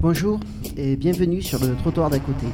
Bonjour 0.00 0.38
et 0.76 0.94
bienvenue 0.94 1.42
sur 1.42 1.58
le 1.58 1.74
trottoir 1.74 2.08
d'à 2.08 2.20
côté. 2.20 2.46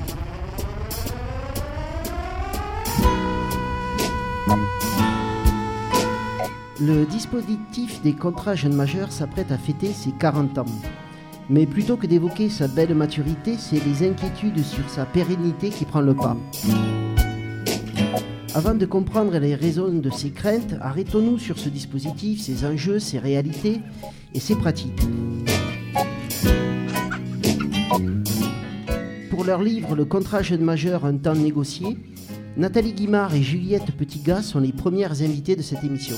Le 6.81 7.05
dispositif 7.05 8.01
des 8.01 8.15
contrats 8.15 8.55
jeunes 8.55 8.75
majeurs 8.75 9.13
s'apprête 9.13 9.53
à 9.53 9.59
fêter 9.59 9.89
ses 9.89 10.13
40 10.13 10.57
ans. 10.57 10.65
Mais 11.51 11.67
plutôt 11.67 11.99
que 11.99 12.07
d'évoquer 12.07 12.49
sa 12.49 12.67
belle 12.67 12.95
maturité, 12.95 13.57
c'est 13.59 13.85
les 13.85 14.09
inquiétudes 14.09 14.65
sur 14.65 14.89
sa 14.89 15.05
pérennité 15.05 15.69
qui 15.69 15.85
prend 15.85 16.01
le 16.01 16.15
pas. 16.15 16.39
Avant 18.55 18.75
de 18.75 18.87
comprendre 18.87 19.37
les 19.37 19.55
raisons 19.55 19.93
de 19.93 20.09
ces 20.09 20.31
craintes, 20.31 20.77
arrêtons-nous 20.81 21.39
sur 21.39 21.59
ce 21.59 21.69
dispositif, 21.69 22.41
ses 22.41 22.65
enjeux, 22.65 23.01
ses 23.01 23.19
réalités 23.19 23.83
et 24.33 24.41
ses 24.41 24.57
pratiques. 24.57 25.03
Leur 29.47 29.63
livre 29.63 29.95
Le 29.95 30.07
contrat 30.07 30.41
jeune 30.41 30.63
majeur, 30.63 31.05
un 31.05 31.19
temps 31.19 31.35
négocié, 31.35 31.99
Nathalie 32.57 32.95
Guimard 32.95 33.35
et 33.35 33.43
Juliette 33.43 33.91
Petitgas 33.93 34.41
sont 34.41 34.59
les 34.59 34.73
premières 34.73 35.21
invitées 35.21 35.55
de 35.55 35.61
cette 35.61 35.85
émission. 35.85 36.17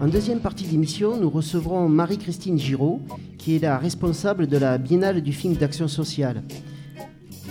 En 0.00 0.08
deuxième 0.08 0.40
partie 0.40 0.64
d'émission, 0.64 1.18
nous 1.20 1.28
recevrons 1.28 1.90
Marie-Christine 1.90 2.58
Giraud, 2.58 3.02
qui 3.36 3.56
est 3.56 3.58
la 3.58 3.76
responsable 3.76 4.46
de 4.46 4.56
la 4.56 4.78
Biennale 4.78 5.20
du 5.20 5.32
film 5.32 5.54
d'action 5.54 5.88
sociale. 5.88 6.42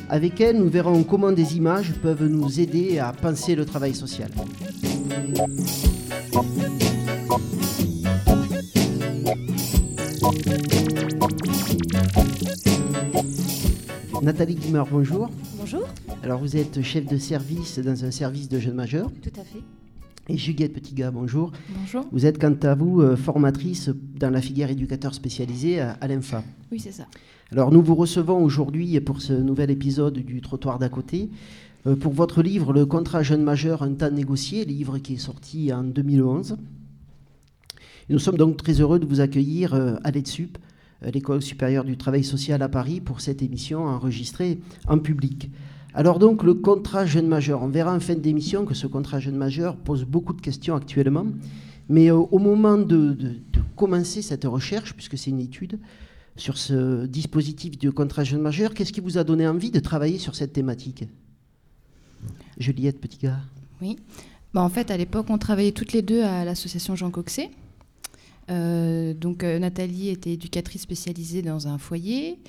Avec 0.10 0.42
elle, 0.42 0.58
nous 0.58 0.70
verrons 0.70 1.04
comment 1.04 1.32
des 1.32 1.58
images 1.58 1.94
peuvent 2.02 2.26
nous 2.26 2.60
aider 2.60 2.98
à 2.98 3.12
penser 3.12 3.54
le 3.54 3.66
travail 3.66 3.94
social. 3.94 4.32
Nathalie 14.26 14.56
Guimard, 14.56 14.88
bonjour. 14.90 15.30
Bonjour. 15.56 15.84
Alors 16.24 16.40
vous 16.40 16.58
êtes 16.58 16.82
chef 16.82 17.06
de 17.06 17.16
service 17.16 17.78
dans 17.78 18.06
un 18.06 18.10
service 18.10 18.50
de 18.50 18.58
jeunes 18.58 18.74
majeurs. 18.74 19.12
Tout 19.22 19.40
à 19.40 19.44
fait. 19.44 19.62
Et 20.30 20.36
Juliette 20.36 20.74
Petitgas, 20.74 21.12
bonjour. 21.12 21.52
Bonjour. 21.80 22.08
Vous 22.12 22.26
êtes 22.26 22.42
quant 22.42 22.58
à 22.64 22.74
vous 22.74 23.02
euh, 23.02 23.16
formatrice 23.16 23.92
dans 24.20 24.32
la 24.32 24.42
filière 24.42 24.72
éducateur 24.72 25.14
spécialisé 25.14 25.80
à, 25.80 25.92
à 26.02 26.08
l'INFA. 26.08 26.44
Oui, 26.72 26.80
c'est 26.80 26.92
ça. 26.92 27.06
Alors 27.52 27.72
nous 27.72 27.84
vous 27.84 27.94
recevons 27.94 28.44
aujourd'hui 28.44 29.00
pour 29.00 29.22
ce 29.22 29.34
nouvel 29.34 29.70
épisode 29.70 30.18
du 30.18 30.42
Trottoir 30.42 30.80
d'à 30.80 30.90
côté 30.90 31.30
euh, 31.86 31.96
pour 31.96 32.12
votre 32.12 32.42
livre 32.42 32.74
Le 32.74 32.88
contrat 32.88 33.22
jeune 33.22 33.44
majeur, 33.44 33.84
un 33.84 33.94
temps 33.94 34.10
négocié, 34.10 34.66
livre 34.66 34.98
qui 34.98 35.14
est 35.14 35.18
sorti 35.18 35.72
en 35.72 35.84
2011. 35.84 36.58
Et 38.10 38.14
nous 38.14 38.18
sommes 38.18 38.38
donc 38.38 38.58
très 38.58 38.82
heureux 38.82 38.98
de 38.98 39.06
vous 39.06 39.22
accueillir 39.22 39.76
euh, 39.76 39.98
à 40.04 40.10
l'EDSUP, 40.10 40.58
l'École 41.02 41.42
supérieure 41.42 41.84
du 41.84 41.98
travail 41.98 42.24
social 42.24 42.62
à 42.62 42.70
Paris, 42.70 43.02
pour 43.02 43.22
cette 43.22 43.42
émission 43.42 43.86
enregistrée 43.86 44.60
en 44.88 45.00
public. 45.00 45.50
Alors 45.94 46.20
donc 46.20 46.44
le 46.44 46.54
contrat 46.54 47.06
jeune 47.06 47.28
majeur, 47.28 47.64
on 47.64 47.70
verra 47.70 47.96
en 47.96 48.02
fin 48.02 48.16
d'émission 48.16 48.66
que 48.66 48.74
ce 48.74 48.86
contrat 48.86 49.20
jeune 49.20 49.38
majeur 49.38 49.78
pose 49.78 50.04
beaucoup 50.04 50.34
de 50.34 50.42
questions 50.42 50.76
actuellement, 50.76 51.26
mais 51.88 52.12
euh, 52.12 52.16
au 52.16 52.40
moment 52.40 52.78
de, 52.78 53.18
commencer 53.76 54.22
cette 54.22 54.44
recherche, 54.44 54.94
puisque 54.94 55.18
c'est 55.18 55.30
une 55.30 55.40
étude 55.40 55.80
sur 56.36 56.58
ce 56.58 57.06
dispositif 57.06 57.78
de 57.78 57.90
contrat 57.90 58.26
jeune 58.26 58.42
majeur, 58.42 58.74
qu'est-ce 58.74 58.92
qui 58.92 59.00
vous 59.00 59.18
a 59.18 59.24
donné 59.24 59.48
envie 59.48 59.72
de 59.72 59.80
travailler 59.80 60.18
sur 60.18 60.36
cette 60.36 60.52
thématique? 60.52 61.06
Juliette 62.58 63.00
Petitgard. 63.00 63.46
Oui. 63.82 63.98
Bah, 64.54 64.62
en 64.62 64.70
fait, 64.70 64.92
à 64.92 64.98
l'époque, 64.98 65.28
on 65.30 65.38
travaillait 65.38 65.72
toutes 65.72 65.94
les 65.94 66.02
deux 66.02 66.24
à 66.24 66.44
l'association 66.44 66.96
Jean 66.96 67.12
Coxet. 67.12 67.52
Euh, 68.50 69.14
donc, 69.14 69.44
euh, 69.44 69.60
Nathalie 69.60 70.10
était 70.10 70.34
éducatrice 70.34 70.82
spécialisée 70.82 71.42
dans 71.42 71.68
un 71.68 71.78
foyer. 71.78 72.40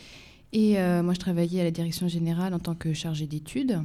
Et 0.52 0.78
euh, 0.78 1.02
moi, 1.02 1.14
je 1.14 1.18
travaillais 1.18 1.60
à 1.60 1.64
la 1.64 1.70
direction 1.70 2.08
générale 2.08 2.54
en 2.54 2.58
tant 2.58 2.74
que 2.74 2.92
chargée 2.92 3.26
d'études. 3.26 3.80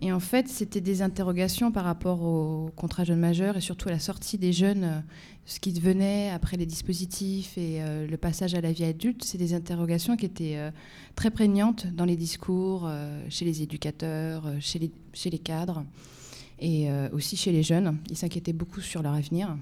Et 0.00 0.12
en 0.12 0.20
fait, 0.20 0.48
c'était 0.48 0.80
des 0.80 1.02
interrogations 1.02 1.70
par 1.70 1.84
rapport 1.84 2.22
au 2.22 2.70
contrat 2.76 3.04
jeune 3.04 3.20
majeur 3.20 3.56
et 3.56 3.60
surtout 3.60 3.88
à 3.88 3.92
la 3.92 4.00
sortie 4.00 4.38
des 4.38 4.52
jeunes, 4.52 5.04
ce 5.46 5.60
qui 5.60 5.72
devenait 5.72 6.30
après 6.30 6.56
les 6.56 6.66
dispositifs 6.66 7.56
et 7.56 7.80
le 7.80 8.16
passage 8.16 8.54
à 8.54 8.60
la 8.60 8.72
vie 8.72 8.84
adulte. 8.84 9.22
C'est 9.24 9.38
des 9.38 9.54
interrogations 9.54 10.16
qui 10.16 10.26
étaient 10.26 10.58
très 11.14 11.30
prégnantes 11.30 11.86
dans 11.86 12.04
les 12.04 12.16
discours, 12.16 12.90
chez 13.30 13.44
les 13.44 13.62
éducateurs, 13.62 14.44
chez 14.58 14.80
les, 14.80 15.38
cadres 15.38 15.84
et 16.58 16.88
aussi 17.12 17.36
chez 17.36 17.52
les 17.52 17.62
jeunes. 17.62 17.96
Ils 18.10 18.16
s'inquiétaient 18.16 18.52
beaucoup 18.52 18.80
sur 18.80 19.00
leur 19.00 19.14
avenir. 19.14 19.56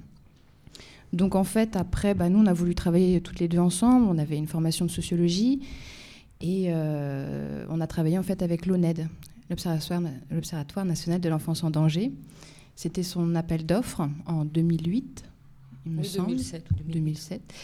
Donc 1.12 1.34
en 1.34 1.45
fait, 1.45 1.77
après, 1.77 2.15
bah, 2.15 2.28
nous, 2.28 2.39
on 2.39 2.47
a 2.47 2.53
voulu 2.53 2.75
travailler 2.75 3.21
toutes 3.21 3.41
les 3.41 3.49
deux 3.49 3.59
ensemble. 3.59 4.06
On 4.09 4.19
avait 4.19 4.37
une 4.37 4.47
formation 4.47 4.84
de 4.84 4.91
sociologie 4.91 5.61
et 6.41 6.67
euh, 6.69 7.67
on 7.69 7.81
a 7.81 7.87
travaillé 7.87 8.19
en 8.19 8.23
fait 8.23 8.43
avec 8.43 8.67
l'ONED, 8.67 9.09
l'Observatoire 9.50 10.84
national 10.84 11.21
de 11.21 11.28
l'enfance 11.28 11.62
en 11.65 11.71
danger. 11.71 12.12
C'était 12.75 13.03
son 13.03 13.34
appel 13.34 13.67
d'offres 13.67 14.09
en 14.27 14.45
2008, 14.45 15.25
il 15.87 15.93
me 15.93 15.99
Oui, 15.99 16.05
semble. 16.06 16.28
2007 16.28 16.71
ou 16.71 16.75
2008. 16.75 16.93
2007. 16.95 17.55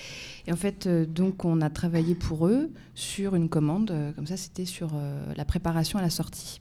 Et 0.46 0.52
en 0.52 0.56
fait, 0.56 0.86
euh, 0.86 1.06
donc, 1.06 1.44
on 1.44 1.60
a 1.60 1.70
travaillé 1.70 2.14
pour 2.14 2.46
eux 2.46 2.70
sur 2.94 3.34
une 3.34 3.48
commande, 3.48 3.90
euh, 3.90 4.12
comme 4.12 4.26
ça, 4.26 4.36
c'était 4.36 4.64
sur 4.64 4.90
euh, 4.94 5.32
la 5.36 5.44
préparation 5.44 5.98
à 5.98 6.02
la 6.02 6.10
sortie. 6.10 6.60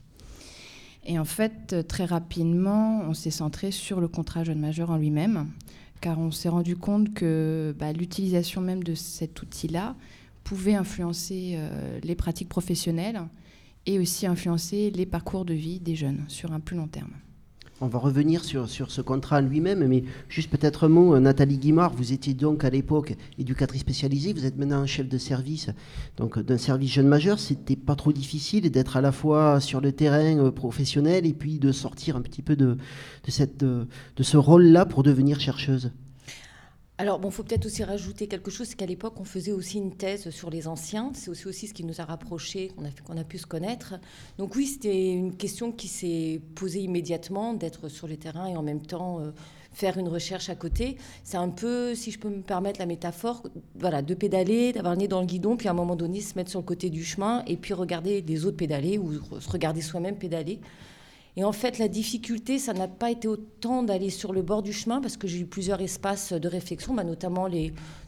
Et 1.04 1.18
en 1.18 1.24
fait, 1.24 1.86
très 1.88 2.04
rapidement, 2.04 3.02
on 3.08 3.14
s'est 3.14 3.30
centré 3.30 3.70
sur 3.70 4.00
le 4.00 4.08
contrat 4.08 4.44
jeune 4.44 4.60
majeur 4.60 4.90
en 4.90 4.96
lui-même, 4.96 5.48
car 6.00 6.18
on 6.18 6.30
s'est 6.30 6.48
rendu 6.48 6.76
compte 6.76 7.12
que 7.14 7.74
bah, 7.78 7.92
l'utilisation 7.92 8.60
même 8.60 8.82
de 8.82 8.94
cet 8.94 9.42
outil-là 9.42 9.96
pouvait 10.44 10.74
influencer 10.74 11.54
euh, 11.56 11.98
les 12.02 12.14
pratiques 12.14 12.48
professionnelles 12.48 13.20
et 13.86 13.98
aussi 13.98 14.26
influencer 14.26 14.90
les 14.90 15.06
parcours 15.06 15.44
de 15.44 15.54
vie 15.54 15.80
des 15.80 15.96
jeunes 15.96 16.24
sur 16.28 16.52
un 16.52 16.60
plus 16.60 16.76
long 16.76 16.88
terme. 16.88 17.12
On 17.80 17.86
va 17.86 18.00
revenir 18.00 18.44
sur, 18.44 18.68
ce 18.68 19.00
contrat 19.02 19.40
lui-même, 19.40 19.86
mais 19.86 20.02
juste 20.28 20.50
peut-être 20.50 20.84
un 20.84 20.88
mot. 20.88 21.14
euh, 21.14 21.20
Nathalie 21.20 21.58
Guimard, 21.58 21.92
vous 21.94 22.12
étiez 22.12 22.34
donc 22.34 22.64
à 22.64 22.70
l'époque 22.70 23.14
éducatrice 23.38 23.82
spécialisée, 23.82 24.32
vous 24.32 24.46
êtes 24.46 24.56
maintenant 24.56 24.84
chef 24.84 25.08
de 25.08 25.16
service 25.16 25.70
donc 26.16 26.40
d'un 26.40 26.58
service 26.58 26.92
jeune 26.92 27.06
majeur. 27.06 27.38
C'était 27.38 27.76
pas 27.76 27.94
trop 27.94 28.12
difficile 28.12 28.68
d'être 28.68 28.96
à 28.96 29.00
la 29.00 29.12
fois 29.12 29.60
sur 29.60 29.80
le 29.80 29.92
terrain 29.92 30.38
euh, 30.38 30.50
professionnel 30.50 31.24
et 31.24 31.32
puis 31.32 31.60
de 31.60 31.70
sortir 31.70 32.16
un 32.16 32.20
petit 32.20 32.42
peu 32.42 32.56
de 32.56 32.76
ce 33.28 34.36
rôle-là 34.36 34.84
pour 34.84 35.04
devenir 35.04 35.38
chercheuse. 35.38 35.92
Alors, 37.00 37.20
bon, 37.20 37.30
faut 37.30 37.44
peut-être 37.44 37.64
aussi 37.64 37.84
rajouter 37.84 38.26
quelque 38.26 38.50
chose, 38.50 38.66
c'est 38.66 38.76
qu'à 38.76 38.84
l'époque, 38.84 39.20
on 39.20 39.24
faisait 39.24 39.52
aussi 39.52 39.78
une 39.78 39.94
thèse 39.94 40.30
sur 40.30 40.50
les 40.50 40.66
anciens. 40.66 41.12
C'est 41.14 41.30
aussi, 41.30 41.46
aussi 41.46 41.68
ce 41.68 41.74
qui 41.74 41.84
nous 41.84 42.00
a 42.00 42.04
rapprochés, 42.04 42.72
qu'on 43.06 43.16
a, 43.16 43.24
pu 43.24 43.38
se 43.38 43.46
connaître. 43.46 43.94
Donc 44.36 44.56
oui, 44.56 44.66
c'était 44.66 45.12
une 45.12 45.36
question 45.36 45.70
qui 45.70 45.86
s'est 45.86 46.40
posée 46.56 46.80
immédiatement, 46.80 47.54
d'être 47.54 47.88
sur 47.88 48.08
le 48.08 48.16
terrain 48.16 48.48
et 48.48 48.56
en 48.56 48.64
même 48.64 48.84
temps 48.84 49.20
euh, 49.20 49.30
faire 49.72 49.96
une 49.96 50.08
recherche 50.08 50.48
à 50.48 50.56
côté. 50.56 50.96
C'est 51.22 51.36
un 51.36 51.50
peu, 51.50 51.94
si 51.94 52.10
je 52.10 52.18
peux 52.18 52.30
me 52.30 52.42
permettre 52.42 52.80
la 52.80 52.86
métaphore, 52.86 53.44
voilà, 53.76 54.02
de 54.02 54.14
pédaler, 54.14 54.72
d'avoir 54.72 54.94
le 54.94 54.98
nez 54.98 55.08
dans 55.08 55.20
le 55.20 55.26
guidon, 55.26 55.56
puis 55.56 55.68
à 55.68 55.70
un 55.70 55.74
moment 55.74 55.94
donné, 55.94 56.20
se 56.20 56.34
mettre 56.34 56.50
sur 56.50 56.58
le 56.58 56.66
côté 56.66 56.90
du 56.90 57.04
chemin 57.04 57.44
et 57.46 57.56
puis 57.56 57.74
regarder 57.74 58.22
les 58.22 58.44
autres 58.44 58.56
pédaler 58.56 58.98
ou 58.98 59.12
se 59.38 59.48
regarder 59.48 59.82
soi-même 59.82 60.16
pédaler. 60.16 60.58
Et 61.38 61.44
en 61.44 61.52
fait, 61.52 61.78
la 61.78 61.86
difficulté, 61.86 62.58
ça 62.58 62.72
n'a 62.72 62.88
pas 62.88 63.12
été 63.12 63.28
autant 63.28 63.84
d'aller 63.84 64.10
sur 64.10 64.32
le 64.32 64.42
bord 64.42 64.60
du 64.60 64.72
chemin, 64.72 65.00
parce 65.00 65.16
que 65.16 65.28
j'ai 65.28 65.38
eu 65.38 65.46
plusieurs 65.46 65.80
espaces 65.80 66.32
de 66.32 66.48
réflexion, 66.48 66.94
bah, 66.94 67.04
notamment 67.04 67.46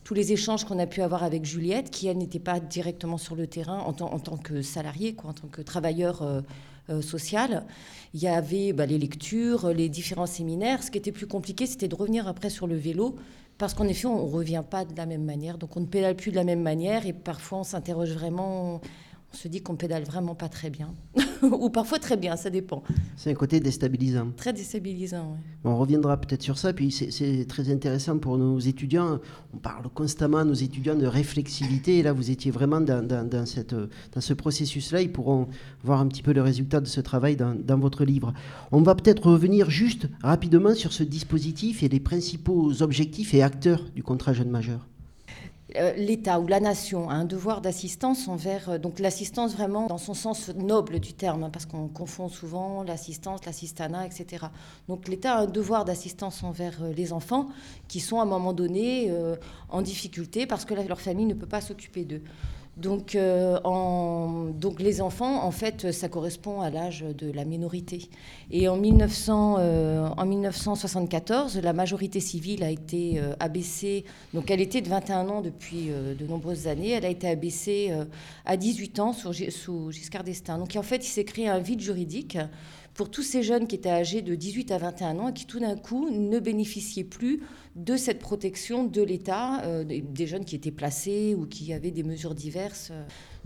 tous 0.02 0.14
les 0.14 0.32
échanges 0.32 0.64
qu'on 0.64 0.80
a 0.80 0.86
pu 0.88 1.00
avoir 1.00 1.22
avec 1.22 1.44
Juliette, 1.44 1.90
qui, 1.92 2.08
elle, 2.08 2.18
n'était 2.18 2.40
pas 2.40 2.58
directement 2.58 3.18
sur 3.18 3.36
le 3.36 3.46
terrain 3.46 3.78
en, 3.86 3.92
tant- 3.92 4.36
que 4.36 4.62
salarié, 4.62 5.14
en 5.22 5.32
tant 5.32 5.46
que 5.46 5.62
travailleur 5.62 6.22
euh, 6.22 6.40
euh, 6.88 7.02
social. 7.02 7.66
Il 8.14 8.20
y 8.20 8.26
avait 8.26 8.72
bah, 8.72 8.84
les 8.84 8.98
lectures, 8.98 9.68
les 9.68 9.88
différents 9.88 10.26
séminaires. 10.26 10.82
Ce 10.82 10.90
qui 10.90 10.98
était 10.98 11.12
plus 11.12 11.28
compliqué, 11.28 11.66
c'était 11.66 11.86
de 11.86 11.94
revenir 11.94 12.26
après 12.26 12.50
sur 12.50 12.66
le 12.66 12.74
vélo, 12.74 13.14
parce 13.58 13.74
qu'en 13.74 13.86
effet, 13.86 14.08
on 14.08 14.26
ne 14.26 14.28
revient 14.32 14.64
pas 14.68 14.84
de 14.84 14.96
la 14.96 15.06
même 15.06 15.22
manière. 15.24 15.56
Donc, 15.56 15.76
on 15.76 15.80
ne 15.82 15.86
pédale 15.86 16.16
plus 16.16 16.32
de 16.32 16.36
la 16.36 16.42
même 16.42 16.62
manière, 16.62 17.06
et 17.06 17.12
parfois, 17.12 17.60
on 17.60 17.64
s'interroge 17.64 18.10
vraiment... 18.10 18.80
On 19.32 19.36
se 19.36 19.46
dit 19.46 19.62
qu'on 19.62 19.76
pédale 19.76 20.02
vraiment 20.02 20.34
pas 20.34 20.48
très 20.48 20.70
bien. 20.70 20.92
Ou 21.42 21.70
parfois 21.70 21.98
très 22.00 22.16
bien, 22.16 22.36
ça 22.36 22.50
dépend. 22.50 22.82
C'est 23.16 23.30
un 23.30 23.34
côté 23.34 23.60
déstabilisant. 23.60 24.32
Très 24.36 24.52
déstabilisant, 24.52 25.32
oui. 25.32 25.38
On 25.64 25.76
reviendra 25.78 26.16
peut-être 26.20 26.42
sur 26.42 26.58
ça, 26.58 26.72
puis 26.72 26.90
c'est- 26.90 27.46
très 27.48 27.70
intéressant 27.70 28.18
pour 28.18 28.36
nos 28.38 28.58
étudiants. 28.58 29.20
On 29.54 29.58
parle 29.58 29.88
constamment 29.94 30.38
à 30.38 30.44
nos 30.44 30.52
étudiants 30.54 30.96
de 30.96 31.06
réflexivité, 31.06 31.98
et 31.98 32.02
là 32.02 32.12
vous 32.12 32.30
étiez 32.30 32.50
vraiment 32.50 32.80
dans, 32.80 33.06
dans- 33.06 33.26
dans 33.26 33.46
cette, 33.46 33.72
dans 33.74 34.20
ce 34.20 34.34
processus-là. 34.34 35.00
Ils 35.02 35.12
pourront 35.12 35.46
voir 35.84 36.00
un 36.00 36.08
petit 36.08 36.22
peu 36.22 36.32
le 36.32 36.42
résultat 36.42 36.80
de 36.80 36.86
ce 36.86 37.00
travail 37.00 37.36
dans, 37.36 37.54
dans 37.54 37.78
votre 37.78 38.04
livre. 38.04 38.34
On 38.72 38.82
va 38.82 38.94
peut-être 38.96 39.30
revenir 39.30 39.70
juste 39.70 40.08
rapidement 40.22 40.74
sur 40.74 40.92
ce 40.92 41.04
dispositif 41.04 41.82
et 41.84 41.88
les 41.88 42.00
principaux 42.00 42.82
objectifs 42.82 43.32
et 43.32 43.42
acteurs 43.42 43.84
du 43.94 44.02
contrat 44.02 44.32
jeune 44.32 44.50
majeur. 44.50 44.86
Euh, 45.76 45.92
l'État 45.94 46.40
ou 46.40 46.46
la 46.46 46.60
nation 46.60 47.10
a 47.10 47.14
un 47.14 47.24
devoir 47.24 47.60
d'assistance 47.60 48.28
envers, 48.28 48.70
euh, 48.70 48.78
donc 48.78 48.98
l'assistance 48.98 49.54
vraiment 49.54 49.86
dans 49.86 49.98
son 49.98 50.14
sens 50.14 50.48
noble 50.54 50.98
du 50.98 51.12
terme, 51.12 51.44
hein, 51.44 51.50
parce 51.50 51.66
qu'on 51.66 51.88
confond 51.88 52.28
souvent 52.28 52.82
l'assistance, 52.82 53.44
l'assistanat, 53.46 54.06
etc. 54.06 54.46
Donc 54.88 55.08
l'État 55.08 55.34
a 55.34 55.40
un 55.42 55.46
devoir 55.46 55.84
d'assistance 55.84 56.42
envers 56.42 56.82
euh, 56.82 56.92
les 56.92 57.12
enfants 57.12 57.48
qui 57.88 58.00
sont 58.00 58.20
à 58.20 58.22
un 58.22 58.26
moment 58.26 58.52
donné 58.52 59.12
en 59.68 59.82
difficulté 59.82 60.46
parce 60.46 60.64
que 60.64 60.74
leur 60.74 61.00
famille 61.00 61.26
ne 61.26 61.34
peut 61.34 61.46
pas 61.46 61.60
s'occuper 61.60 62.04
d'eux. 62.04 62.22
Donc, 62.80 63.14
euh, 63.14 63.58
donc 64.52 64.80
les 64.80 65.02
enfants, 65.02 65.44
en 65.44 65.50
fait, 65.50 65.92
ça 65.92 66.08
correspond 66.08 66.62
à 66.62 66.70
l'âge 66.70 67.02
de 67.02 67.30
la 67.30 67.44
minorité. 67.44 68.08
Et 68.50 68.68
en, 68.68 68.76
1900, 68.76 69.56
euh, 69.58 70.08
1974, 70.24 71.58
la 71.58 71.74
majorité 71.74 72.20
civile 72.20 72.64
a 72.64 72.70
été 72.70 73.20
euh, 73.20 73.34
abaissée. 73.38 74.04
Donc 74.32 74.50
elle 74.50 74.62
était 74.62 74.80
de 74.80 74.88
21 74.88 75.28
ans 75.28 75.40
depuis 75.42 75.90
de 75.90 76.26
nombreuses 76.26 76.68
années. 76.68 76.90
Elle 76.90 77.04
a 77.04 77.10
été 77.10 77.28
abaissée 77.28 77.92
à 78.46 78.56
18 78.56 78.98
ans 79.00 79.12
sous, 79.12 79.32
sous 79.50 79.90
Giscard 79.90 80.24
d'Estaing. 80.24 80.58
Donc 80.58 80.74
en 80.76 80.82
fait, 80.82 81.04
il 81.06 81.10
s'est 81.10 81.24
créé 81.24 81.48
un 81.48 81.58
vide 81.58 81.80
juridique 81.80 82.38
pour 83.00 83.10
tous 83.10 83.22
ces 83.22 83.42
jeunes 83.42 83.66
qui 83.66 83.76
étaient 83.76 83.88
âgés 83.88 84.20
de 84.20 84.34
18 84.34 84.72
à 84.72 84.76
21 84.76 85.18
ans 85.20 85.28
et 85.28 85.32
qui 85.32 85.46
tout 85.46 85.58
d'un 85.58 85.74
coup 85.74 86.10
ne 86.10 86.38
bénéficiaient 86.38 87.02
plus 87.02 87.40
de 87.74 87.96
cette 87.96 88.18
protection 88.18 88.84
de 88.84 89.00
l'État, 89.00 89.62
euh, 89.62 89.84
des 89.84 90.26
jeunes 90.26 90.44
qui 90.44 90.54
étaient 90.54 90.70
placés 90.70 91.34
ou 91.34 91.46
qui 91.46 91.72
avaient 91.72 91.92
des 91.92 92.02
mesures 92.02 92.34
diverses. 92.34 92.92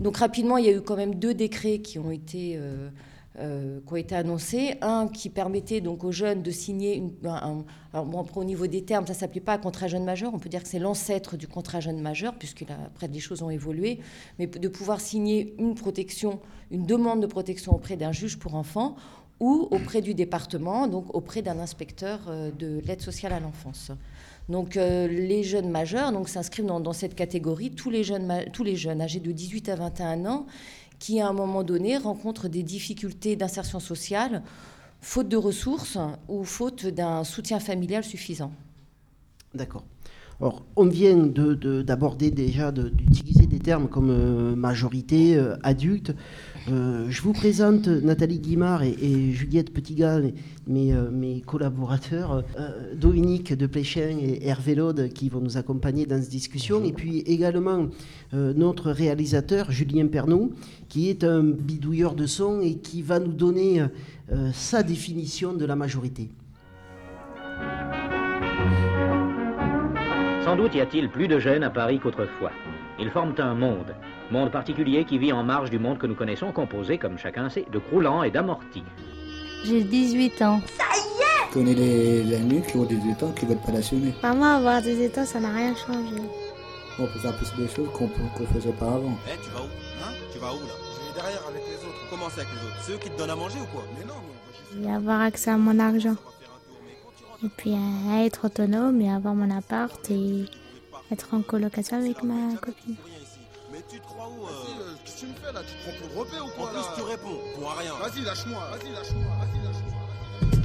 Donc 0.01 0.17
rapidement, 0.17 0.57
il 0.57 0.65
y 0.65 0.67
a 0.67 0.73
eu 0.73 0.81
quand 0.81 0.97
même 0.97 1.15
deux 1.15 1.33
décrets 1.33 1.79
qui 1.79 1.99
ont 1.99 2.11
été... 2.11 2.57
Euh, 2.57 2.89
euh, 3.37 3.81
qui 3.85 3.91
ont 3.91 3.97
été 3.97 4.15
annoncés. 4.15 4.75
Un 4.81 5.09
qui 5.09 5.29
permettait 5.29 5.81
donc 5.81 6.05
aux 6.05 6.11
jeunes 6.13 6.41
de 6.41 6.51
signer, 6.51 6.95
une, 6.95 7.11
un, 7.25 7.65
alors 7.91 8.07
au 8.37 8.43
niveau 8.45 8.65
des 8.65 8.85
termes, 8.85 9.05
ça 9.05 9.11
ne 9.11 9.17
s'appelait 9.17 9.41
pas 9.41 9.57
contrat 9.57 9.89
jeune 9.89 10.05
majeur, 10.05 10.33
on 10.33 10.39
peut 10.39 10.47
dire 10.47 10.63
que 10.63 10.69
c'est 10.69 10.79
l'ancêtre 10.79 11.35
du 11.35 11.45
contrat 11.45 11.81
jeune 11.81 11.99
majeur, 11.99 12.35
puisque 12.35 12.63
après 12.85 13.09
les 13.09 13.19
choses 13.19 13.41
ont 13.41 13.49
évolué, 13.49 13.99
mais 14.39 14.47
de 14.47 14.67
pouvoir 14.69 15.01
signer 15.01 15.53
une 15.59 15.75
protection, 15.75 16.39
une 16.71 16.85
demande 16.85 17.21
de 17.21 17.27
protection 17.27 17.75
auprès 17.75 17.97
d'un 17.97 18.13
juge 18.13 18.39
pour 18.39 18.55
enfants 18.55 18.95
ou 19.39 19.67
auprès 19.71 20.01
du 20.01 20.13
département, 20.13 20.87
donc 20.87 21.13
auprès 21.13 21.41
d'un 21.41 21.59
inspecteur 21.59 22.19
de 22.57 22.81
l'aide 22.85 23.01
sociale 23.01 23.33
à 23.33 23.39
l'enfance. 23.39 23.91
Donc 24.49 24.77
euh, 24.77 25.07
les 25.07 25.43
jeunes 25.43 25.69
majeurs 25.69 26.11
donc 26.11 26.29
s'inscrivent 26.29 26.65
dans, 26.65 26.93
cette 26.93 27.15
catégorie, 27.15 27.71
tous 27.71 27.89
les, 27.89 28.03
jeunes, 28.03 28.31
âgés 29.01 29.19
de 29.19 29.31
18 29.31 29.69
à 29.69 29.75
21 29.75 30.25
ans 30.25 30.45
qui 30.99 31.19
à 31.19 31.27
un 31.27 31.33
moment 31.33 31.63
donné 31.63 31.97
rencontrent 31.97 32.47
des 32.47 32.63
difficultés 32.63 33.35
d'insertion 33.35 33.79
sociale, 33.79 34.43
faute 35.01 35.27
de 35.27 35.35
ressources 35.35 35.97
ou 36.29 36.43
faute 36.45 36.85
d'un 36.85 37.23
soutien 37.23 37.59
familial 37.59 38.03
suffisant. 38.03 38.51
D'accord. 39.53 39.83
Alors, 40.39 40.65
on 40.75 40.85
vient 40.85 41.15
d'aborder 41.15 42.29
de, 42.29 42.35
déjà, 42.35 42.71
d'utiliser 42.71 43.45
des 43.45 43.59
termes 43.59 43.87
comme 43.87 44.09
euh, 44.09 44.55
majorité, 44.55 45.37
euh, 45.37 45.55
adulte. 45.63 46.13
Euh, 46.71 47.05
je 47.09 47.21
vous 47.21 47.33
présente 47.33 47.87
Nathalie 47.87 48.39
Guimard 48.39 48.81
et, 48.83 49.31
Juliette 49.31 49.71
Petitgal, 49.71 50.33
mes, 50.67 50.93
mes 51.11 51.41
collaborateurs, 51.41 52.43
Dominique 52.95 53.53
de 53.53 53.67
Pléchin 53.67 54.17
et 54.19 54.47
Hervé 54.47 54.73
Laude 54.73 55.09
qui 55.09 55.29
vont 55.29 55.41
nous 55.41 55.57
accompagner 55.57 56.05
dans 56.05 56.19
cette 56.19 56.31
discussion. 56.31 56.83
Et 56.83 56.91
puis 56.91 57.19
également 57.19 57.87
notre 58.33 58.91
réalisateur, 58.91 59.71
Julien 59.71 60.07
Pernou, 60.07 60.53
qui 60.89 61.09
est 61.09 61.23
un 61.23 61.43
bidouilleur 61.43 62.15
de 62.15 62.25
son 62.25 62.61
et 62.61 62.75
qui 62.75 63.03
va 63.03 63.19
nous 63.19 63.33
donner 63.33 63.85
sa 64.53 64.81
définition 64.81 65.53
de 65.53 65.65
la 65.65 65.75
majorité. 65.75 66.29
Sans 70.43 70.55
doute 70.55 70.75
y 70.75 70.81
a-t-il 70.81 71.09
plus 71.09 71.27
de 71.27 71.39
jeunes 71.39 71.63
à 71.63 71.69
Paris 71.69 71.99
qu'autrefois. 72.01 72.51
Ils 72.99 73.09
forment 73.09 73.35
un 73.39 73.55
monde, 73.55 73.93
monde 74.31 74.51
particulier 74.51 75.05
qui 75.05 75.17
vit 75.17 75.31
en 75.31 75.43
marge 75.43 75.69
du 75.69 75.79
monde 75.79 75.97
que 75.97 76.07
nous 76.07 76.15
connaissons, 76.15 76.51
composé, 76.51 76.97
comme 76.97 77.17
chacun 77.17 77.49
sait, 77.49 77.65
de 77.71 77.79
croulants 77.79 78.23
et 78.23 78.31
d'amortis. 78.31 78.83
J'ai 79.65 79.83
18 79.83 80.41
ans. 80.43 80.61
Ça 80.77 80.83
y 80.95 80.99
est 80.99 81.49
Je 81.49 81.53
connais 81.53 81.75
des 81.75 82.35
amis 82.35 82.61
qui 82.61 82.77
ont 82.77 82.83
18 82.85 83.23
ans 83.23 83.31
qui 83.31 83.45
veulent 83.45 83.57
pas 83.57 83.71
l'assumer? 83.71 84.13
Maman, 84.21 84.57
avoir 84.57 84.81
18 84.81 85.17
ans, 85.17 85.25
ça 85.25 85.39
n'a 85.39 85.51
rien 85.53 85.73
changé. 85.75 86.21
On 86.97 87.07
peut 87.07 87.19
faire 87.19 87.35
plus 87.37 87.51
de 87.61 87.67
choses 87.67 87.89
qu'on 87.93 88.07
qu 88.07 88.45
faisait 88.53 88.71
pas 88.71 88.85
avant. 88.87 89.17
Eh, 89.27 89.37
tu 89.43 89.49
vas 89.51 89.61
où? 89.61 89.65
Hein? 89.65 90.13
Tu 90.31 90.39
vas 90.39 90.53
où 90.53 90.59
là? 90.59 90.73
Je 90.93 91.07
vais 91.07 91.21
derrière 91.21 91.43
avec 91.49 91.61
les 91.67 91.75
autres. 91.87 92.07
Comment 92.09 92.25
c'est 92.29 92.41
avec 92.41 92.53
les 92.53 92.67
autres? 92.67 92.83
Ceux 92.83 92.97
qui 92.97 93.09
te 93.09 93.17
donnent 93.17 93.31
à 93.31 93.35
manger 93.35 93.59
ou 93.61 93.65
quoi? 93.73 93.83
Mais 93.97 94.05
non, 94.05 94.13
mais... 94.25 94.81
Je 94.81 94.87
vais 94.87 94.93
avoir 94.93 95.21
accès 95.21 95.49
à 95.51 95.57
mon 95.57 95.77
argent. 95.79 96.15
Et 97.43 97.49
puis 97.57 97.73
à 97.73 98.23
être 98.25 98.45
autonome 98.45 99.01
et 99.01 99.11
avoir 99.11 99.35
mon 99.35 99.49
appart 99.55 99.99
et 100.09 100.45
être 101.11 101.33
en 101.33 101.41
colocation 101.41 101.97
avec 101.97 102.23
ma 102.23 102.55
copine. 102.55 102.95
Que 105.15 105.19
tu 105.19 105.25
me 105.27 105.33
fais 105.33 105.53
là 105.53 105.61
Tu 105.65 105.73
te 105.73 105.83
prends 105.83 106.07
pour 106.07 106.19
repé 106.19 106.39
ou 106.39 106.47
quoi 106.57 106.69
En 106.69 106.73
plus 106.73 106.95
tu 106.95 107.01
réponds 107.03 107.39
pour 107.55 107.71
rien. 107.77 107.93
Vas-y 108.01 108.23
lâche-moi, 108.23 108.59
vas-y 108.71 108.91
lâche-moi, 108.93 109.31
vas-y 109.39 109.65
lâche-moi. 109.65 110.05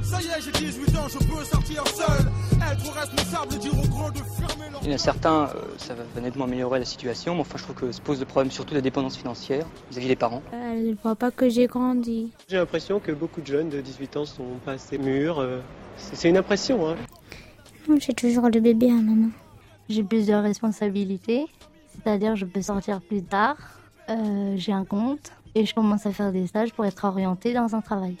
Ça 0.03 0.21
y 0.21 0.25
est, 0.25 0.41
j'ai 0.41 0.51
18 0.51 0.97
ans, 0.97 1.07
je 1.07 1.17
peux 1.19 1.43
sortir 1.45 1.87
seul. 1.87 2.25
Être 2.71 2.93
responsable, 2.93 3.57
dire 3.59 3.79
aux 3.79 3.87
grands 3.87 4.11
de 4.11 4.17
fermer 4.17 4.69
leur... 4.69 4.81
Il 4.83 4.89
y 4.89 4.91
en 4.91 4.95
a 4.95 4.97
certains, 4.97 5.43
euh, 5.43 5.61
ça 5.77 5.93
va 5.93 6.21
nettement 6.21 6.45
améliorer 6.45 6.79
la 6.79 6.85
situation, 6.85 7.35
mais 7.35 7.41
enfin 7.41 7.57
je 7.57 7.63
trouve 7.63 7.75
que 7.75 7.91
se 7.91 8.01
pose 8.01 8.19
le 8.19 8.25
problème 8.25 8.51
surtout 8.51 8.71
de 8.71 8.75
la 8.75 8.81
dépendance 8.81 9.15
financière 9.15 9.65
vis-à-vis 9.89 10.07
des 10.07 10.15
parents. 10.15 10.41
Elle 10.51 10.89
ne 10.89 10.95
voit 11.01 11.15
pas 11.15 11.31
que 11.31 11.47
j'ai 11.49 11.67
grandi. 11.67 12.31
J'ai 12.49 12.57
l'impression 12.57 12.99
que 12.99 13.11
beaucoup 13.11 13.41
de 13.41 13.47
jeunes 13.47 13.69
de 13.69 13.79
18 13.79 14.17
ans 14.17 14.25
sont 14.25 14.59
pas 14.65 14.73
assez 14.73 14.97
mûrs. 14.97 15.39
Euh, 15.39 15.59
c'est 15.97 16.29
une 16.29 16.37
impression. 16.37 16.89
Hein. 16.89 16.95
J'ai 17.99 18.13
toujours 18.13 18.49
le 18.49 18.59
bébé 18.59 18.89
à 18.89 18.95
maman. 18.95 19.29
J'ai 19.87 20.03
plus 20.03 20.27
de 20.27 20.33
responsabilités, 20.33 21.45
c'est-à-dire 21.93 22.35
je 22.35 22.45
peux 22.45 22.61
sortir 22.61 23.01
plus 23.01 23.23
tard, 23.23 23.57
euh, 24.17 24.55
j'ai 24.57 24.71
un 24.71 24.85
compte 24.85 25.31
et 25.55 25.65
je 25.65 25.73
commence 25.73 26.05
à 26.05 26.11
faire 26.11 26.31
des 26.31 26.47
stages 26.47 26.73
pour 26.73 26.85
être 26.85 27.03
orientée 27.05 27.53
dans 27.53 27.75
un 27.75 27.81
travail. 27.81 28.15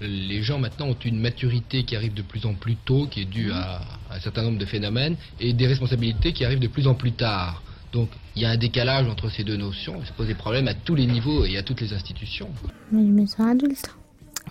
Les 0.00 0.42
gens 0.42 0.58
maintenant 0.58 0.88
ont 0.88 0.96
une 1.04 1.20
maturité 1.20 1.84
qui 1.84 1.94
arrive 1.94 2.14
de 2.14 2.22
plus 2.22 2.44
en 2.46 2.54
plus 2.54 2.76
tôt, 2.76 3.06
qui 3.06 3.22
est 3.22 3.24
due 3.26 3.52
à, 3.52 3.80
un 4.10 4.20
certain 4.20 4.42
nombre 4.42 4.58
de 4.58 4.64
phénomènes, 4.64 5.16
et 5.38 5.52
des 5.52 5.66
responsabilités 5.66 6.32
qui 6.32 6.44
arrivent 6.44 6.58
de 6.58 6.68
plus 6.68 6.86
en 6.86 6.94
plus 6.94 7.12
tard. 7.12 7.62
Donc 7.92 8.08
il 8.34 8.42
y 8.42 8.44
a 8.44 8.50
un 8.50 8.56
décalage 8.56 9.06
entre 9.06 9.28
ces 9.28 9.44
deux 9.44 9.56
notions, 9.56 10.02
ça 10.04 10.12
pose 10.16 10.26
des 10.26 10.34
problèmes 10.34 10.66
à 10.66 10.74
tous 10.74 10.94
les 10.94 11.06
niveaux 11.06 11.44
et 11.44 11.56
à 11.56 11.62
toutes 11.62 11.80
les 11.80 11.92
institutions. 11.92 12.48
Mais 12.90 13.06
je 13.06 13.12
me 13.12 13.26
sens 13.26 13.40
adulte, 13.40 13.94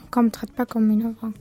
qu'on 0.10 0.22
ne 0.22 0.25
me 0.27 0.31
traite 0.31 0.51
pas 0.54 0.66
comme 0.66 0.89
une 0.89 1.06
enfant 1.06 1.31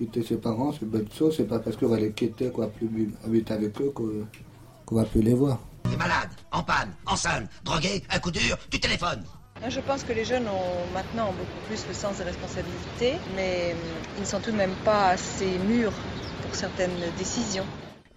quitter 0.00 0.22
ses 0.22 0.36
parents, 0.36 0.72
c'est 0.72 0.82
une 0.82 0.88
bonne 0.88 1.08
chose. 1.12 1.34
C'est 1.36 1.46
pas 1.46 1.58
parce 1.58 1.76
qu'on 1.76 1.88
va 1.88 2.00
les 2.00 2.12
quitter, 2.12 2.48
qu'on 2.50 2.62
va 2.62 2.68
plus 2.68 2.88
habiter 3.24 3.52
avec 3.52 3.78
eux, 3.82 3.92
qu'on 4.86 4.94
va 4.94 5.04
plus 5.04 5.20
les 5.20 5.34
voir. 5.34 5.60
T'es 5.88 5.96
malade, 5.96 6.30
en 6.52 6.62
panne, 6.62 6.92
en 7.06 7.16
sonne, 7.16 7.48
drogué, 7.64 8.02
un 8.10 8.18
coup 8.18 8.30
dur, 8.30 8.56
tu 8.70 8.78
téléphones. 8.80 9.24
Je 9.68 9.80
pense 9.80 10.04
que 10.04 10.12
les 10.12 10.24
jeunes 10.24 10.48
ont 10.48 10.94
maintenant 10.94 11.26
beaucoup 11.26 11.66
plus 11.66 11.86
le 11.86 11.92
sens 11.94 12.16
des 12.16 12.24
responsabilités, 12.24 13.14
mais 13.36 13.72
hum, 13.74 13.78
ils 14.16 14.20
ne 14.20 14.26
sont 14.26 14.40
tout 14.40 14.50
de 14.50 14.56
même 14.56 14.74
pas 14.84 15.10
assez 15.10 15.58
mûrs 15.58 15.92
pour 16.42 16.54
certaines 16.54 16.98
décisions. 17.18 17.66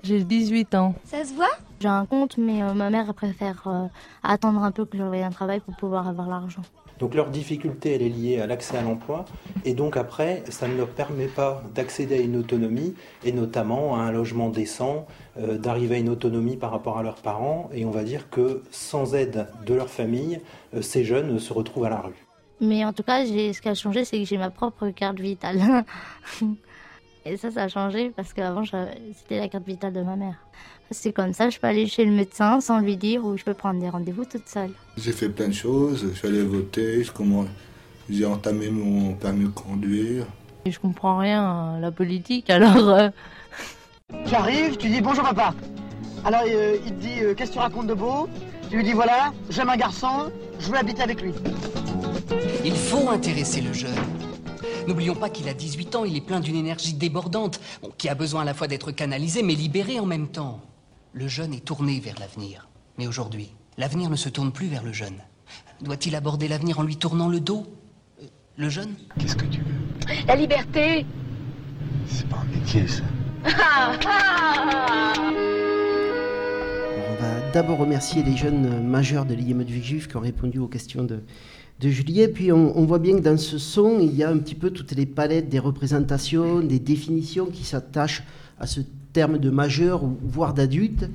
J'ai 0.04 0.24
18 0.24 0.76
ans. 0.76 0.96
Ça 1.06 1.24
se 1.24 1.34
voit? 1.34 1.52
J'ai 1.80 1.88
un 1.90 2.06
compte, 2.06 2.38
mais 2.38 2.62
euh, 2.64 2.74
ma 2.74 2.90
mère 2.90 3.14
préfère 3.14 3.62
euh, 3.68 3.88
attendre 4.22 4.64
un 4.64 4.72
peu 4.72 4.86
que 4.86 4.98
j'aurai 4.98 5.24
un 5.24 5.32
travail 5.32 5.60
pour 5.60 5.76
pouvoir 5.76 6.08
avoir 6.08 6.28
l'argent. 6.30 6.62
Donc 7.00 7.16
leur 7.16 7.30
difficulté, 7.30 7.96
elle 7.96 8.02
est 8.02 8.10
liée 8.10 8.40
à 8.40 8.48
l'accès 8.48 8.78
à 8.78 8.82
l'emploi, 8.82 9.26
et 9.66 9.74
donc 9.74 9.98
après, 9.98 10.44
ça 10.50 10.68
ne 10.68 10.76
leur 10.78 10.90
permet 10.90 11.28
pas 11.28 11.64
d'accéder 11.74 12.16
à 12.16 12.22
une 12.22 12.38
autonomie, 12.38 12.94
et 13.24 13.32
notamment 13.32 13.96
à 13.96 14.00
un 14.00 14.12
logement 14.12 14.50
décent, 14.50 15.06
euh, 15.38 15.58
d'arriver 15.58 15.96
à 15.96 15.98
une 16.00 16.10
autonomie 16.10 16.58
par 16.58 16.72
rapport 16.72 16.98
à 16.98 17.04
leurs 17.04 17.16
parents, 17.16 17.70
et 17.74 17.86
on 17.86 17.92
va 17.92 18.04
dire 18.04 18.30
que 18.30 18.64
sans 18.72 19.16
aide 19.16 19.48
de 19.66 19.74
leur 19.74 19.90
famille, 19.90 20.40
euh, 20.76 20.82
ces 20.82 21.04
jeunes 21.04 21.40
se 21.40 21.54
retrouvent 21.54 21.86
à 21.86 21.90
la 21.90 22.02
rue. 22.02 22.26
Mais 22.62 22.86
en 22.86 22.94
tout 22.94 23.04
cas, 23.04 23.26
ce 23.26 23.62
qui 23.62 23.70
a 23.70 23.74
changé, 23.74 24.06
c'est 24.06 24.20
que 24.20 24.26
j'ai 24.26 24.38
ma 24.38 24.50
propre 24.50 24.90
carte 24.90 25.20
vitale. 25.20 25.84
et 27.26 27.36
ça, 27.36 27.52
ça 27.52 27.64
a 27.64 27.68
changé 27.68 28.12
parce 28.16 28.32
qu'avant, 28.34 28.64
c'était 28.64 29.40
la 29.40 29.50
carte 29.50 29.66
vitale 29.66 29.92
de 29.92 30.02
ma 30.02 30.16
mère. 30.16 30.38
C'est 30.92 31.14
comme 31.14 31.34
ça, 31.34 31.50
je 31.50 31.60
peux 31.60 31.68
aller 31.68 31.88
chez 31.88 32.06
le 32.06 32.12
médecin 32.12 32.62
sans 32.62 32.80
lui 32.80 32.98
dire 32.98 33.26
ou 33.26 33.38
je 33.38 33.44
peux 33.44 33.54
prendre 33.54 33.80
des 33.80 33.90
rendez-vous 33.90 34.26
toute 34.26 34.48
seule. 34.48 34.72
J'ai 34.98 35.12
fait 35.12 35.30
plein 35.30 35.48
de 35.48 35.54
choses, 35.54 36.06
je 36.14 36.18
suis 36.18 36.28
allé 36.28 36.44
voter, 36.44 37.04
j'ai 38.10 38.26
entamé 38.26 38.70
mon 38.70 39.14
permis 39.14 39.46
de 39.46 39.50
conduire. 39.50 40.26
Et 40.66 40.72
je 40.72 40.80
comprends 40.80 41.18
rien 41.18 41.44
à 41.76 41.80
la 41.80 41.92
politique, 41.92 42.50
alors... 42.50 42.90
Euh, 42.90 43.10
tu 44.28 44.36
arrives, 44.36 44.78
tu 44.78 44.90
dis 44.90 45.02
bonjour 45.02 45.24
papa. 45.24 45.54
Alors 46.24 46.44
euh, 46.48 46.78
il 46.86 46.94
te 46.94 47.02
dit 47.02 47.20
euh, 47.22 47.34
qu'est-ce 47.34 47.50
que 47.50 47.56
tu 47.56 47.60
racontes 47.60 47.88
de 47.88 47.94
beau? 47.94 48.30
Tu 48.70 48.78
lui 48.78 48.84
dis 48.84 48.94
voilà, 48.94 49.34
j'aime 49.50 49.70
un 49.70 49.78
garçon, 49.78 50.32
je 50.60 50.70
veux 50.70 50.78
habiter 50.78 51.02
avec 51.02 51.22
lui. 51.22 51.34
Il 52.64 52.76
faut 52.76 53.10
intéresser 53.10 53.62
le 53.62 53.74
jeune. 53.74 53.96
N'oublions 54.88 55.16
pas 55.16 55.30
qu'il 55.30 55.48
a 55.50 55.54
18 55.54 55.96
ans, 55.96 56.06
il 56.06 56.16
est 56.16 56.22
plein 56.22 56.40
d'une 56.40 56.56
énergie 56.56 56.94
débordante, 56.94 57.60
qui 57.98 58.10
a 58.10 58.16
besoin 58.16 58.42
à 58.42 58.46
la 58.46 58.54
fois 58.54 58.68
d'être 58.68 58.92
canalisé 58.92 59.42
mais 59.44 59.56
libéré 59.56 60.00
en 60.00 60.06
même 60.06 60.28
temps. 60.28 60.62
Le 61.16 61.28
jeune 61.28 61.54
est 61.54 61.64
tourné 61.64 62.00
vers 62.00 62.16
l'avenir. 62.20 62.68
Mais 62.98 63.06
aujourd'hui, 63.06 63.52
l'avenir 63.78 64.10
ne 64.10 64.16
se 64.16 64.30
tourne 64.30 64.52
plus 64.52 64.66
vers 64.66 64.84
le 64.84 64.92
jeune. 64.92 65.14
Doit-il 65.82 66.16
aborder 66.16 66.48
l'avenir 66.48 66.80
en 66.80 66.84
lui 66.84 66.98
tournant 66.98 67.30
le 67.30 67.40
dos? 67.40 67.68
Euh, 68.20 68.26
Le 68.58 68.68
jeune? 68.70 68.96
Qu'est-ce 69.20 69.36
que 69.36 69.46
tu 69.46 69.60
veux? 69.60 70.16
La 70.28 70.36
liberté 70.36 71.06
C'est 72.08 72.28
pas 72.28 72.38
un 72.38 72.46
métier, 72.46 72.88
ça. 72.88 73.04
On 76.98 77.22
va 77.22 77.52
d'abord 77.54 77.78
remercier 77.78 78.24
les 78.24 78.36
jeunes 78.36 78.84
majeurs 78.84 79.26
de 79.26 79.36
l'IEM 79.36 79.64
du 79.64 79.84
Juif 79.84 80.08
qui 80.08 80.18
ont 80.18 80.22
répondu 80.22 80.58
aux 80.58 80.68
questions 80.68 81.04
de, 81.04 81.22
de 81.80 81.90
Julien. 81.90 82.26
Puis 82.34 82.52
on, 82.52 82.76
on, 82.76 82.86
voit 82.86 82.98
bien 82.98 83.18
que 83.18 83.22
dans 83.22 83.38
ce 83.38 83.60
son, 83.60 84.00
il 84.00 84.16
y 84.16 84.24
a 84.24 84.30
un 84.32 84.40
petit 84.40 84.56
peu 84.56 84.72
toutes 84.72 84.94
les 84.94 85.06
palettes 85.06 85.50
des 85.50 85.60
représentations, 85.60 86.62
des 86.62 86.80
définitions 86.80 87.46
qui 87.46 87.66
s'attachent 87.66 88.24
à 88.60 88.66
ce 88.66 88.82
terme 89.14 89.38
de 89.38 89.50
majeur 89.50 90.04
voire 90.24 90.54
d'adulte. 90.54 91.10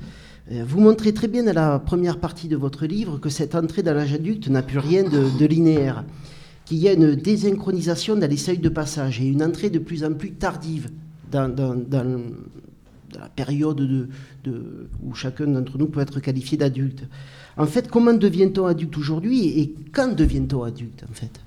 Euh, 0.50 0.64
vous 0.66 0.80
montrez 0.80 1.12
très 1.12 1.28
bien 1.28 1.42
dans 1.42 1.52
la 1.52 1.78
première 1.78 2.18
partie 2.18 2.48
de 2.48 2.56
votre 2.56 2.86
livre 2.86 3.18
que 3.18 3.28
cette 3.28 3.54
entrée 3.54 3.82
dans 3.82 3.94
l'âge 3.94 4.14
adulte 4.14 4.48
n'a 4.48 4.62
plus 4.62 4.78
rien 4.78 5.02
de, 5.02 5.38
de 5.38 5.46
linéaire, 5.46 6.04
qu'il 6.64 6.78
y 6.78 6.88
a 6.88 6.92
une 6.92 7.14
désynchronisation 7.14 8.16
dans 8.16 8.30
les 8.30 8.36
seuils 8.36 8.58
de 8.58 8.68
passage 8.68 9.20
et 9.20 9.26
une 9.26 9.42
entrée 9.42 9.68
de 9.68 9.78
plus 9.78 10.04
en 10.04 10.14
plus 10.14 10.32
tardive 10.32 10.88
dans, 11.30 11.48
dans, 11.48 11.74
dans 11.74 12.22
la 13.14 13.28
période 13.28 13.76
de, 13.76 14.08
de, 14.44 14.88
où 15.02 15.14
chacun 15.14 15.46
d'entre 15.46 15.78
nous 15.78 15.86
peut 15.86 16.00
être 16.00 16.20
qualifié 16.20 16.58
d'adulte. 16.58 17.04
En 17.56 17.66
fait, 17.66 17.88
comment 17.88 18.12
devient-on 18.12 18.66
adulte 18.66 18.96
aujourd'hui 18.96 19.58
et 19.58 19.74
quand 19.92 20.14
devient-on 20.14 20.62
adulte 20.62 21.04
en 21.10 21.12
fait? 21.12 21.40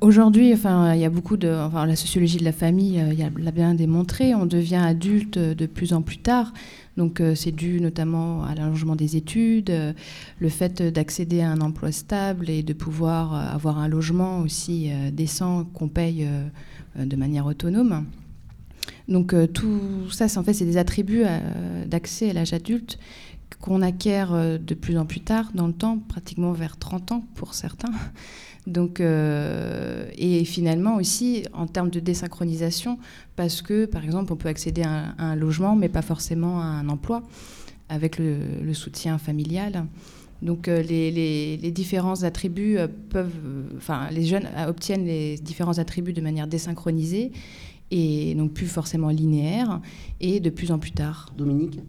Aujourd'hui, 0.00 0.52
enfin, 0.52 0.94
il 0.94 1.00
y 1.00 1.04
a 1.04 1.10
beaucoup 1.10 1.36
de, 1.36 1.48
enfin, 1.48 1.86
la 1.86 1.94
sociologie 1.94 2.38
de 2.38 2.44
la 2.44 2.52
famille 2.52 3.00
euh, 3.00 3.28
l'a 3.38 3.50
bien 3.52 3.74
démontré. 3.74 4.34
On 4.34 4.46
devient 4.46 4.82
adulte 4.82 5.38
de 5.38 5.66
plus 5.66 5.92
en 5.92 6.02
plus 6.02 6.18
tard. 6.18 6.52
Donc, 6.96 7.20
euh, 7.20 7.34
c'est 7.34 7.52
dû 7.52 7.80
notamment 7.80 8.44
à 8.44 8.54
l'allongement 8.54 8.96
des 8.96 9.16
études, 9.16 9.70
euh, 9.70 9.92
le 10.38 10.48
fait 10.48 10.82
d'accéder 10.82 11.40
à 11.40 11.50
un 11.50 11.60
emploi 11.60 11.92
stable 11.92 12.50
et 12.50 12.62
de 12.62 12.72
pouvoir 12.72 13.34
euh, 13.34 13.54
avoir 13.54 13.78
un 13.78 13.88
logement 13.88 14.40
aussi 14.40 14.90
euh, 14.90 15.10
décent 15.10 15.64
qu'on 15.72 15.88
paye 15.88 16.26
euh, 16.26 17.04
de 17.04 17.16
manière 17.16 17.46
autonome. 17.46 18.04
Donc, 19.08 19.34
tout 19.52 20.10
ça, 20.10 20.26
en 20.36 20.42
fait, 20.42 20.54
c'est 20.54 20.64
des 20.64 20.76
attributs 20.76 21.24
d'accès 21.86 22.30
à 22.30 22.32
l'âge 22.32 22.52
adulte 22.52 22.98
qu'on 23.60 23.82
acquiert 23.82 24.34
euh, 24.34 24.58
de 24.58 24.74
plus 24.74 24.98
en 24.98 25.06
plus 25.06 25.20
tard 25.20 25.50
dans 25.54 25.66
le 25.66 25.72
temps, 25.72 25.98
pratiquement 25.98 26.52
vers 26.52 26.76
30 26.76 27.12
ans 27.12 27.24
pour 27.34 27.54
certains. 27.54 27.92
Donc, 28.66 29.00
euh, 29.00 30.08
et 30.16 30.44
finalement 30.44 30.96
aussi 30.96 31.44
en 31.52 31.66
termes 31.66 31.90
de 31.90 32.00
désynchronisation, 32.00 32.98
parce 33.36 33.60
que 33.60 33.84
par 33.84 34.04
exemple 34.04 34.32
on 34.32 34.36
peut 34.36 34.48
accéder 34.48 34.82
à 34.82 35.14
un, 35.18 35.36
logement, 35.36 35.76
mais 35.76 35.90
pas 35.90 36.02
forcément 36.02 36.60
à 36.60 36.64
un 36.64 36.88
emploi, 36.88 37.22
avec 37.90 38.18
le, 38.18 38.72
soutien 38.72 39.18
familial. 39.18 39.84
Donc 40.40 40.68
euh, 40.68 40.82
les, 40.82 41.10
les, 41.10 41.70
différents 41.70 42.22
attributs 42.22 42.78
euh, 42.78 42.88
peuvent, 43.10 43.32
enfin 43.76 44.08
les 44.10 44.24
jeunes 44.24 44.48
obtiennent 44.66 45.06
les 45.06 45.36
différents 45.36 45.78
attributs 45.78 46.12
de 46.12 46.20
manière 46.22 46.46
désynchronisée 46.46 47.32
et 47.90 48.34
donc 48.34 48.52
plus 48.52 48.66
forcément 48.66 49.08
linéaire 49.08 49.80
et 50.20 50.40
de 50.40 50.50
plus 50.50 50.72
en 50.72 50.78
plus 50.78 50.92
tard. 50.92 51.32
Dominique? 51.36 51.80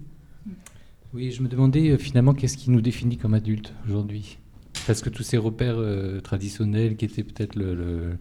Oui, 1.13 1.31
je 1.31 1.41
me 1.41 1.47
demandais 1.47 1.91
euh, 1.91 1.97
finalement 1.97 2.33
qu'est-ce 2.33 2.57
qui 2.57 2.69
nous 2.69 2.81
définit 2.81 3.17
comme 3.17 3.33
adultes 3.33 3.73
aujourd'hui? 3.85 4.37
Parce 4.85 5.01
que 5.01 5.09
tous 5.09 5.23
ces 5.23 5.37
repères 5.37 5.77
euh, 5.77 6.19
traditionnels 6.19 6.97
qui 6.97 7.05
étaient 7.05 7.23
peut-être 7.23 7.55
le, 7.55 7.73
le, 7.73 8.17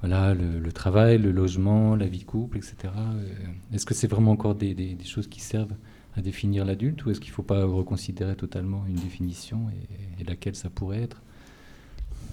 voilà, 0.00 0.34
le, 0.34 0.58
le, 0.58 0.72
travail, 0.72 1.16
le 1.18 1.32
logement, 1.32 1.96
la 1.96 2.06
vie 2.06 2.18
de 2.18 2.24
couple, 2.24 2.58
etc., 2.58 2.76
euh, 2.84 3.24
est-ce 3.72 3.86
que 3.86 3.94
c'est 3.94 4.06
vraiment 4.06 4.32
encore 4.32 4.54
des, 4.54 4.74
des, 4.74 4.94
des, 4.94 5.04
choses 5.04 5.28
qui 5.28 5.40
servent 5.40 5.74
à 6.14 6.20
définir 6.20 6.66
l'adulte 6.66 7.04
ou 7.06 7.10
est-ce 7.10 7.20
qu'il 7.20 7.30
ne 7.30 7.36
faut 7.36 7.42
pas 7.42 7.64
reconsidérer 7.64 8.36
totalement 8.36 8.84
une 8.86 8.96
définition 8.96 9.70
et, 9.70 10.20
et 10.20 10.24
laquelle 10.24 10.54
ça 10.56 10.68
pourrait 10.68 11.02
être? 11.02 11.22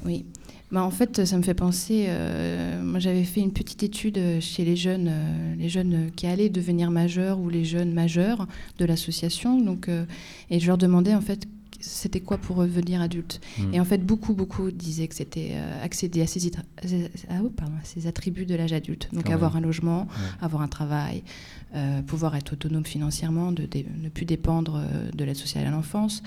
Oui. 0.06 0.26
Bah, 0.74 0.84
en 0.84 0.90
fait, 0.90 1.24
ça 1.24 1.38
me 1.38 1.44
fait 1.44 1.54
penser. 1.54 2.06
Euh, 2.08 2.82
moi, 2.82 2.98
j'avais 2.98 3.24
fait 3.24 3.42
une 3.42 3.54
petite 3.54 3.84
étude 3.84 4.20
chez 4.42 4.66
les 4.66 4.76
jeunes, 4.76 5.08
euh, 5.08 5.56
les 5.56 5.70
jeunes 5.70 6.10
qui 6.16 6.26
allaient 6.26 6.50
devenir 6.50 6.90
majeurs 6.90 7.40
ou 7.40 7.48
les 7.48 7.64
jeunes 7.64 7.94
majeurs 7.94 8.48
de 8.80 8.86
l'association. 8.86 9.62
Donc, 9.62 9.88
euh, 9.88 10.06
et 10.50 10.60
je 10.60 10.66
leur 10.66 10.80
demandais 10.80 11.14
en 11.14 11.22
fait 11.22 11.48
c'était 11.80 12.22
quoi 12.22 12.38
pour 12.38 12.56
revenir 12.56 13.02
adulte. 13.02 13.40
Mmh. 13.58 13.74
Et 13.74 13.80
en 13.80 13.86
fait, 13.86 14.00
beaucoup, 14.00 14.34
beaucoup 14.34 14.72
disaient 14.72 15.08
que 15.08 15.16
c'était 15.16 15.52
euh, 15.54 15.84
accéder 15.84 16.22
à 16.22 16.28
ces, 16.28 16.50
ah, 17.30 17.42
oh, 17.44 17.50
pardon, 17.50 17.76
à 17.80 17.86
ces, 17.86 18.08
attributs 18.08 18.46
de 18.46 18.56
l'âge 18.56 18.74
adulte. 18.74 19.10
Donc, 19.14 19.26
Quand 19.26 19.34
avoir 19.34 19.54
même. 19.54 19.64
un 19.64 19.68
logement, 19.68 20.02
ouais. 20.02 20.08
avoir 20.42 20.62
un 20.62 20.68
travail, 20.68 21.24
euh, 21.76 22.02
pouvoir 22.02 22.36
être 22.36 22.54
autonome 22.54 22.86
financièrement, 22.86 23.52
de 23.52 23.68
ne 24.02 24.10
plus 24.10 24.26
dépendre 24.26 24.82
de 25.14 25.24
l'aide 25.24 25.36
sociale 25.36 25.68
à 25.68 25.72
l'enfance. 25.72 26.24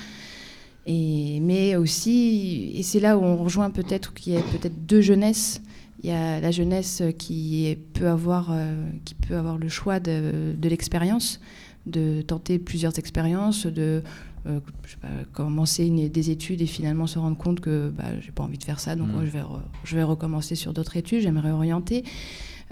Et, 0.86 1.40
mais 1.40 1.76
aussi, 1.76 2.72
et 2.74 2.82
c'est 2.82 3.00
là 3.00 3.18
où 3.18 3.22
on 3.22 3.36
rejoint 3.36 3.70
peut-être 3.70 4.14
qu'il 4.14 4.34
y 4.34 4.36
a 4.36 4.40
peut-être 4.40 4.86
deux 4.86 5.00
jeunesses. 5.00 5.60
Il 6.02 6.10
y 6.10 6.12
a 6.12 6.40
la 6.40 6.50
jeunesse 6.52 7.02
qui 7.18 7.76
peut 7.94 8.08
avoir, 8.08 8.50
euh, 8.52 8.88
qui 9.04 9.14
peut 9.14 9.36
avoir 9.36 9.58
le 9.58 9.68
choix 9.68 9.98
de, 9.98 10.54
de 10.56 10.68
l'expérience, 10.68 11.40
de 11.86 12.22
tenter 12.22 12.60
plusieurs 12.60 12.98
expériences, 12.98 13.66
de 13.66 14.02
euh, 14.46 14.60
pas, 15.00 15.08
commencer 15.32 15.86
une, 15.86 16.08
des 16.08 16.30
études 16.30 16.62
et 16.62 16.66
finalement 16.66 17.08
se 17.08 17.18
rendre 17.18 17.36
compte 17.36 17.58
que 17.58 17.90
bah, 17.90 18.04
j'ai 18.20 18.30
pas 18.30 18.44
envie 18.44 18.58
de 18.58 18.64
faire 18.64 18.78
ça, 18.78 18.94
donc 18.94 19.08
mmh. 19.08 19.24
je, 19.24 19.30
vais 19.30 19.42
je 19.82 19.96
vais 19.96 20.02
recommencer 20.04 20.54
sur 20.54 20.72
d'autres 20.72 20.96
études, 20.96 21.22
j'aimerais 21.22 21.50
orienter. 21.50 22.04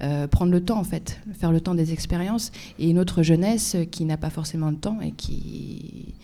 Euh, 0.01 0.27
prendre 0.27 0.51
le 0.51 0.61
temps 0.61 0.79
en 0.79 0.85
fait, 0.85 1.21
faire 1.33 1.53
le 1.53 1.61
temps 1.61 1.75
des 1.75 1.93
expériences, 1.93 2.51
et 2.81 2.91
une 2.91 2.99
autre 2.99 3.23
jeunesse 3.23 3.77
qui 3.91 4.05
n'a 4.05 4.17
pas 4.17 4.31
forcément 4.31 4.71
le 4.71 4.77
temps 4.77 5.01
et 5.01 5.13
qui, 5.13 6.15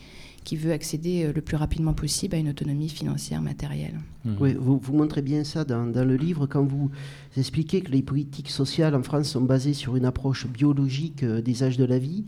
qui 0.45 0.57
veut 0.57 0.73
accéder 0.73 1.25
euh, 1.25 1.33
le 1.33 1.41
plus 1.41 1.57
rapidement 1.57 1.93
possible 1.93 2.35
à 2.35 2.39
une 2.39 2.49
autonomie 2.49 2.89
financière, 2.89 3.43
matérielle. 3.43 4.01
Mmh. 4.25 4.31
Oui, 4.41 4.55
vous, 4.59 4.79
vous, 4.79 4.93
montrez 4.95 5.23
bien 5.23 5.45
ça 5.45 5.65
dans, 5.65 5.87
dans, 5.87 6.05
le 6.05 6.17
livre 6.17 6.47
quand 6.47 6.65
vous 6.65 6.91
expliquez 7.37 7.81
que 7.83 7.93
les 7.93 8.03
politiques 8.03 8.51
sociales 8.51 8.95
en 8.95 9.03
France 9.03 9.29
sont 9.29 9.43
basées 9.43 9.75
sur 9.75 9.97
une 9.97 10.05
approche 10.05 10.47
biologique 10.47 11.23
euh, 11.23 11.41
des 11.43 11.63
âges 11.63 11.77
de 11.77 11.85
la 11.85 11.99
vie. 11.99 12.25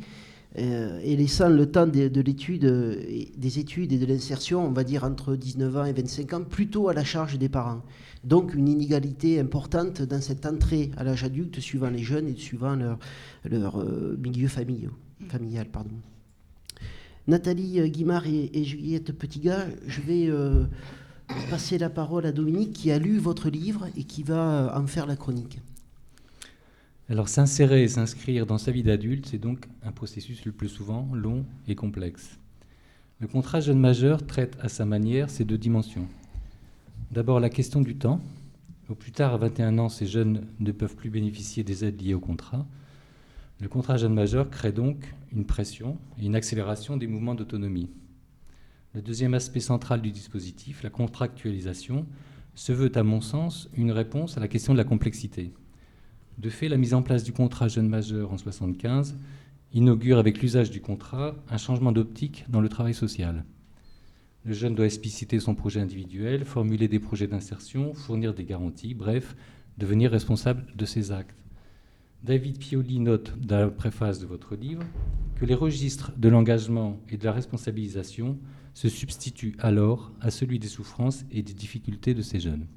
Euh, 0.59 1.01
et 1.03 1.17
laissant 1.17 1.49
le 1.49 1.65
temps 1.65 1.87
de, 1.87 2.09
de 2.09 2.21
l'étude, 2.21 2.67
des 3.39 3.59
études 3.59 3.91
et 3.91 3.99
de 3.99 4.05
l'insertion, 4.05 4.67
on 4.67 4.71
va 4.73 4.85
dire 4.85 5.03
entre 5.03 5.35
19 5.35 5.77
ans 5.79 5.85
et 5.87 5.95
25 5.95 6.35
ans, 6.35 6.45
plutôt 6.45 6.91
à 6.91 6.95
la 6.95 7.05
charge 7.05 7.39
des 7.39 7.49
parents. 7.49 7.81
Donc 8.23 8.55
une 8.55 8.69
inégalité 8.69 9.41
importante 9.41 10.03
dans 10.03 10.21
cette 10.21 10.45
entrée 10.45 10.91
à 10.99 11.05
l'âge 11.05 11.25
adulte 11.25 11.59
suivant 11.59 11.89
les 11.89 12.03
jeunes 12.03 12.29
et 12.29 12.37
suivant 12.37 12.77
leur, 12.77 12.99
leur 13.47 13.83
milieu 14.19 14.47
familial. 14.47 14.91
familial 15.27 15.69
pardon. 15.73 15.95
Nathalie 17.29 17.89
Guimard 17.91 18.27
et, 18.27 18.51
et, 18.53 18.65
Juliette 18.65 19.13
Petitgas, 19.13 19.67
je 19.87 20.01
vais 20.01 20.27
euh, 20.29 20.65
passer 21.51 21.79
la 21.79 21.89
parole 21.89 22.27
à 22.27 22.33
Dominique 22.33 22.73
qui 22.73 22.91
a 22.91 22.99
lu 22.99 23.19
votre 23.19 23.49
livre 23.49 23.87
et 23.97 24.05
qui 24.05 24.23
va 24.23 24.73
en 24.77 24.87
faire 24.87 25.07
la 25.07 25.17
chronique. 25.17 25.61
Alors 27.09 27.29
s'insérer 27.29 27.83
et 27.83 27.89
s'inscrire 27.89 28.47
dans 28.47 28.59
sa 28.59 28.71
vie 28.71 28.83
d'adulte, 28.83 29.27
c'est 29.31 29.39
donc 29.39 29.69
un 29.83 29.93
processus 29.93 30.45
le 30.45 30.53
plus 30.53 30.69
souvent 30.69 31.09
long 31.13 31.45
et 31.69 31.75
complexe. 31.75 32.39
Le 33.21 33.29
contrat 33.29 33.61
jeune 33.61 33.79
majeur 33.79 34.27
traite 34.27 34.57
à 34.61 34.69
sa 34.69 34.85
manière 34.85 35.31
ces 35.31 35.45
deux 35.45 35.59
dimensions. 35.59 36.09
D'abord 37.13 37.39
la 37.39 37.51
question 37.51 37.83
du 37.83 37.97
temps. 37.97 38.21
Au 38.89 38.95
plus 38.95 39.13
tard, 39.13 39.35
à 39.35 39.37
21 39.37 39.79
ans, 39.79 39.89
ces 39.89 40.07
jeunes 40.07 40.47
ne 40.59 40.73
peuvent 40.73 40.97
plus 40.97 41.11
bénéficier 41.11 41.63
des 41.63 41.85
aides 41.85 42.01
liées 42.01 42.15
au 42.15 42.21
contrat. 42.21 42.67
Le 43.63 43.69
contrat 43.69 43.97
jeune 43.97 44.13
majeur 44.13 44.51
crée 44.51 44.73
donc 44.73 45.15
une 45.31 45.45
pression 45.45 45.97
et 46.19 46.27
une 46.27 46.35
accélération 46.35 46.97
des 46.97 47.07
mouvements 47.07 47.37
d'autonomie. 47.37 47.91
Le 48.93 49.03
deuxième 49.03 49.35
aspect 49.35 49.61
central 49.61 50.03
du 50.03 50.11
dispositif, 50.11 50.83
la 50.83 50.91
contractualisation, 50.91 52.05
se 52.57 52.73
veut, 52.73 52.91
à 52.99 53.05
mon 53.05 53.21
sens, 53.21 53.71
une 53.77 53.93
réponse 53.93 54.37
à 54.37 54.41
la 54.41 54.49
question 54.49 54.73
de 54.73 54.79
la 54.79 54.85
complexité. 54.85 55.55
De 56.39 56.51
fait, 56.51 56.69
la 56.69 56.77
mise 56.77 56.93
en 56.93 57.03
place 57.03 57.23
du 57.23 57.33
contrat 57.33 57.69
jeune 57.69 57.89
majeur 57.89 58.33
en 58.33 58.35
1975 58.35 59.15
inaugure 59.73 60.19
avec 60.19 60.43
l'usage 60.43 60.73
du 60.73 60.81
contrat 60.81 61.37
un 61.49 61.57
changement 61.57 61.93
d'optique 61.93 62.45
dans 62.49 62.61
le 62.61 62.69
travail 62.69 62.95
social. 62.95 63.45
Le 64.45 64.55
jeune 64.55 64.75
doit 64.75 64.87
expliciter 64.87 65.39
son 65.39 65.55
projet 65.55 65.79
individuel, 65.79 66.45
formuler 66.45 66.89
des 66.89 66.99
projets 66.99 67.29
d'insertion, 67.29 67.95
fournir 67.95 68.35
des 68.35 68.45
garanties, 68.45 68.95
bref, 68.95 69.37
devenir 69.79 70.11
responsable 70.11 70.67
de 70.75 70.85
ses 70.85 71.13
actes. 71.13 71.42
David 72.25 72.59
Pioli 72.59 73.01
note 73.01 73.35
dans 73.41 73.59
la 73.59 73.69
préface 73.69 74.21
de 74.21 74.27
votre 74.27 74.55
livre 74.55 74.85
que 75.35 75.45
les 75.45 75.57
registres 75.57 76.13
de 76.17 76.29
l'engagement 76.29 77.01
et 77.11 77.17
de 77.17 77.25
la 77.25 77.33
responsabilisation 77.33 78.39
se 78.75 78.89
substituent 78.89 79.57
alors 79.59 80.13
à 80.21 80.31
celui 80.31 80.61
des 80.61 80.69
souffrances 80.69 81.25
et 81.33 81.43
des 81.43 81.53
difficultés 81.53 82.15
de 82.15 82.23
ces 82.23 82.39
jeunes. 82.39 82.69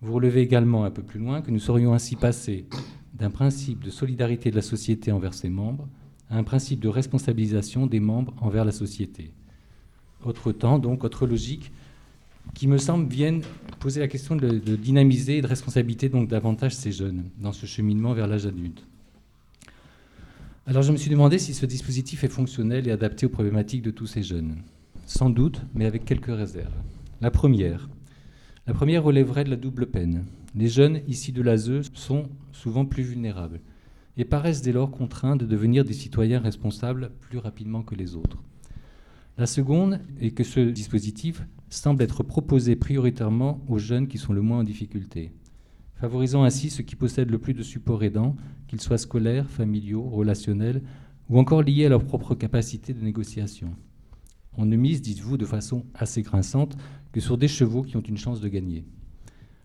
Vous 0.00 0.12
relevez 0.14 0.40
également 0.40 0.84
un 0.84 0.90
peu 0.90 1.04
plus 1.04 1.20
loin 1.20 1.42
que 1.42 1.52
nous 1.52 1.60
serions 1.60 1.94
ainsi 1.94 2.16
passés 2.16 2.66
d'un 3.14 3.30
principe 3.30 3.84
de 3.84 3.90
solidarité 3.90 4.50
de 4.50 4.56
la 4.56 4.62
société 4.62 5.12
envers 5.12 5.34
ses 5.34 5.48
membres 5.48 5.88
à 6.28 6.36
un 6.36 6.42
principe 6.42 6.80
de 6.80 6.88
responsabilisation 6.88 7.86
des 7.86 8.00
membres 8.00 8.34
envers 8.40 8.64
la 8.64 8.72
société. 8.72 9.32
Autre 10.24 10.50
temps, 10.50 10.80
donc, 10.80 11.04
autre 11.04 11.24
logique, 11.24 11.70
qui 12.54 12.68
me 12.68 12.78
semble 12.78 13.08
viennent 13.08 13.42
poser 13.78 14.00
la 14.00 14.08
question 14.08 14.36
de, 14.36 14.58
dynamiser 14.76 15.38
et 15.38 15.42
de 15.42 15.46
responsabilité 15.46 16.08
donc 16.08 16.28
davantage 16.28 16.74
ces 16.74 16.92
jeunes 16.92 17.30
dans 17.38 17.52
ce 17.52 17.66
cheminement 17.66 18.12
vers 18.12 18.26
l'âge 18.26 18.46
adulte. 18.46 18.86
Alors 20.66 20.82
je 20.82 20.92
me 20.92 20.98
suis 20.98 21.10
demandé 21.10 21.38
si 21.38 21.54
ce 21.54 21.66
dispositif 21.66 22.22
est 22.22 22.28
fonctionnel 22.28 22.86
et 22.86 22.92
adapté 22.92 23.26
aux 23.26 23.30
problématiques 23.30 23.82
de 23.82 23.90
tous 23.90 24.06
ces 24.06 24.22
jeunes. 24.22 24.56
Sans 25.06 25.30
doute, 25.30 25.62
mais 25.74 25.86
avec 25.86 26.04
quelques 26.04 26.26
réserves. 26.26 26.74
La 27.20 27.30
première, 27.30 27.88
la 28.66 28.74
première 28.74 29.02
relèverait 29.02 29.44
de 29.44 29.50
la 29.50 29.56
double 29.56 29.86
peine. 29.86 30.26
Les 30.54 30.68
jeunes 30.68 31.00
issus 31.08 31.32
de 31.32 31.42
l'ASE 31.42 31.90
sont 31.94 32.28
souvent 32.52 32.84
plus 32.84 33.02
vulnérables 33.02 33.60
et 34.16 34.24
paraissent 34.24 34.62
dès 34.62 34.72
lors 34.72 34.90
contraints 34.90 35.36
de 35.36 35.46
devenir 35.46 35.84
des 35.84 35.94
citoyens 35.94 36.40
responsables 36.40 37.10
plus 37.20 37.38
rapidement 37.38 37.82
que 37.82 37.94
les 37.94 38.14
autres. 38.14 38.42
La 39.38 39.46
seconde 39.46 40.00
est 40.20 40.32
que 40.32 40.44
ce 40.44 40.60
dispositif 40.60 41.42
semble 41.70 42.02
être 42.02 42.22
proposé 42.22 42.76
prioritairement 42.76 43.64
aux 43.68 43.78
jeunes 43.78 44.08
qui 44.08 44.18
sont 44.18 44.32
le 44.32 44.42
moins 44.42 44.58
en 44.58 44.64
difficulté, 44.64 45.32
favorisant 45.94 46.42
ainsi 46.42 46.70
ceux 46.70 46.82
qui 46.82 46.96
possèdent 46.96 47.30
le 47.30 47.38
plus 47.38 47.54
de 47.54 47.62
supports 47.62 48.02
aidants, 48.02 48.36
qu'ils 48.66 48.80
soient 48.80 48.98
scolaires, 48.98 49.48
familiaux, 49.48 50.02
relationnels 50.02 50.82
ou 51.28 51.38
encore 51.38 51.62
liés 51.62 51.86
à 51.86 51.88
leur 51.88 52.04
propre 52.04 52.34
capacité 52.34 52.92
de 52.92 53.02
négociation. 53.02 53.74
On 54.56 54.66
ne 54.66 54.76
mise, 54.76 55.00
dites-vous, 55.00 55.36
de 55.36 55.46
façon 55.46 55.86
assez 55.94 56.22
grinçante, 56.22 56.76
que 57.12 57.20
sur 57.20 57.38
des 57.38 57.48
chevaux 57.48 57.82
qui 57.82 57.96
ont 57.96 58.02
une 58.02 58.16
chance 58.16 58.40
de 58.40 58.48
gagner. 58.48 58.84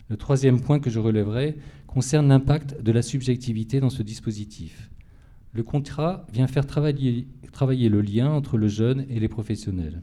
Le 0.08 0.16
troisième 0.16 0.60
point 0.60 0.78
que 0.78 0.90
je 0.90 1.00
relèverai 1.00 1.56
concerne 1.88 2.28
l'impact 2.28 2.80
de 2.80 2.92
la 2.92 3.02
subjectivité 3.02 3.80
dans 3.80 3.90
ce 3.90 4.04
dispositif. 4.04 4.90
Le 5.52 5.64
contrat 5.64 6.26
vient 6.32 6.46
faire 6.46 6.66
travailler, 6.66 7.26
travailler, 7.50 7.88
le 7.88 8.00
lien 8.00 8.30
entre 8.30 8.58
le 8.58 8.68
jeune 8.68 9.04
et 9.08 9.18
les 9.18 9.28
professionnels. 9.28 10.02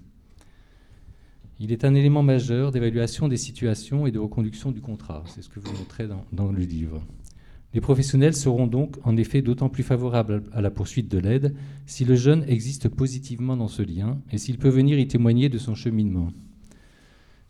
Il 1.64 1.72
est 1.72 1.86
un 1.86 1.96
élément 1.96 2.24
majeur 2.24 2.72
d'évaluation 2.72 3.30
des 3.30 3.38
situations 3.38 4.06
et 4.06 4.12
de 4.12 4.20
reconduction 4.20 4.74
du 4.74 4.82
contrat. 4.82 5.24
C'est 5.28 5.42
ce 5.42 5.48
que 5.48 5.62
vous 5.62 5.72
montrez 5.72 6.10
dans, 6.34 6.52
le 6.52 6.60
livre. 6.60 7.02
Les 7.74 7.80
professionnels 7.80 8.34
seront 8.34 8.68
donc 8.68 8.98
en 9.06 9.16
effet 9.16 9.42
d'autant 9.42 9.70
plus 9.70 9.82
favorables 9.82 10.44
à 10.52 10.60
la 10.60 10.70
poursuite 10.70 11.10
de 11.10 11.20
l'aide 11.20 11.56
si 11.86 12.04
le 12.04 12.16
jeune 12.16 12.44
existe 12.50 12.90
positivement 12.90 13.56
dans 13.56 13.70
ce 13.70 13.82
lien 13.82 14.20
et 14.30 14.40
s'il 14.40 14.58
peut 14.58 14.68
venir 14.68 15.00
y 15.00 15.08
témoigner 15.08 15.48
de 15.48 15.58
son 15.58 15.74
cheminement. 15.74 16.34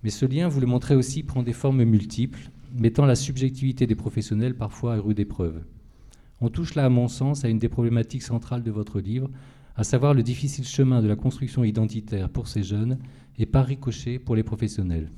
Mais 0.03 0.11
ce 0.11 0.27
lien, 0.27 0.47
vous 0.47 0.59
le 0.59 0.67
montrez 0.67 0.95
aussi, 0.95 1.23
prend 1.23 1.41
des 1.41 1.51
formes 1.51 1.83
multiples, 1.83 2.51
mettant 2.71 3.07
la 3.07 3.15
subjectivité 3.15 3.87
des 3.87 3.95
professionnels 3.95 4.55
parfois 4.55 4.93
à 4.93 4.99
rude 4.99 5.21
épreuve. 5.21 5.63
On 6.39 6.49
touche 6.49 6.75
là, 6.75 6.85
à 6.85 6.89
mon 6.89 7.07
sens, 7.07 7.45
à 7.45 7.49
une 7.49 7.57
des 7.57 7.67
problématiques 7.67 8.21
centrales 8.21 8.61
de 8.61 8.69
votre 8.69 8.99
livre, 8.99 9.31
à 9.75 9.83
savoir 9.83 10.13
le 10.13 10.21
difficile 10.21 10.65
chemin 10.65 11.01
de 11.01 11.07
la 11.07 11.15
construction 11.15 11.63
identitaire 11.63 12.29
pour 12.29 12.47
ces 12.47 12.61
jeunes 12.61 12.99
et 13.37 13.45
par 13.45 13.65
ricochet 13.65 14.19
pour 14.19 14.35
les 14.35 14.43
professionnels. 14.43 15.11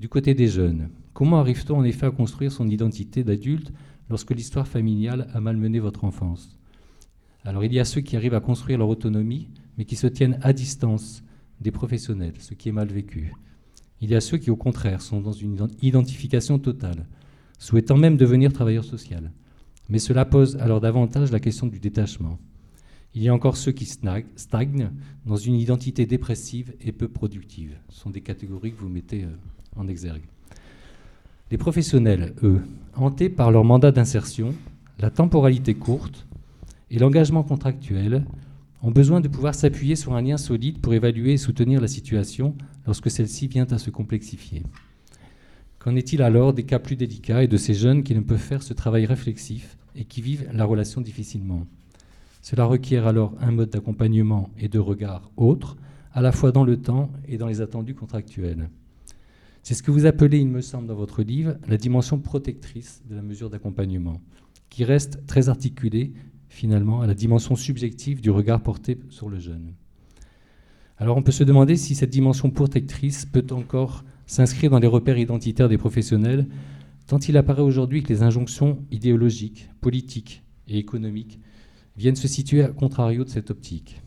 Du 0.00 0.08
côté 0.08 0.34
des 0.34 0.48
jeunes, 0.48 0.90
comment 1.12 1.38
arrive-t-on 1.40 1.78
en 1.78 1.84
effet 1.84 2.06
à 2.06 2.10
construire 2.10 2.52
son 2.52 2.68
identité 2.68 3.24
d'adulte 3.24 3.72
lorsque 4.10 4.32
l'histoire 4.32 4.68
familiale 4.68 5.28
a 5.32 5.40
malmené 5.40 5.78
votre 5.78 6.04
enfance? 6.04 6.56
Alors 7.44 7.64
il 7.64 7.72
y 7.72 7.80
a 7.80 7.84
ceux 7.84 8.00
qui 8.00 8.16
arrivent 8.16 8.34
à 8.34 8.40
construire 8.40 8.78
leur 8.78 8.88
autonomie, 8.88 9.48
mais 9.76 9.84
qui 9.84 9.96
se 9.96 10.06
tiennent 10.06 10.38
à 10.42 10.52
distance 10.52 11.22
des 11.60 11.70
professionnels, 11.70 12.34
ce 12.38 12.54
qui 12.54 12.68
est 12.68 12.72
mal 12.72 12.88
vécu. 12.88 13.32
Il 14.00 14.10
y 14.10 14.14
a 14.14 14.20
ceux 14.20 14.38
qui, 14.38 14.50
au 14.50 14.56
contraire, 14.56 15.00
sont 15.00 15.20
dans 15.20 15.32
une 15.32 15.68
identification 15.82 16.58
totale, 16.58 17.06
souhaitant 17.58 17.96
même 17.96 18.16
devenir 18.16 18.52
travailleurs 18.52 18.84
sociaux. 18.84 19.18
Mais 19.88 19.98
cela 19.98 20.24
pose 20.24 20.56
alors 20.56 20.80
davantage 20.80 21.30
la 21.30 21.40
question 21.40 21.66
du 21.66 21.78
détachement. 21.78 22.38
Il 23.16 23.22
y 23.22 23.28
a 23.28 23.34
encore 23.34 23.56
ceux 23.56 23.70
qui 23.70 23.84
stagnent 23.84 24.90
dans 25.24 25.36
une 25.36 25.54
identité 25.54 26.04
dépressive 26.04 26.74
et 26.80 26.90
peu 26.90 27.06
productive. 27.06 27.76
Ce 27.88 28.00
sont 28.00 28.10
des 28.10 28.20
catégories 28.20 28.72
que 28.72 28.80
vous 28.80 28.88
mettez 28.88 29.22
euh, 29.22 29.28
en 29.76 29.86
exergue. 29.86 30.24
Les 31.52 31.58
professionnels, 31.58 32.34
eux, 32.42 32.60
hantés 32.94 33.28
par 33.28 33.52
leur 33.52 33.62
mandat 33.62 33.92
d'insertion, 33.92 34.52
la 34.98 35.10
temporalité 35.10 35.74
courte 35.74 36.26
et 36.90 36.98
l'engagement 36.98 37.44
contractuel, 37.44 38.24
ont 38.82 38.90
besoin 38.90 39.20
de 39.20 39.28
pouvoir 39.28 39.54
s'appuyer 39.54 39.94
sur 39.94 40.14
un 40.14 40.22
lien 40.22 40.36
solide 40.36 40.80
pour 40.80 40.92
évaluer 40.92 41.34
et 41.34 41.38
soutenir 41.38 41.80
la 41.80 41.88
situation 41.88 42.56
lorsque 42.84 43.10
celle-ci 43.10 43.46
vient 43.46 43.66
à 43.70 43.78
se 43.78 43.90
complexifier. 43.90 44.64
Qu'en 45.78 45.94
est-il 45.96 46.20
alors 46.20 46.52
des 46.52 46.64
cas 46.64 46.78
plus 46.80 46.96
délicats 46.96 47.44
et 47.44 47.48
de 47.48 47.56
ces 47.56 47.74
jeunes 47.74 48.02
qui 48.02 48.14
ne 48.14 48.20
peuvent 48.20 48.38
faire 48.38 48.62
ce 48.62 48.74
travail 48.74 49.06
réflexif 49.06 49.78
et 49.94 50.04
qui 50.04 50.20
vivent 50.20 50.48
la 50.52 50.64
relation 50.64 51.00
difficilement? 51.00 51.66
Cela 52.44 52.66
requiert 52.66 53.06
alors 53.06 53.32
un 53.40 53.52
mode 53.52 53.70
d'accompagnement 53.70 54.50
et 54.58 54.68
de 54.68 54.78
regard 54.78 55.30
autre, 55.38 55.78
à 56.12 56.20
la 56.20 56.30
fois 56.30 56.52
dans 56.52 56.62
le 56.62 56.76
temps 56.76 57.10
et 57.26 57.38
dans 57.38 57.46
les 57.46 57.62
attendus 57.62 57.94
contractuels. 57.94 58.68
C'est 59.62 59.72
ce 59.72 59.82
que 59.82 59.90
vous 59.90 60.04
appelez, 60.04 60.40
il 60.40 60.48
me 60.48 60.60
semble, 60.60 60.86
dans 60.86 60.94
votre 60.94 61.22
livre, 61.22 61.56
la 61.66 61.78
dimension 61.78 62.18
protectrice 62.18 63.02
de 63.08 63.14
la 63.14 63.22
mesure 63.22 63.48
d'accompagnement, 63.48 64.20
qui 64.68 64.84
reste 64.84 65.24
très 65.26 65.48
articulée 65.48 66.12
finalement 66.50 67.00
à 67.00 67.06
la 67.06 67.14
dimension 67.14 67.56
subjective 67.56 68.20
du 68.20 68.30
regard 68.30 68.62
porté 68.62 69.00
sur 69.08 69.30
le 69.30 69.38
jeune. 69.38 69.72
Alors 70.98 71.16
on 71.16 71.22
peut 71.22 71.32
se 71.32 71.44
demander 71.44 71.76
si 71.76 71.94
cette 71.94 72.10
dimension 72.10 72.50
protectrice 72.50 73.24
peut 73.24 73.46
encore 73.52 74.04
s'inscrire 74.26 74.70
dans 74.70 74.80
les 74.80 74.86
repères 74.86 75.16
identitaires 75.16 75.70
des 75.70 75.78
professionnels, 75.78 76.46
tant 77.06 77.18
il 77.20 77.38
apparaît 77.38 77.62
aujourd'hui 77.62 78.02
que 78.02 78.12
les 78.12 78.22
injonctions 78.22 78.84
idéologiques, 78.90 79.70
politiques 79.80 80.42
et 80.68 80.76
économiques 80.76 81.40
viennent 81.96 82.16
se 82.16 82.28
situer 82.28 82.62
à 82.62 82.68
contrario 82.68 83.24
de 83.24 83.28
cette 83.28 83.50
optique. 83.50 84.02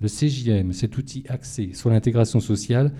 Le 0.00 0.08
CJM, 0.08 0.72
cet 0.72 0.98
outil 0.98 1.24
axé 1.28 1.72
sur 1.72 1.90
l'intégration 1.90 2.40
sociale, 2.40 2.92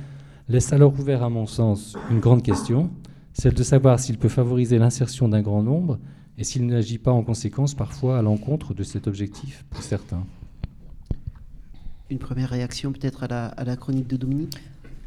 laisse 0.48 0.72
alors 0.72 0.98
ouvert 0.98 1.22
à 1.22 1.28
mon 1.28 1.46
sens 1.46 1.96
une 2.10 2.20
grande 2.20 2.42
question, 2.42 2.90
celle 3.32 3.54
de 3.54 3.62
savoir 3.62 4.00
s'il 4.00 4.18
peut 4.18 4.28
favoriser 4.28 4.78
l'insertion 4.78 5.28
d'un 5.28 5.42
grand 5.42 5.62
nombre 5.62 5.98
et 6.38 6.44
s'il 6.44 6.66
n'agit 6.66 6.98
pas 6.98 7.12
en 7.12 7.22
conséquence 7.22 7.74
parfois 7.74 8.18
à 8.18 8.22
l'encontre 8.22 8.74
de 8.74 8.82
cet 8.82 9.06
objectif 9.06 9.64
pour 9.70 9.82
certains. 9.82 10.24
Une 12.08 12.18
première 12.18 12.50
réaction 12.50 12.92
peut-être 12.92 13.24
à 13.24 13.64
la, 13.64 13.76
chronique 13.76 14.06
de 14.06 14.16
Dominique? 14.16 14.56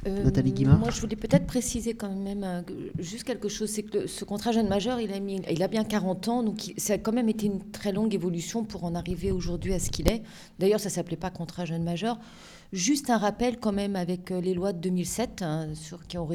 Euh, 0.08 0.24
Nathalie 0.24 0.54
Guimard 0.54 0.80
Moi, 0.80 0.90
je 0.92 1.02
voulais 1.02 1.16
peut-être 1.16 1.46
préciser 1.46 1.94
quand 1.94 2.14
même 2.14 2.44
euh, 2.44 2.62
juste 3.00 3.26
quelque 3.26 3.50
chose. 3.50 3.70
C'est 3.70 3.84
que 3.84 4.08
ce 4.08 4.24
contrat 4.24 4.52
jeune 4.52 4.68
majeur, 4.68 5.00
il 5.00 5.12
a, 5.14 5.20
mis, 5.20 5.42
il 5.50 5.64
a 5.64 5.68
bien 5.68 5.84
40 5.84 6.28
ans, 6.28 6.44
donc 6.44 6.74
ça 6.78 6.94
a 6.94 6.98
quand 6.98 7.12
même 7.12 7.30
été 7.30 7.48
une 7.48 7.72
très 7.72 7.92
longue 7.92 8.14
évolution 8.14 8.64
pour 8.64 8.84
en 8.84 8.96
arriver 8.96 9.32
aujourd'hui 9.32 9.74
à 9.74 9.80
ce 9.80 9.90
qu'il 9.90 10.10
est. 10.10 10.24
D'ailleurs, 10.58 10.80
ça 10.80 10.90
ne 10.90 10.94
s'appelait 10.94 11.18
pas 11.18 11.30
contrat 11.30 11.66
jeune 11.66 11.84
majeur. 11.84 12.18
Juste 12.72 13.10
un 13.10 13.18
rappel 13.18 13.58
quand 13.58 13.72
même 13.72 13.96
avec 13.96 14.30
euh, 14.30 14.40
les 14.40 14.54
lois 14.54 14.74
de 14.74 14.78
2007 14.78 15.42
hein, 15.42 15.70
sur, 15.74 16.06
qui 16.06 16.20
ont 16.20 16.28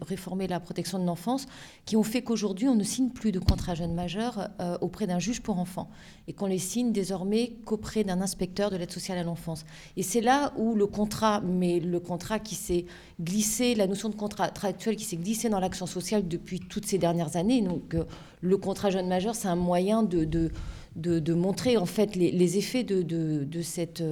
réformé 0.00 0.46
la 0.46 0.58
protection 0.58 0.98
de 0.98 1.04
l'enfance, 1.04 1.44
qui 1.84 1.96
ont 1.96 2.02
fait 2.02 2.22
qu'aujourd'hui 2.22 2.66
on 2.66 2.74
ne 2.74 2.82
signe 2.82 3.10
plus 3.10 3.30
de 3.30 3.38
contrat 3.38 3.74
jeune 3.74 3.92
majeur 3.92 4.48
euh, 4.58 4.78
auprès 4.80 5.06
d'un 5.06 5.18
juge 5.18 5.42
pour 5.42 5.58
enfants 5.58 5.90
et 6.28 6.32
qu'on 6.32 6.46
les 6.46 6.58
signe 6.58 6.92
désormais 6.92 7.52
qu'auprès 7.66 8.04
d'un 8.04 8.22
inspecteur 8.22 8.70
de 8.70 8.76
l'aide 8.76 8.90
sociale 8.90 9.18
à 9.18 9.22
l'enfance. 9.22 9.66
Et 9.98 10.02
c'est 10.02 10.22
là 10.22 10.54
où 10.56 10.74
le 10.74 10.86
contrat, 10.86 11.42
mais 11.42 11.78
le 11.78 12.00
contrat 12.00 12.38
qui 12.38 12.54
s'est 12.54 12.86
glissé, 13.20 13.74
la 13.74 13.86
notion 13.86 14.08
de 14.08 14.16
contrat 14.16 14.50
actuel 14.62 14.96
qui 14.96 15.04
s'est 15.04 15.18
glissé 15.18 15.50
dans 15.50 15.60
l'action 15.60 15.84
sociale 15.84 16.26
depuis 16.26 16.58
toutes 16.58 16.86
ces 16.86 16.96
dernières 16.96 17.36
années. 17.36 17.60
Donc 17.60 17.94
euh, 17.94 18.04
le 18.40 18.56
contrat 18.56 18.88
jeune 18.88 19.08
majeur, 19.08 19.34
c'est 19.34 19.48
un 19.48 19.56
moyen 19.56 20.02
de, 20.02 20.24
de, 20.24 20.50
de, 20.96 21.34
montrer 21.34 21.76
en 21.76 21.84
fait 21.84 22.16
les, 22.16 22.30
les 22.30 22.56
effets 22.56 22.82
de, 22.82 23.02
de 23.02 23.62
cette 23.62 24.02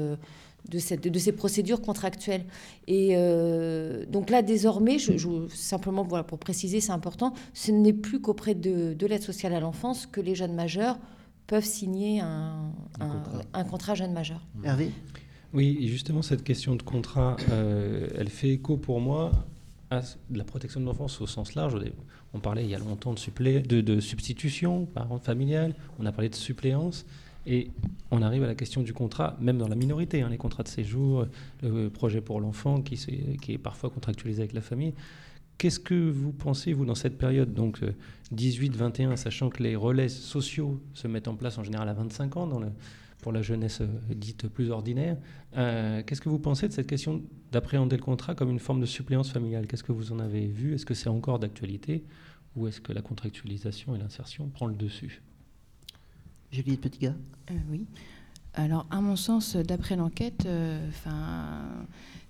de, 0.69 0.79
cette, 0.79 1.07
de, 1.07 1.19
ces 1.19 1.33
procédures 1.33 1.81
contractuelles. 1.81 2.45
Et 2.87 3.11
euh, 3.13 4.05
donc 4.07 4.31
là, 4.31 4.43
désormais, 4.43 4.99
je, 4.99 5.47
simplement 5.49 6.03
voilà, 6.03 6.25
pour 6.25 6.39
préciser, 6.39 6.81
c'est 6.81 6.93
important, 6.93 7.35
ce 7.53 7.71
n'est 7.71 7.93
plus 7.93 8.21
qu'auprès 8.21 8.55
de, 8.55 9.07
l'aide 9.07 9.23
sociale 9.23 9.55
à 9.55 9.61
l'enfance 9.61 10.07
que 10.07 10.21
les 10.21 10.35
jeunes 10.35 10.55
majeurs 10.55 10.99
peuvent 11.47 11.65
signer 11.65 12.21
un, 12.21 12.73
un, 13.01 13.65
contrat. 13.65 13.95
jeune 13.95 14.13
majeur. 14.13 14.41
Mmh. 14.55 14.65
Hervé? 14.65 14.91
Oui, 15.53 15.79
et 15.81 15.89
justement, 15.89 16.23
cette 16.23 16.43
question 16.43 16.75
de 16.75 16.83
contrat, 16.83 17.37
euh, 17.51 18.09
elle 18.17 18.31
fait 18.31 18.49
écho 18.49 18.77
pour 18.77 19.01
moi 19.01 19.31
à 19.91 20.01
la 20.33 20.45
protection 20.45 20.81
de 20.81 20.87
l'enfance 20.87 21.21
au 21.21 21.27
sens 21.27 21.55
large. 21.55 21.77
On 22.33 22.41
parlait 22.41 22.65
il 22.65 22.71
y 22.71 22.75
a 22.75 22.79
longtemps 22.79 23.13
de, 23.13 23.19
supplé, 23.19 23.61
de, 23.61 23.81
de 23.81 24.01
substitution, 24.01 24.87
parent 24.87 25.19
familiale, 25.19 25.75
on 26.01 26.07
a 26.07 26.13
parlé 26.13 26.29
de 26.29 26.35
suppléance. 26.35 27.05
Et 27.47 27.71
on 28.11 28.23
arrive 28.23 28.43
à 28.43 28.47
la 28.47 28.55
question 28.55 28.83
du 28.83 28.93
contrat, 28.93 29.37
même 29.41 29.59
dans 29.59 29.69
la 29.69 29.77
minorité, 29.77 30.23
hein, 30.23 30.29
les 30.31 30.39
contrats 30.39 30.63
de 30.63 30.69
séjour, 30.69 31.27
le 31.63 31.89
projet 31.89 32.21
pour 32.21 32.41
l'enfant 32.41 32.81
qui, 32.81 32.95
est 33.49 33.59
parfois 33.59 33.91
contractualisé 33.91 34.43
avec 34.43 34.55
la 34.55 34.61
famille. 34.61 34.95
Qu'est-ce 35.59 35.79
que 35.79 36.11
vous 36.11 36.33
pensez, 36.33 36.73
vous, 36.73 36.85
dans 36.85 36.95
cette 36.95 37.17
période, 37.17 37.55
donc 37.55 37.81
18-21, 38.35 39.13
euh, 39.13 39.17
sachant 39.17 39.51
que 39.51 39.63
les 39.63 39.77
relais 39.77 40.09
sociaux 40.09 40.81
se 40.95 41.07
mettent 41.07 41.29
en 41.29 41.37
place 41.37 41.59
en 41.59 41.65
général 41.65 41.89
à 41.89 41.93
25 41.93 42.37
ans 42.37 42.61
pour 43.23 43.33
la 43.33 43.41
jeunesse 43.41 43.81
euh, 43.81 43.87
dite 44.15 44.49
plus 44.49 44.71
ordinaire, 44.71 45.17
euh, 45.57 46.03
qu'est-ce 46.05 46.21
que 46.21 46.29
vous 46.29 46.41
pensez 46.41 46.69
de 46.69 46.73
cette 46.73 46.89
question 46.89 47.23
d'appréhender 47.53 47.97
le 47.97 48.03
contrat 48.03 48.35
comme 48.35 48.51
une 48.51 48.59
forme 48.59 48.81
de 48.81 48.87
suppléance 48.87 49.31
familiale? 49.31 49.67
Qu'est-ce 49.67 49.85
que 49.85 49.93
vous 49.93 50.13
en 50.13 50.19
avez 50.19 50.47
vu? 50.47 50.75
Est-ce 50.75 50.85
que 50.85 50.95
c'est 50.95 51.09
encore 51.09 51.39
d'actualité? 51.39 52.05
Ou 52.57 52.67
est-ce 52.67 52.81
que 52.81 52.93
la 52.93 53.01
contractualisation 53.01 53.95
et 53.95 53.99
l'insertion 53.99 54.49
prend 54.49 54.67
le 54.67 54.75
dessus? 54.75 55.23
Juliette 56.55 56.81
Petitgars 56.81 57.15
euh, 57.51 57.55
Oui. 57.71 57.87
Alors, 58.55 58.87
à 58.91 59.01
mon 59.01 59.17
sens, 59.17 59.57
d'après 59.57 59.97
l'enquête, 59.97 60.47
euh, 60.47 60.89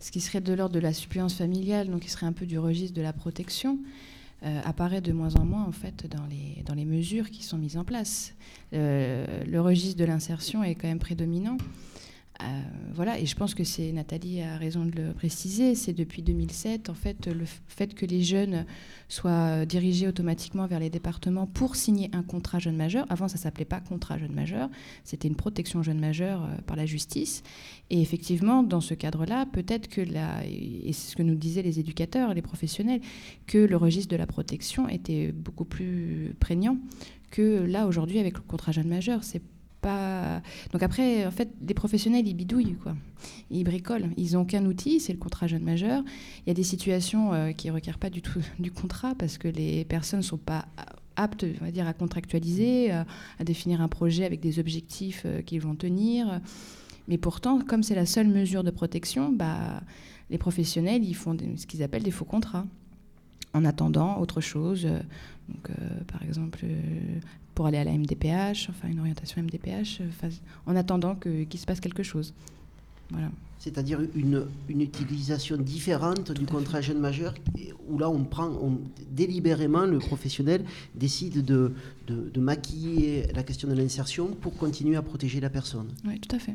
ce 0.01 0.11
qui 0.11 0.21
serait 0.23 0.41
de 0.41 0.55
l'ordre 0.55 0.75
de 0.75 0.81
la 0.81 0.95
suppléance 0.95 1.35
familiale, 1.35 1.91
donc 1.91 2.01
qui 2.01 2.11
serait 2.11 2.25
un 2.25 2.33
peu 2.33 2.47
du 2.47 2.59
registre 2.59 2.97
de 2.97 3.03
la 3.03 3.13
protection, 3.13 3.79
euh, 4.43 4.61
apparaît 4.65 5.03
de 5.03 5.13
moins 5.13 5.37
en 5.37 5.45
moins 5.45 5.65
en 5.65 5.73
fait 5.73 6.07
dans 6.11 6.25
les, 6.27 6.63
dans 6.65 6.75
les 6.75 6.87
mesures 6.87 7.31
qui 7.31 7.43
sont 7.43 7.59
mises 7.59 7.77
en 7.77 7.85
place. 7.85 8.35
le 8.73 9.59
registre 9.59 9.99
de 9.99 10.05
l'insertion 10.05 10.65
est 10.65 10.75
quand 10.75 10.89
même 10.89 10.99
prédominant. 10.99 11.59
Voilà, 12.93 13.19
et 13.19 13.27
je 13.27 13.35
pense 13.35 13.55
que 13.55 13.65
c'est 13.65 13.91
Nathalie 13.93 14.41
a 14.43 14.57
raison 14.57 14.85
de 14.85 14.93
le 14.93 15.13
préciser. 15.13 15.75
C'est 15.75 15.93
depuis 15.93 16.23
2007, 16.23 16.91
en 16.91 16.95
fait, 16.95 17.27
le 17.27 17.45
fait 17.67 17.95
que 17.95 18.07
les 18.07 18.23
jeunes 18.23 18.67
soient 19.09 19.67
dirigés 19.67 20.09
automatiquement 20.09 20.67
vers 20.67 20.79
les 20.79 20.91
départements 20.91 21.47
pour 21.47 21.77
signer 21.77 22.11
un 22.13 22.23
contrat 22.23 22.59
jeune 22.59 22.77
majeur. 22.77 23.07
Avant, 23.09 23.29
ça 23.29 23.37
s'appelait 23.37 23.65
pas 23.65 23.81
contrat 23.81 24.19
jeune 24.19 24.33
majeur, 24.33 24.69
c'était 25.05 25.29
une 25.29 25.37
protection 25.37 25.83
jeune 25.83 26.01
majeur 26.01 26.45
euh, 26.45 26.57
par 26.67 26.77
la 26.77 26.87
justice. 26.87 27.43
Et 27.91 28.01
effectivement, 28.01 28.63
dans 28.63 28.81
ce 28.81 28.95
cadre-là, 28.95 29.47
peut-être 29.47 29.89
que 29.89 30.01
la, 30.01 30.45
et 30.47 30.93
c'est 30.93 31.13
ce 31.13 31.17
que 31.17 31.23
nous 31.23 31.35
disaient 31.35 31.63
les 31.63 31.81
éducateurs, 31.81 32.35
les 32.35 32.43
professionnels, 32.43 33.01
que 33.47 33.59
le 33.59 33.77
registre 33.77 34.11
de 34.11 34.17
la 34.17 34.27
protection 34.27 34.89
était 34.89 35.33
beaucoup 35.33 35.65
plus 35.65 36.35
prégnant 36.41 36.79
que 37.31 37.65
là 37.65 37.87
aujourd'hui 37.87 38.21
avec 38.21 38.35
le 38.35 38.43
contrat 38.43 38.73
jeune 38.73 38.89
majeur. 38.89 39.25
Donc 40.73 40.83
après, 40.83 41.27
en 41.27 41.31
fait, 41.31 41.51
les 41.67 41.75
professionnels, 41.75 42.27
ils 42.27 42.35
bidouillent, 42.35 42.77
quoi. 42.77 42.95
Ils 43.51 43.65
bricolent. 43.65 44.11
Ils 44.17 44.33
n'ont 44.33 44.45
qu'un 44.45 44.65
outil, 44.67 45.01
c'est 45.01 45.13
le 45.13 45.19
contrat 45.19 45.47
jeune 45.47 45.63
majeur. 45.63 46.03
Il 46.45 46.49
y 46.49 46.51
a 46.51 46.55
des 46.55 46.63
situations 46.63 47.33
euh, 47.33 47.53
qui 47.53 47.69
ne 47.69 47.73
requièrent 47.73 47.99
pas 47.99 48.11
du 48.11 48.23
tout 48.23 48.41
du 48.59 48.71
contrat 48.71 49.15
parce 49.15 49.39
que 49.39 49.49
les 49.49 49.85
personnes 49.85 50.21
ne 50.21 50.25
sont 50.25 50.39
pas 50.39 50.67
aptes, 51.17 51.45
on 51.61 51.65
va 51.65 51.71
dire, 51.71 51.87
à 51.87 51.93
contractualiser, 51.93 52.93
euh, 52.93 53.05
à 53.39 53.45
définir 53.45 53.81
un 53.81 53.89
projet 53.89 54.25
avec 54.25 54.41
des 54.41 54.59
objectifs 54.59 55.23
euh, 55.27 55.43
qu'ils 55.43 55.61
vont 55.61 55.75
tenir. 55.75 56.41
Mais 57.09 57.19
pourtant, 57.19 57.61
comme 57.61 57.83
c'est 57.83 57.95
la 57.95 58.07
seule 58.07 58.29
mesure 58.29 58.65
de 58.65 58.71
protection, 58.71 59.31
bah, 59.31 59.83
les 60.31 60.39
professionnels, 60.39 61.05
ils 61.05 61.15
font 61.15 61.37
ce 61.57 61.67
qu'ils 61.67 61.83
appellent 61.83 62.03
des 62.03 62.11
faux 62.11 62.25
contrats 62.25 62.67
en 63.53 63.65
attendant 63.65 64.19
autre 64.19 64.41
chose. 64.41 64.89
Donc, 65.49 65.69
par 66.07 66.23
exemple, 66.23 66.65
pour 67.55 67.67
aller 67.67 67.79
à 67.79 67.85
la 67.85 67.93
MDPH, 67.93 68.69
enfin 68.71 68.89
une 68.89 69.01
orientation 69.01 69.43
MDPH, 69.43 70.01
euh, 70.01 70.31
en 70.67 70.77
attendant 70.77 71.15
qu'il 71.15 71.59
se 71.59 71.67
passe 71.67 71.81
quelque 71.81 72.03
chose. 72.03 72.35
Voilà. 73.11 73.31
C'est-à-dire 73.59 74.01
une, 74.15 74.45
une, 74.69 74.83
utilisation 74.83 75.57
différente 75.57 76.33
du 76.33 76.45
contrat 76.45 76.83
jeune 76.83 76.99
majeur, 76.99 77.33
où 77.89 77.99
là 77.99 78.11
on 78.11 78.25
prend 78.25 78.51
délibérément, 79.11 79.87
le 79.87 79.99
professionnel 79.99 80.65
décide 80.95 81.43
de, 81.45 81.73
de, 82.07 82.41
maquiller 82.41 83.27
la 83.35 83.43
question 83.43 83.69
de 83.69 83.75
l'insertion 83.75 84.29
pour 84.29 84.55
continuer 84.57 84.97
à 84.97 85.03
protéger 85.03 85.41
la 85.41 85.49
personne. 85.49 85.89
Oui, 86.07 86.21
tout 86.21 86.37
à 86.37 86.39
fait. 86.39 86.53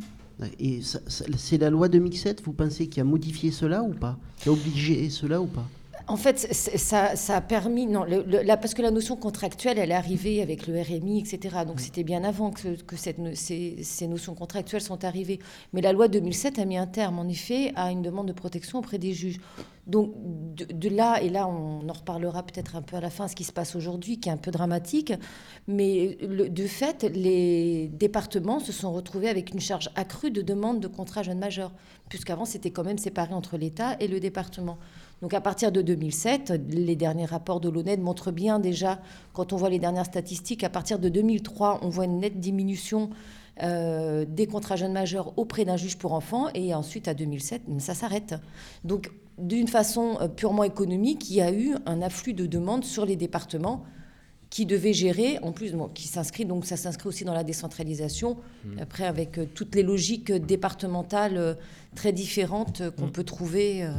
Et 0.60 0.82
c'est 1.10 1.58
la 1.58 1.72
loi 1.72 1.90
2007, 1.90 2.44
vous 2.44 2.54
pensez, 2.54 2.88
qui 2.88 3.00
a 3.00 3.04
modifié 3.04 3.50
cela 3.52 3.82
ou 3.82 3.94
pas? 3.94 4.18
Qui 4.38 4.50
a 4.50 4.52
obligé 4.52 5.10
cela 5.10 5.42
ou 5.42 5.48
pas? 5.48 5.68
En 6.10 6.18
fait, 6.18 6.40
ça, 6.52 7.14
a 7.36 7.42
permis, 7.42 7.86
non, 7.86 8.04
parce 8.48 8.74
que 8.74 8.82
la 8.82 8.90
notion 8.90 9.16
contractuelle, 9.16 9.78
elle 9.78 9.92
est 9.92 9.96
arrivée 9.96 10.42
avec 10.42 10.66
le 10.66 10.82
RMI, 10.82 11.20
etc. 11.20 11.58
Donc 11.68 11.80
c'était 11.80 12.04
bien 12.04 12.24
avant 12.24 12.50
que, 12.50 12.96
ces, 12.96 14.08
notions 14.08 14.34
contractuelles 14.34 14.82
sont 14.82 15.06
arrivées. 15.06 15.40
Mais 15.72 15.82
la 15.82 15.94
loi 15.94 16.08
2007 16.08 16.58
a 16.58 16.66
mis 16.66 16.78
un 16.78 16.88
terme, 16.88 17.20
en 17.20 17.28
effet, 17.28 17.74
à 17.76 17.92
une 17.92 18.02
demande 18.02 18.28
de 18.28 18.34
protection 18.34 18.80
auprès 18.80 18.98
des 18.98 19.14
juges. 19.14 19.40
Donc 19.86 20.14
de, 20.16 20.90
là, 20.90 21.22
et 21.22 21.30
là 21.30 21.48
on 21.48 21.88
en 21.88 21.94
reparlera 21.94 22.44
peut-être 22.44 22.76
un 22.76 22.82
peu 22.82 22.96
à 22.96 23.02
la 23.02 23.10
fin, 23.10 23.28
ce 23.28 23.36
qui 23.36 23.44
se 23.44 23.52
passe 23.52 23.76
aujourd'hui, 23.76 24.20
qui 24.20 24.30
est 24.30 24.32
un 24.32 24.38
peu 24.38 24.52
dramatique, 24.52 25.14
mais 25.68 26.16
de 26.22 26.68
fait, 26.68 27.04
les 27.04 27.88
départements 27.88 28.60
se 28.60 28.72
sont 28.72 28.92
retrouvés 28.92 29.30
avec 29.30 29.52
une 29.52 29.60
charge 29.60 29.90
accrue 29.96 30.30
de 30.30 30.44
demande 30.44 30.80
de 30.80 30.88
contrat 30.88 31.24
jeune 31.24 31.40
majeur, 31.40 31.72
puisqu'avant 32.08 32.46
c'était 32.46 32.70
quand 32.70 32.84
même 32.84 33.00
séparé 33.00 33.34
entre 33.34 33.58
l'État 33.58 33.96
et 34.00 34.08
le 34.08 34.20
département. 34.20 34.78
Donc 35.22 35.34
à 35.34 35.42
partir 35.42 35.72
de 35.72 35.82
2007, 35.82 36.54
les 36.70 36.96
derniers 36.96 37.26
rapports 37.26 37.60
de 37.60 37.70
l'ONED 37.70 38.00
montrent 38.00 38.32
bien 38.32 38.60
déjà, 38.60 39.00
quand 39.34 39.52
on 39.52 39.58
voit 39.58 39.70
les 39.70 39.80
dernières 39.80 40.06
statistiques, 40.06 40.64
à 40.64 40.70
partir 40.70 40.98
de 41.00 41.10
2003, 41.10 41.80
on 41.82 41.90
voit 41.90 42.06
une 42.06 42.20
nette 42.20 42.40
diminution 42.40 43.10
euh, 43.62 44.26
des 44.26 44.48
contrats 44.48 44.78
jeunes 44.78 44.94
majeurs 44.94 45.34
auprès 45.38 45.66
d'un 45.66 45.76
juge 45.76 45.98
pour 45.98 46.14
enfants, 46.14 46.48
et 46.54 46.74
ensuite 46.74 47.10
à 47.10 47.14
2007, 47.14 47.64
ça 47.80 47.94
s'arrête. 47.94 48.36
Donc 48.86 49.12
d'une 49.38 49.68
façon 49.68 50.18
euh, 50.22 50.30
purement 50.30 50.64
économique, 50.64 51.30
il 51.30 51.36
y 51.36 51.42
a 51.42 51.52
eu 51.52 51.76
un 51.86 52.02
afflux 52.02 52.34
de 52.34 52.46
demandes 52.46 52.86
sur 52.86 53.06
les 53.06 53.18
départements 53.18 53.84
qui 54.50 54.66
devaient 54.66 54.94
gérer, 54.94 55.38
en 55.44 55.52
plus, 55.52 55.76
qui 55.94 56.08
s'inscrit, 56.08 56.46
donc 56.46 56.66
ça 56.66 56.78
s'inscrit 56.78 57.10
aussi 57.10 57.26
dans 57.26 57.34
la 57.34 57.44
décentralisation, 57.44 58.38
mmh. 58.64 58.80
après 58.80 59.06
avec 59.06 59.38
euh, 59.38 59.46
toutes 59.54 59.76
les 59.76 59.84
logiques 59.84 60.32
départementales 60.32 61.58
très 61.96 62.14
différentes 62.14 62.90
qu'on 62.92 63.08
mmh. 63.08 63.12
peut 63.12 63.24
trouver. 63.26 63.90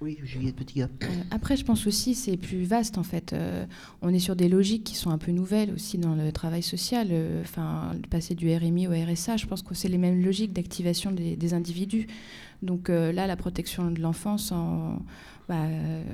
Oui, 0.00 0.18
Juliette 0.22 0.56
Petit 0.56 0.80
euh, 0.80 0.86
après, 1.30 1.58
je 1.58 1.64
pense 1.64 1.86
aussi 1.86 2.14
c'est 2.14 2.38
plus 2.38 2.64
vaste 2.64 2.96
en 2.96 3.02
fait. 3.02 3.34
Euh, 3.34 3.66
on 4.00 4.14
est 4.14 4.18
sur 4.18 4.34
des 4.34 4.48
logiques 4.48 4.84
qui 4.84 4.94
sont 4.94 5.10
un 5.10 5.18
peu 5.18 5.30
nouvelles 5.30 5.72
aussi 5.74 5.98
dans 5.98 6.14
le 6.14 6.32
travail 6.32 6.62
social. 6.62 7.08
Euh, 7.10 7.42
enfin, 7.42 7.92
passer 8.08 8.34
du 8.34 8.54
RMI 8.54 8.88
au 8.88 8.92
RSA, 8.92 9.36
je 9.36 9.44
pense 9.44 9.60
que 9.60 9.74
c'est 9.74 9.88
les 9.88 9.98
mêmes 9.98 10.24
logiques 10.24 10.54
d'activation 10.54 11.12
des, 11.12 11.54
individus. 11.54 12.06
Donc 12.62 12.88
là, 12.88 13.26
la 13.26 13.36
protection 13.36 13.90
de 13.90 14.00
l'enfance 14.00 14.52
en, 14.52 15.02
bah, 15.50 15.66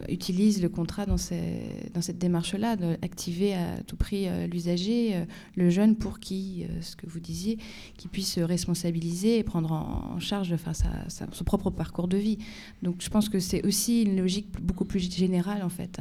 utilise 0.08 0.62
le 0.62 0.70
contrat 0.70 1.04
dans, 1.04 1.18
cette 1.18 2.16
démarche-là, 2.16 2.74
d'activer 2.76 3.52
à 3.52 3.82
tout 3.86 3.94
prix 3.94 4.28
euh, 4.28 4.46
l'usager, 4.46 5.14
euh, 5.14 5.24
le 5.56 5.68
jeune, 5.68 5.94
pour 5.94 6.20
qui, 6.20 6.64
euh, 6.64 6.80
ce 6.80 6.96
que 6.96 7.04
vous 7.06 7.20
disiez, 7.20 7.58
qui 7.98 8.08
puisse 8.08 8.32
se 8.32 8.40
responsabiliser 8.40 9.36
et 9.36 9.42
prendre 9.42 9.72
en, 9.72 10.18
charge 10.20 10.54
enfin, 10.54 10.72
son 10.72 11.44
propre 11.44 11.68
parcours 11.68 12.08
de 12.08 12.16
vie. 12.16 12.38
Donc 12.80 12.96
je 13.00 13.10
pense 13.10 13.28
que 13.28 13.38
c'est 13.38 13.62
aussi 13.66 13.75
une 13.88 14.16
logique 14.16 14.48
beaucoup 14.60 14.84
plus 14.84 15.10
générale, 15.10 15.62
en 15.62 15.68
fait, 15.68 16.00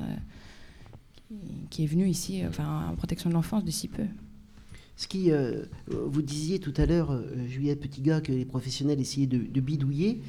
qui 1.70 1.84
est 1.84 1.88
venue 1.88 2.08
ici, 2.08 2.44
enfin, 2.48 2.88
en 2.92 2.96
protection 2.96 3.30
de 3.30 3.36
l'enfance, 3.36 3.64
de 3.64 3.72
si 3.72 3.88
peu. 3.88 4.06
Ce 4.98 5.08
qui, 5.08 5.32
vous 5.88 6.22
disiez 6.22 6.60
tout 6.60 6.74
à 6.78 6.86
l'heure, 6.86 7.22
Juliette 7.48 7.82
Petitgars, 7.82 8.22
que 8.22 8.32
les 8.32 8.46
professionnels 8.46 9.00
essayaient 9.00 9.28
de 9.28 9.60
bidouiller. 9.60 10.22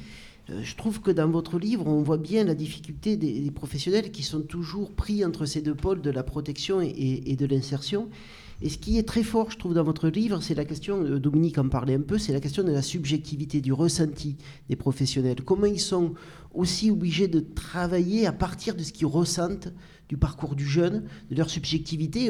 Euh, 0.49 0.63
je 0.63 0.75
trouve 0.75 1.01
que 1.01 1.11
dans 1.11 1.29
votre 1.29 1.59
livre, 1.59 1.87
on 1.87 2.01
voit 2.01 2.17
bien 2.17 2.43
la 2.43 2.55
difficulté 2.55 3.17
des, 3.17 3.51
professionnels 3.51 4.11
qui 4.11 4.23
sont 4.23 4.41
toujours 4.41 4.91
pris 4.91 5.25
entre 5.25 5.45
ces 5.45 5.61
deux 5.61 5.75
pôles 5.75 6.01
de 6.01 6.09
la 6.09 6.23
protection 6.23 6.81
et, 6.81 7.35
de 7.35 7.45
l'insertion. 7.45 8.09
Et 8.61 8.69
ce 8.69 8.77
qui 8.77 8.97
est 8.97 9.07
très 9.07 9.23
fort, 9.23 9.51
je 9.51 9.57
trouve, 9.57 9.73
dans 9.73 9.83
votre 9.83 10.09
livre, 10.09 10.41
c'est 10.41 10.55
la 10.55 10.65
question, 10.65 11.03
euh, 11.03 11.19
Dominique 11.19 11.57
en 11.59 11.69
parlait 11.69 11.93
un 11.93 12.01
peu, 12.01 12.17
c'est 12.17 12.33
la 12.33 12.39
question 12.39 12.63
de 12.63 12.71
la 12.71 12.81
subjectivité, 12.81 13.61
du 13.61 13.71
ressenti 13.71 14.35
des 14.67 14.75
professionnels. 14.75 15.43
Comment 15.43 15.67
ils 15.67 15.79
sont 15.79 16.13
aussi 16.53 16.89
obligés 16.89 17.27
de 17.27 17.39
travailler 17.39 18.25
à 18.25 18.31
partir 18.31 18.73
de 18.73 18.81
ce 18.81 18.91
qu'ils 18.91 19.05
ressentent 19.05 19.69
du 20.09 20.17
parcours 20.17 20.55
du 20.55 20.65
jeune, 20.65 21.03
de 21.29 21.35
leur 21.35 21.49
subjectivité. 21.49 22.29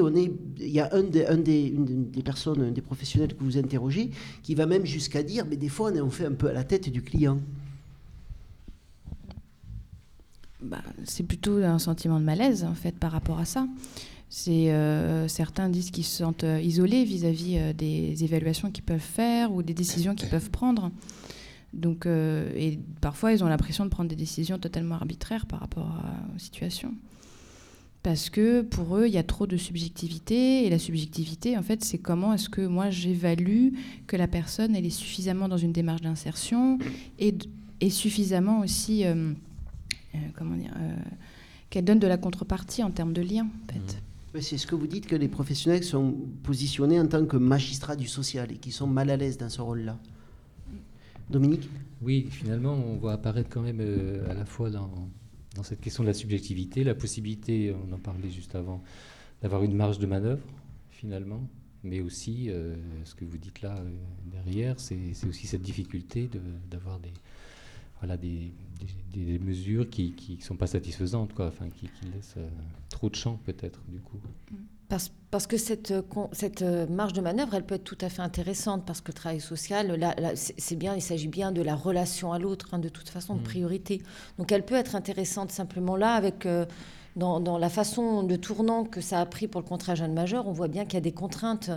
Il 0.60 0.68
y 0.68 0.80
a 0.80 0.90
un 0.94 1.04
des, 1.04 1.26
un 1.28 1.38
des, 1.38 1.68
une 1.68 2.10
des 2.10 2.24
personnes, 2.24 2.62
un 2.62 2.72
des 2.72 2.82
professionnels 2.82 3.36
que 3.36 3.44
vous 3.44 3.58
interrogez, 3.58 4.10
qui 4.44 4.56
va 4.56 4.66
même 4.66 4.86
jusqu'à 4.86 5.24
dire, 5.24 5.46
mais 5.48 5.58
des 5.58 5.70
fois, 5.70 5.92
on 5.94 6.10
fait 6.10 6.26
un 6.26 6.34
peu 6.34 6.50
à 6.50 6.54
la 6.54 6.64
tête 6.64 6.90
du 6.90 7.04
client. 7.04 7.40
bah, 10.62 10.82
c'est 11.06 11.24
plutôt 11.24 11.58
un 11.58 11.80
sentiment 11.80 12.20
de 12.20 12.26
malaise 12.26 12.64
en 12.64 12.74
fait 12.74 12.98
par 12.98 13.12
rapport 13.12 13.40
à 13.40 13.46
ça. 13.46 13.68
Euh, 14.50 15.28
certains 15.28 15.70
disent 15.70 15.92
qu'ils 15.92 16.04
se 16.04 16.18
sentent 16.18 16.44
euh, 16.44 16.60
isolés 16.62 17.04
vis-à-vis 17.06 17.58
euh, 17.58 17.74
des 17.74 18.24
évaluations 18.24 18.72
qu'ils 18.72 18.84
peuvent 18.84 19.00
faire 19.00 19.54
ou 19.54 19.64
des 19.64 19.74
décisions 19.74 20.16
qu'ils 20.16 20.30
peuvent 20.30 20.50
prendre. 20.50 20.92
Donc, 21.74 22.08
et 22.08 22.80
parfois, 23.02 23.34
ils 23.34 23.44
ont 23.44 23.48
l'impression 23.48 23.84
de 23.84 23.90
prendre 23.90 24.10
des 24.10 24.16
décisions 24.16 24.58
totalement 24.58 24.96
arbitraires 24.96 25.46
par 25.46 25.60
rapport 25.60 26.02
aux 26.34 26.40
situations. 26.40 26.94
Parce 28.02 28.30
que 28.30 28.62
pour 28.62 28.98
eux, 28.98 29.06
il 29.06 29.14
y 29.14 29.18
a 29.18 29.24
trop 29.24 29.46
de 29.46 29.58
subjectivité. 29.58 30.66
Et 30.66 30.70
la 30.70 30.80
subjectivité, 30.80 31.58
en 31.58 31.62
fait, 31.62 31.84
c'est 31.84 31.98
comment 31.98 32.34
est-ce 32.34 32.50
que 32.50 32.66
moi, 32.66 32.90
j'évalue 32.90 33.74
que 34.08 34.16
la 34.16 34.28
personne, 34.28 34.76
elle 34.76 34.86
est 34.86 34.90
suffisamment 34.90 35.50
dans 35.50 35.58
une 35.58 35.74
démarche 35.74 36.02
d'insertion 36.02 36.80
et, 37.20 37.36
suffisamment 37.90 38.62
aussi 38.62 39.04
euh, 40.18 40.20
comment 40.38 40.56
dire, 40.56 40.74
euh, 40.78 40.96
qu'elle 41.70 41.86
donne 41.86 42.00
de 42.00 42.08
la 42.08 42.18
contrepartie 42.18 42.84
en 42.84 42.92
termes 42.92 43.14
de 43.14 43.22
lien, 43.22 43.46
en 43.46 43.74
fait. 43.74 43.80
Mmh. 43.80 44.07
C'est 44.42 44.58
ce 44.58 44.68
que 44.68 44.76
vous 44.76 44.88
dites 44.88 45.08
que 45.08 45.16
les 45.16 45.28
professionnels 45.28 45.84
sont 45.84 46.16
positionnés 46.44 47.00
en 47.00 47.08
tant 47.08 47.26
que 47.26 47.38
magistrats 47.38 47.96
du 47.96 48.08
social 48.08 48.52
et 48.52 48.58
qui 48.58 48.72
sont 48.72 48.88
mal 48.88 49.10
à 49.10 49.18
l'aise 49.18 49.38
dans 49.38 49.50
ce 49.50 49.62
rôle-là. 49.62 49.98
Dominique? 51.30 51.70
Oui, 52.02 52.28
finalement, 52.30 52.74
on 52.74 52.98
voit 52.98 53.14
apparaître 53.14 53.50
quand 53.50 53.62
même 53.62 53.80
euh, 53.82 54.30
à 54.30 54.34
la 54.34 54.46
fois 54.46 54.70
dans, 54.70 55.10
cette 55.64 55.82
question 55.82 56.04
de 56.04 56.08
la 56.08 56.14
subjectivité, 56.14 56.84
la 56.84 56.96
possibilité, 56.96 57.74
on 57.88 57.94
en 57.94 57.98
parlait 57.98 58.30
juste 58.30 58.56
avant, 58.56 58.84
d'avoir 59.42 59.64
une 59.64 59.76
marge 59.76 60.00
de 60.00 60.06
manœuvre, 60.06 60.44
finalement, 60.92 61.42
mais 61.84 62.00
aussi, 62.00 62.50
ce 63.04 63.16
que 63.16 63.26
vous 63.26 63.38
dites 63.38 63.62
là 63.62 63.76
derrière, 64.26 64.80
c'est 64.80 65.12
aussi 65.28 65.48
cette 65.48 65.64
difficulté 65.64 66.30
d'avoir 66.70 67.00
des, 67.00 67.14
voilà, 68.00 68.18
des, 68.18 68.52
des, 69.14 69.40
mesures 69.40 69.90
qui 69.90 70.38
ne 70.38 70.44
sont 70.44 70.56
pas 70.56 70.68
satisfaisantes, 70.68 71.34
quoi, 71.34 71.48
enfin, 71.48 71.70
qui, 71.70 71.90
laissent 72.14 72.36
euh, 72.38 72.48
trop 72.98 73.10
de 73.10 73.16
champ 73.16 73.40
peut-être 73.46 73.80
du 73.88 74.00
coup. 74.00 74.18
Parce, 74.90 75.12
parce 75.32 75.48
que 75.48 75.58
cette, 75.58 75.92
euh, 75.92 76.02
cette 76.32 76.62
euh, 76.62 76.88
marge 76.88 77.12
de 77.12 77.22
manœuvre, 77.22 77.56
elle 77.56 77.66
peut 77.66 77.76
être 77.76 77.84
tout 77.84 77.98
à 78.02 78.10
fait 78.10 78.22
intéressante 78.22 78.86
parce 78.86 79.02
que 79.02 79.10
le 79.10 79.14
travail 79.14 79.42
social, 79.42 79.94
là, 79.96 80.16
c'est 80.36 80.78
bien, 80.78 80.96
il 80.96 81.02
s'agit 81.02 81.28
bien 81.28 81.52
de 81.52 81.62
la 81.62 81.76
relation 81.76 82.32
à 82.32 82.40
l'autre, 82.40 82.70
hein, 82.72 82.80
de 82.80 82.88
toute 82.88 83.10
façon, 83.10 83.36
de 83.36 83.42
mmh. 83.42 83.44
priorité. 83.44 84.02
Donc 84.38 84.52
elle 84.52 84.66
peut 84.66 84.76
être 84.76 84.96
intéressante 84.96 85.52
simplement 85.52 85.98
là 85.98 86.14
avec 86.14 86.48
dans, 87.18 87.58
la 87.58 87.70
façon 87.70 88.24
de 88.24 88.36
tournant 88.36 88.84
que 88.84 89.02
ça 89.02 89.20
a 89.20 89.26
pris 89.26 89.48
pour 89.48 89.62
le 89.62 89.68
contrat 89.68 89.96
jeune 89.96 90.14
majeur, 90.14 90.48
on 90.48 90.52
voit 90.52 90.68
bien 90.68 90.86
qu'il 90.86 90.94
y 90.94 90.98
a 90.98 91.02
des 91.02 91.12
contraintes. 91.12 91.72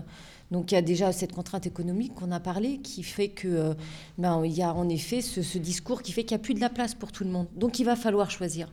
Donc 0.51 0.73
il 0.73 0.75
y 0.75 0.79
a 0.79 0.83
déjà 0.83 1.13
cette 1.13 1.33
contrainte 1.33 1.67
économique 1.67 2.15
qu'on 2.15 2.31
a 2.31 2.41
parlé, 2.41 2.79
qui 2.79 3.03
fait 3.03 3.29
que 3.29 3.49
euh, 3.49 3.75
ben, 4.19 4.45
il 4.45 4.53
y 4.53 4.63
a 4.63 4.75
en 4.75 4.89
effet 4.89 5.23
ce, 5.23 5.59
discours 5.59 6.03
qui 6.03 6.13
fait 6.13 6.25
qu'il 6.25 6.37
n'y 6.37 6.43
a 6.43 6.45
plus 6.45 6.55
de 6.55 6.61
la 6.61 6.69
place 6.69 6.95
pour 6.95 7.11
tout 7.13 7.25
le 7.25 7.31
monde. 7.31 7.47
Donc 7.57 7.79
il 7.79 7.85
va 7.85 7.97
falloir 7.97 8.31
choisir. 8.31 8.71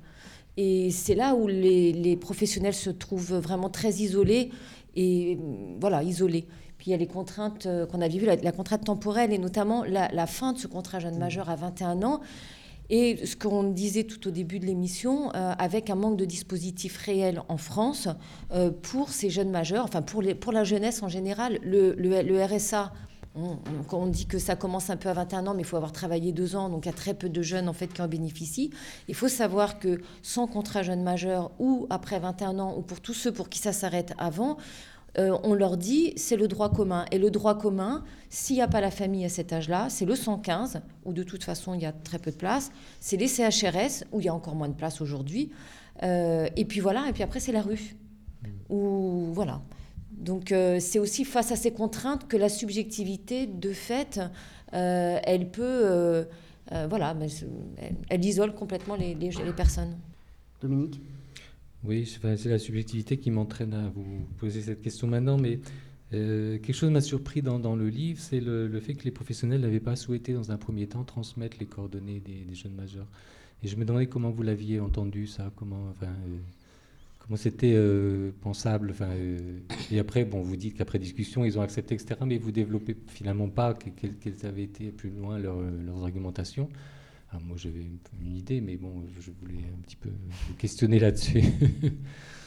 Et 0.58 0.92
c'est 0.92 1.16
là 1.16 1.36
où 1.36 1.48
les, 1.48 2.18
professionnels 2.20 2.74
se 2.74 2.90
trouvent 2.90 3.36
vraiment 3.36 3.70
très 3.70 3.92
isolés 3.94 4.50
et 4.96 5.38
voilà 5.80 6.04
isolés. 6.04 6.48
Puis 6.78 6.88
il 6.88 6.92
y 6.92 6.94
a 6.94 6.98
les 6.98 7.08
contraintes 7.08 7.66
euh, 7.66 7.86
qu'on 7.86 8.02
a 8.02 8.08
vues, 8.08 8.26
la, 8.26 8.52
contrainte 8.52 8.86
temporelle 8.86 9.34
et 9.34 9.38
notamment 9.38 9.84
la, 9.84 10.10
la, 10.12 10.28
fin 10.28 10.54
de 10.54 10.60
ce 10.60 10.68
contrat 10.68 11.00
jeune 11.00 11.18
majeur 11.18 11.50
à 11.50 11.56
21 11.56 12.04
ans 12.04 12.22
et 12.90 13.26
ce 13.26 13.36
qu'on 13.36 13.64
disait 13.64 14.06
tout 14.06 14.28
au 14.28 14.32
début 14.32 14.60
de 14.60 14.66
l'émission, 14.66 15.30
euh, 15.36 15.54
avec 15.58 15.90
un 15.90 15.96
manque 15.96 16.18
de 16.18 16.26
dispositifs 16.26 16.98
réels 16.98 17.42
en 17.50 17.58
France 17.58 18.08
euh, 18.54 18.72
pour 18.72 19.10
ces 19.10 19.30
jeunes 19.30 19.50
majeurs, 19.50 19.84
enfin 19.84 20.02
pour, 20.02 20.22
les, 20.22 20.36
pour 20.36 20.54
la 20.54 20.64
jeunesse 20.64 21.04
en 21.04 21.10
général. 21.10 21.60
Le, 21.64 21.94
le, 21.94 22.44
RSA, 22.44 22.94
on, 23.38 23.58
on, 23.92 24.08
dit 24.08 24.26
que 24.26 24.40
ça 24.40 24.56
commence 24.56 24.90
un 24.90 24.98
peu 24.98 25.10
à 25.10 25.14
21 25.14 25.48
ans, 25.48 25.54
mais 25.54 25.62
il 25.62 25.66
faut 25.66 25.78
avoir 25.78 25.92
travaillé 25.92 26.32
deux 26.32 26.56
ans, 26.56 26.70
donc 26.70 26.86
il 26.86 26.90
y 26.90 26.92
a 26.92 26.96
très 26.96 27.14
peu 27.14 27.30
de 27.30 27.42
jeunes 27.42 27.70
en 27.70 27.74
fait 27.74 27.88
qui 27.88 28.02
en 28.02 28.08
bénéficient. 28.08 28.72
Il 29.08 29.16
faut 29.16 29.28
savoir 29.28 29.80
que 29.80 30.02
sans 30.22 30.48
contrat 30.48 30.84
jeune 30.84 31.04
majeur 31.04 31.52
ou 31.60 31.88
après 31.90 32.20
21 32.20 32.60
ans, 32.60 32.76
ou 32.78 32.82
pour 32.82 33.02
tous 33.02 33.14
ceux 33.14 33.32
pour 33.32 33.50
qui 33.50 33.60
ça 33.60 33.74
s'arrête 33.74 34.14
avant, 34.18 34.58
euh, 35.20 35.36
on 35.44 35.54
leur 35.54 35.78
dit 35.78 36.14
c'est 36.16 36.36
le 36.36 36.48
droit 36.48 36.72
commun. 36.72 37.06
Et 37.12 37.18
le 37.18 37.32
droit 37.32 37.58
commun, 37.58 38.04
s'il 38.30 38.56
n'y 38.56 38.62
a 38.62 38.68
pas 38.68 38.82
la 38.82 38.92
famille 38.92 39.26
à 39.26 39.30
cet 39.30 39.52
âge-là, 39.52 39.88
c'est 39.90 40.06
le 40.06 40.16
115, 40.16 40.82
où 41.06 41.14
de 41.14 41.24
toute 41.24 41.44
façon 41.44 41.74
il 41.74 41.82
y 41.82 41.86
a 41.86 41.92
très 41.92 42.20
peu 42.20 42.32
de 42.32 42.36
place. 42.36 42.72
C'est 43.00 43.18
les 43.18 43.28
CHRS, 43.28 44.06
où 44.12 44.20
il 44.20 44.26
y 44.26 44.30
a 44.30 44.34
encore 44.34 44.56
moins 44.56 44.70
de 44.70 44.76
place 44.76 45.02
aujourd'hui. 45.02 45.52
Euh, 46.04 46.48
et 46.56 46.66
puis 46.66 46.80
voilà, 46.80 47.08
et 47.10 47.14
puis 47.14 47.24
après 47.24 47.40
c'est 47.40 47.52
la 47.52 47.62
rue. 47.62 47.96
Où, 48.70 49.30
voilà. 49.34 49.62
Donc 50.18 50.52
euh, 50.52 50.80
c'est 50.80 51.00
aussi 51.00 51.26
face 51.26 51.52
à 51.52 51.56
ces 51.56 51.72
contraintes 51.72 52.28
que 52.28 52.38
la 52.38 52.50
subjectivité, 52.50 53.48
de 53.48 53.72
fait, 53.72 54.20
elle 54.72 55.50
peut... 55.50 56.26
voilà, 56.90 57.16
elle, 58.10 58.26
isole 58.26 58.54
complètement 58.54 58.96
les 58.96 59.16
personnes. 59.56 59.96
Dominique? 60.62 61.00
Oui, 61.84 62.06
c'est 62.06 62.50
la 62.50 62.60
subjectivité 62.60 63.18
qui 63.18 63.32
m'entraîne 63.32 63.74
à 63.74 63.90
vous 63.90 64.26
poser 64.38 64.62
cette 64.62 64.82
question 64.82 65.08
maintenant, 65.08 65.38
mais 65.38 65.60
euh, 66.14 66.58
quelque 66.60 66.74
chose 66.74 66.90
m'a 66.90 67.02
surpris 67.02 67.42
dans, 67.42 67.76
le 67.76 67.90
livre, 67.90 68.20
c'est 68.20 68.40
le, 68.40 68.80
fait 68.80 68.96
que 68.96 69.04
les 69.04 69.12
professionnels 69.12 69.62
n'avaient 69.62 69.80
pas 69.80 69.96
souhaité 69.96 70.34
dans 70.34 70.52
un 70.52 70.58
premier 70.58 70.88
temps 70.88 71.04
transmettre 71.04 71.58
les 71.60 71.66
coordonnées 71.66 72.20
des, 72.20 72.56
jeunes 72.56 72.76
majeurs. 72.76 73.08
Et 73.64 73.68
je 73.68 73.76
me 73.76 73.86
demandais 73.86 74.08
comment 74.08 74.30
vous 74.30 74.44
l'aviez 74.44 74.80
entendu 74.80 75.28
ça, 75.28 75.52
comment, 75.56 75.90
enfin, 75.90 76.08
euh, 76.08 76.38
comment 77.28 77.38
c'était 77.38 77.74
euh, 77.76 78.32
pensable. 78.42 78.92
Enfin, 78.92 79.10
et 79.92 80.00
après, 80.00 80.26
bon, 80.26 80.42
vous 80.42 80.56
dites 80.56 80.78
qu'après 80.78 81.00
discussion, 81.00 81.46
ils 81.46 81.60
ont 81.60 81.62
accepté, 81.62 81.96
etc. 81.96 82.16
Mais 82.26 82.38
vous 82.38 82.52
développez 82.52 82.96
finalement 83.08 83.50
pas 83.50 83.74
quelles 83.74 84.46
avaient 84.46 84.64
été 84.64 84.92
plus 84.92 85.10
loin 85.10 85.38
leurs 85.38 86.04
argumentations. 86.04 86.70
Moi, 87.46 87.58
j'avais 87.58 87.82
une, 87.82 88.36
idée, 88.36 88.62
mais 88.62 88.78
bon, 88.78 89.04
je 89.20 89.32
voulais 89.32 89.60
un 89.78 89.82
petit 89.82 89.98
peu 89.98 90.10
questionner 90.58 91.00
là-dessus. 91.00 91.44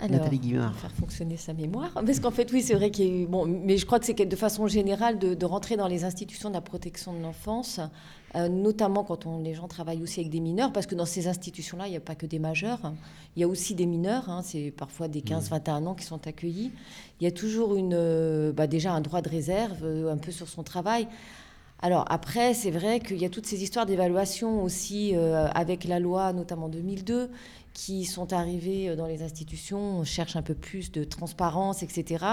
Alors, 0.00 0.28
faire 0.74 0.92
fonctionner 0.92 1.36
sa 1.36 1.52
mémoire. 1.52 1.92
Parce 2.06 2.20
qu'en 2.20 2.30
fait, 2.30 2.52
oui, 2.52 2.62
c'est 2.62 2.74
vrai 2.74 2.90
qu'il 2.90 3.06
y 3.06 3.10
a 3.10 3.22
eu. 3.22 3.26
Bon, 3.26 3.46
mais 3.46 3.76
je 3.76 3.84
crois 3.84 3.98
que 3.98 4.06
c'est 4.06 4.14
de 4.14 4.36
façon 4.36 4.68
générale 4.68 5.18
de, 5.18 5.44
rentrer 5.44 5.76
dans 5.76 5.88
les 5.88 6.04
institutions 6.04 6.50
de 6.50 6.54
la 6.54 6.60
protection 6.60 7.12
de 7.12 7.20
l'enfance, 7.20 7.80
euh, 8.34 8.48
notamment 8.48 9.02
quand 9.02 9.26
on, 9.26 9.38
les 9.38 9.54
gens 9.54 9.66
travaillent 9.66 10.02
aussi 10.02 10.20
avec 10.20 10.30
des 10.30 10.40
mineurs, 10.40 10.72
parce 10.72 10.86
que 10.86 10.94
dans 10.94 11.06
ces 11.06 11.26
institutions-là, 11.26 11.88
il 11.88 11.90
n'y 11.90 11.96
a 11.96 12.00
pas 12.00 12.14
que 12.14 12.26
des 12.26 12.38
majeurs, 12.38 12.92
il 13.34 13.40
y 13.40 13.44
a 13.44 13.48
aussi 13.48 13.74
des 13.74 13.86
mineurs, 13.86 14.28
hein, 14.28 14.42
c'est 14.44 14.70
parfois 14.70 15.08
des 15.08 15.20
15-21 15.20 15.86
ans 15.86 15.94
qui 15.94 16.04
sont 16.04 16.26
accueillis. 16.26 16.70
Il 17.20 17.24
y 17.24 17.26
a 17.26 17.32
toujours 17.32 17.74
une, 17.74 17.94
euh, 17.94 18.52
bah, 18.52 18.66
déjà 18.66 18.92
un 18.92 19.00
droit 19.00 19.22
de 19.22 19.28
réserve, 19.28 19.84
euh, 19.84 20.12
un 20.12 20.18
peu 20.18 20.30
sur 20.30 20.48
son 20.48 20.62
travail. 20.62 21.08
Alors 21.80 22.04
après, 22.10 22.54
c'est 22.54 22.72
vrai 22.72 22.98
qu'il 22.98 23.18
y 23.18 23.24
a 23.24 23.28
toutes 23.28 23.46
ces 23.46 23.62
histoires 23.62 23.86
d'évaluation 23.86 24.64
aussi 24.64 25.14
euh, 25.14 25.46
avec 25.54 25.84
la 25.84 26.00
loi, 26.00 26.32
notamment 26.32 26.68
2002, 26.68 27.30
qui 27.78 28.04
sont 28.06 28.32
arrivées 28.32 28.88
euh, 28.88 28.96
dans 28.96 29.06
les 29.06 29.22
institutions, 29.22 30.00
on 30.00 30.04
cherche 30.04 30.34
un 30.34 30.42
peu 30.42 30.54
plus 30.54 30.90
de 30.90 31.04
transparence, 31.04 31.84
etc., 31.84 32.24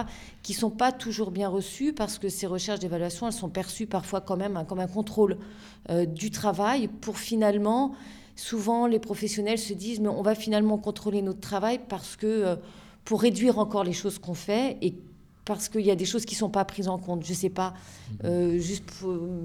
qui 0.42 0.56
sont 0.56 0.72
pas 0.72 0.92
toujours 0.92 1.30
bien 1.30 1.50
reçues 1.50 1.94
parce 1.94 2.18
que 2.18 2.30
ces 2.30 2.48
recherches 2.48 2.80
d'évaluation, 2.80 3.28
elles 3.28 3.34
sont 3.34 3.50
perçues 3.50 3.86
parfois 3.86 4.22
quand 4.22 4.38
même 4.38 4.66
comme 4.68 4.80
un 4.80 4.88
contrôle 4.88 5.38
euh, 5.92 6.08
du 6.08 6.32
travail 6.32 6.88
pour 6.88 7.20
finalement, 7.20 7.94
souvent 8.36 8.88
les 8.88 8.98
professionnels 8.98 9.60
se 9.60 9.74
disent, 9.74 10.00
mais 10.00 10.10
on 10.10 10.24
va 10.24 10.34
finalement 10.34 10.80
contrôler 10.80 11.22
notre 11.22 11.42
travail 11.42 11.80
parce 11.88 12.16
que 12.16 12.58
pour 13.04 13.22
réduire 13.22 13.60
encore 13.60 13.84
les 13.84 13.94
choses 13.94 14.18
qu'on 14.18 14.34
fait 14.34 14.78
et 14.82 14.96
parce 15.46 15.70
qu'il 15.70 15.82
y 15.82 15.92
a 15.92 15.96
des 15.96 16.06
choses 16.06 16.26
qui 16.26 16.34
ne 16.34 16.40
sont 16.40 16.50
pas 16.50 16.66
prises 16.66 16.88
en 16.88 16.98
compte. 16.98 17.24
Je 17.24 17.30
ne 17.30 17.36
sais 17.36 17.50
pas, 17.50 17.74
mhm. 18.10 18.18
euh, 18.26 18.60
juste 18.60 18.84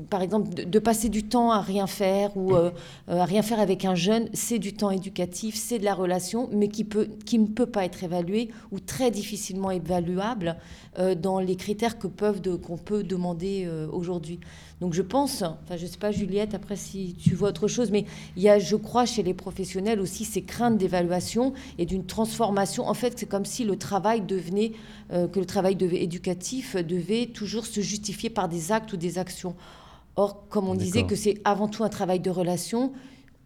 par 0.09 0.23
exemple, 0.23 0.49
de, 0.55 0.79
passer 0.79 1.11
du 1.11 1.25
temps 1.25 1.53
à 1.53 1.61
rien 1.61 1.87
faire 1.87 2.37
ou 2.37 2.55
euh, 2.55 2.71
à 3.07 3.27
rien 3.27 3.43
faire 3.43 3.61
avec 3.61 3.85
un 3.85 3.95
jeune, 3.95 4.29
c'est 4.33 4.59
du 4.59 4.73
temps 4.73 4.91
éducatif, 4.91 5.55
c'est 5.55 5.79
de 5.79 5.85
la 5.85 5.95
relation, 5.95 6.49
mais 6.53 6.69
qui, 6.69 6.85
peut, 6.85 7.09
qui 7.27 7.39
ne 7.39 7.47
peut 7.47 7.67
pas 7.67 7.85
être 7.85 8.03
évalué 8.03 8.51
ou 8.73 8.81
très 8.81 9.11
difficilement 9.11 9.71
évaluable 9.71 10.57
euh, 10.99 11.15
dans 11.15 11.39
les 11.39 11.57
critères 11.57 11.99
que 11.99 12.07
peuvent 12.07 12.41
qu'on 12.61 12.79
peut 12.79 13.03
demander 13.03 13.69
aujourd'hui. 13.93 14.41
Donc 14.81 14.95
je 14.95 15.03
pense, 15.03 15.43
enfin 15.43 15.77
je 15.77 15.85
ne 15.85 15.91
sais 15.91 15.99
pas 15.99 16.11
Juliette, 16.11 16.55
après 16.55 16.77
si 16.77 17.15
tu 17.15 17.35
vois 17.35 17.51
autre 17.51 17.69
chose, 17.69 17.91
mais 17.91 18.07
il 18.37 18.43
y 18.43 18.49
a, 18.49 18.59
je 18.59 18.77
crois, 18.77 19.05
chez 19.05 19.23
les 19.23 19.35
professionnels 19.35 20.01
aussi 20.01 20.25
ces 20.25 20.43
craintes 20.43 20.79
d'évaluation 20.79 21.53
et 21.77 21.85
d'une 21.85 22.07
transformation. 22.07 22.89
En 22.89 22.95
fait, 22.95 23.19
c'est 23.19 23.27
comme 23.27 23.45
si 23.45 23.65
le 23.65 23.77
travail 23.77 24.23
devenait, 24.23 24.73
euh, 25.13 25.29
que 25.29 25.39
le 25.39 25.45
travail 25.45 25.77
devait, 25.77 26.03
éducatif 26.03 26.77
devait 26.77 27.27
toujours 27.27 27.67
se 27.67 27.83
justifier 27.83 28.31
par 28.31 28.49
des 28.49 28.73
actes 28.73 28.93
ou 28.95 28.97
des 28.97 29.19
actions. 29.19 29.55
Or, 30.17 30.49
comme 30.49 30.69
on 30.69 30.75
disait 30.75 31.05
que 31.05 31.15
c'est 31.15 31.41
avant 31.45 31.69
tout 31.69 31.85
un 31.85 31.89
travail 31.89 32.21
de 32.21 32.31
relation, 32.31 32.93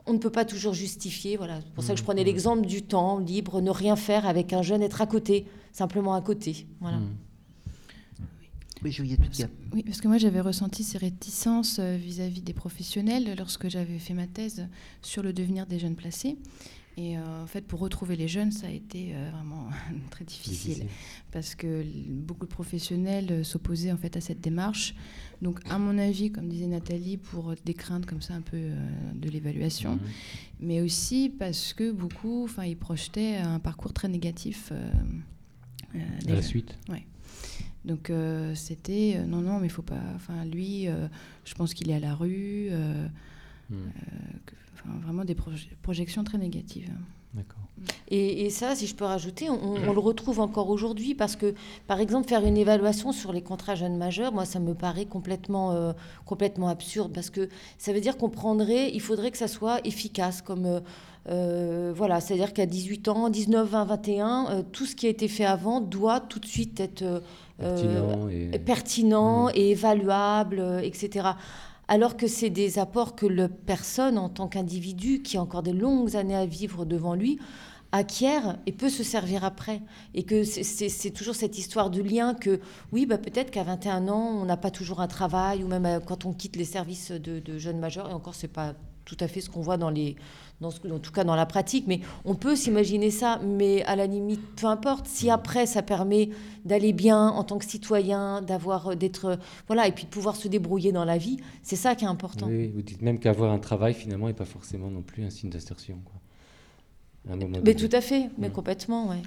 on 0.07 0.13
ne 0.13 0.19
peut 0.19 0.31
pas 0.31 0.45
toujours 0.45 0.73
justifier. 0.73 1.37
Voilà, 1.37 1.61
c'est 1.61 1.73
pour 1.73 1.83
ça 1.83 1.93
que 1.93 1.99
je 1.99 2.03
mmh, 2.03 2.07
prenais 2.07 2.23
mmh. 2.23 2.27
l'exemple 2.27 2.67
du 2.67 2.83
temps 2.83 3.19
libre, 3.19 3.61
ne 3.61 3.71
rien 3.71 3.97
faire 3.97 4.27
avec 4.27 4.53
un 4.53 4.63
jeune, 4.63 4.83
être 4.83 5.03
à 5.03 5.07
côté, 5.07 5.47
simplement 5.73 6.15
à 6.15 6.21
côté. 6.21 6.67
Voilà. 6.81 6.99
Mmh. 6.99 7.17
Oui, 8.85 8.93
Oui, 9.73 9.83
parce 9.83 10.01
que 10.03 10.09
moi 10.09 10.19
j'avais 10.19 10.41
ressenti 10.41 10.85
ces 10.85 10.99
réticences 10.99 11.79
euh, 11.79 11.97
vis-à-vis 11.97 12.43
des 12.43 12.53
professionnels 12.53 13.35
lorsque 13.39 13.69
j'avais 13.69 13.99
fait 13.99 14.13
ma 14.13 14.27
thèse 14.27 14.69
sur 15.01 15.23
le 15.23 15.33
devenir 15.33 15.67
des 15.67 15.79
jeunes 15.79 15.97
placés. 15.97 16.37
Et 16.97 17.17
euh, 17.17 17.43
en 17.43 17.47
fait, 17.47 17.63
pour 17.63 17.81
retrouver 17.81 18.15
les 18.15 18.29
jeunes, 18.29 18.53
ça 18.53 18.67
a 18.67 18.71
été 18.71 19.15
euh, 19.15 19.31
vraiment 19.33 19.69
très 20.11 20.25
difficile, 20.25 20.87
parce 21.33 21.55
que 21.55 21.83
beaucoup 22.09 22.45
de 22.47 22.51
professionnels 22.51 23.45
s'opposaient 23.45 23.91
en 23.91 23.97
fait 23.97 24.17
à 24.19 24.21
cette 24.21 24.41
démarche. 24.41 24.95
Donc, 25.41 25.61
à 25.69 25.79
mon 25.79 25.99
avis, 25.99 26.31
comme 26.31 26.49
disait 26.49 26.67
Nathalie, 26.67 27.17
pour 27.17 27.55
des 27.65 27.75
craintes 27.75 28.07
comme 28.07 28.23
ça 28.23 28.35
un 28.35 28.43
peu 28.43 28.71
de 29.15 29.29
l'évaluation, 29.29 29.95
mhm. 29.95 30.01
mais 30.61 30.81
aussi 30.83 31.31
parce 31.37 31.73
que 31.73 31.91
beaucoup, 31.91 32.45
enfin, 32.45 32.65
ils 32.65 32.77
projetaient 32.77 33.37
un 33.39 33.59
parcours 33.59 33.93
très 33.95 34.09
négatif. 34.09 34.73
à 35.95 36.31
la 36.31 36.43
suite. 36.43 36.79
Ouais. 36.89 37.07
Donc 37.85 38.09
euh, 38.09 38.55
c'était 38.55 39.17
euh, 39.17 39.27
non, 39.27 39.39
non, 39.39 39.59
mais 39.59 39.67
il 39.67 39.71
faut 39.71 39.83
pas. 39.83 40.01
Enfin, 40.17 40.45
lui, 40.45 40.89
euh, 40.89 41.07
je 41.45 41.55
pense 41.55 41.75
qu'il 41.75 41.91
est 41.91 41.95
à 41.95 42.01
la 42.01 42.15
rue. 42.15 42.71
Hmm. 43.71 43.89
vraiment 45.03 45.25
des 45.25 45.37
projections 45.83 46.25
très 46.25 46.39
négatives. 46.39 46.91
D'accord. 47.33 47.63
Et, 48.09 48.49
ça, 48.51 48.77
si 48.77 48.87
je 48.87 48.95
peux 48.95 49.07
rajouter, 49.07 49.51
on, 49.51 49.79
le 49.93 49.99
retrouve 49.99 50.39
encore 50.39 50.71
aujourd'hui 50.71 51.15
parce 51.15 51.35
que, 51.35 51.55
par 51.87 51.99
exemple, 51.99 52.29
faire 52.29 52.45
une 52.45 52.57
évaluation 52.57 53.11
sur 53.11 53.33
les 53.33 53.43
contrats 53.43 53.75
jeunes 53.75 53.97
majeurs, 53.97 54.33
moi, 54.33 54.45
ça 54.45 54.61
me 54.61 54.75
paraît 54.75 55.07
complètement, 55.07 55.95
complètement 56.27 56.69
absurde 56.69 57.13
parce 57.13 57.31
que 57.31 57.49
ça 57.79 57.93
veut 57.93 58.01
dire 58.01 58.17
qu'on 58.17 58.31
prendrait, 58.31 58.93
il 58.93 59.01
faudrait 59.01 59.31
que 59.31 59.39
ça 59.39 59.49
soit 59.49 59.85
efficace 59.85 60.43
comme. 60.43 60.83
voilà, 61.27 62.21
c'est-à-dire 62.21 62.53
qu'à 62.53 62.67
18 62.67 63.09
ans, 63.09 63.31
19, 63.31 63.69
20, 63.69 63.85
21, 63.85 64.63
tout 64.71 64.87
ce 64.87 64.95
qui 64.95 65.07
a 65.07 65.11
été 65.11 65.27
fait 65.27 65.47
avant 65.47 65.81
doit 65.81 66.21
tout 66.21 66.39
de 66.39 66.47
suite 66.47 66.79
être 66.79 67.23
pertinent, 67.59 68.29
et... 68.29 69.53
Mmh. 69.53 69.57
et 69.57 69.71
évaluable, 69.71 70.59
euh, 70.61 70.81
etc. 70.81 71.29
Alors 71.89 72.17
que 72.17 72.27
c'est 72.27 72.51
des 72.51 72.79
apports 72.79 73.15
que 73.15 73.27
la 73.27 73.49
personne, 73.49 74.19
en 74.19 74.29
tant 74.29 74.49
qu'individu, 74.49 75.23
qui 75.23 75.37
a 75.37 75.43
encore 75.43 75.63
des 75.63 75.73
longues 75.73 76.17
années 76.17 76.37
à 76.37 76.47
vivre 76.47 76.85
devant 76.85 77.15
lui, 77.15 77.39
acquiert 77.93 78.59
et 78.67 78.73
peut 78.73 78.89
se 78.89 79.05
servir 79.05 79.45
après. 79.45 79.83
Et 80.15 80.25
que 80.25 80.43
c'est 80.45 81.11
toujours 81.11 81.35
cette 81.35 81.59
histoire 81.59 81.91
de 81.91 82.03
lien 82.03 82.35
que, 82.35 82.61
oui, 82.93 83.07
bah, 83.07 83.19
peut-être 83.19 83.51
qu'à 83.51 83.63
21 83.63 84.09
ans, 84.09 84.39
on 84.41 84.45
n'a 84.45 84.57
pas 84.57 84.71
toujours 84.71 85.01
un 85.01 85.07
travail, 85.07 85.63
ou 85.63 85.69
même 85.69 85.87
euh, 85.87 86.01
quand 86.01 86.25
on 86.25 86.33
quitte 86.33 86.57
les 86.57 86.65
services 86.65 87.11
de, 87.11 87.39
de 87.39 87.59
jeunes 87.59 87.79
majeurs, 87.79 88.11
et 88.11 88.13
encore, 88.13 88.35
c'est 88.35 88.49
pas 88.49 88.75
tout 89.05 89.17
à 89.21 89.29
fait 89.29 89.41
ce 89.41 89.51
qu'on 89.51 89.61
voit 89.61 89.77
dans 89.77 89.91
les, 89.91 90.17
dans 90.61 90.71
en 90.91 90.99
tout 90.99 91.13
cas 91.13 91.25
dans 91.25 91.37
la 91.37 91.47
pratique, 91.47 91.87
mais 91.87 92.01
on 92.25 92.35
peut 92.35 92.57
s'imaginer 92.57 93.11
ça, 93.11 93.39
mais 93.45 93.83
à 93.85 93.97
la 93.97 94.07
limite, 94.07 94.41
peu 94.57 94.67
importe. 94.67 95.07
Si 95.07 95.29
après 95.31 95.67
ça 95.67 95.83
permet 95.83 96.31
d'aller 96.65 96.93
bien 96.93 97.29
en 97.29 97.45
tant 97.45 97.59
que 97.59 97.65
citoyen, 97.67 98.41
d'avoir, 98.43 98.89
euh, 98.89 98.95
d'être, 98.95 99.25
euh, 99.27 99.37
voilà, 99.67 99.87
et 99.89 99.93
puis 99.93 100.05
de 100.05 100.11
pouvoir 100.11 100.37
se 100.37 100.49
débrouiller 100.49 100.93
dans 100.93 101.05
la 101.05 101.19
vie, 101.19 101.37
c'est 101.63 101.77
ça 101.77 101.95
qui 101.95 102.05
est 102.05 102.09
important. 102.09 102.47
Oui, 102.49 102.69
vous 102.69 102.83
dites 102.83 103.03
même 103.03 103.19
qu'avoir 103.19 103.53
un 103.53 103.59
travail 103.59 103.95
finalement 103.95 104.27
n'est 104.29 104.33
pas 104.33 104.45
forcément 104.45 104.91
non 104.91 105.03
plus 105.03 105.25
un 105.25 105.31
signe 105.31 105.51
moment 107.37 107.61
Mais 107.65 107.75
donné. 107.75 107.89
tout 107.89 107.97
à 107.97 108.01
fait, 108.01 108.31
mais 108.39 108.49
Mm. 108.49 108.53
complètement, 108.53 109.09
ouais. 109.09 109.23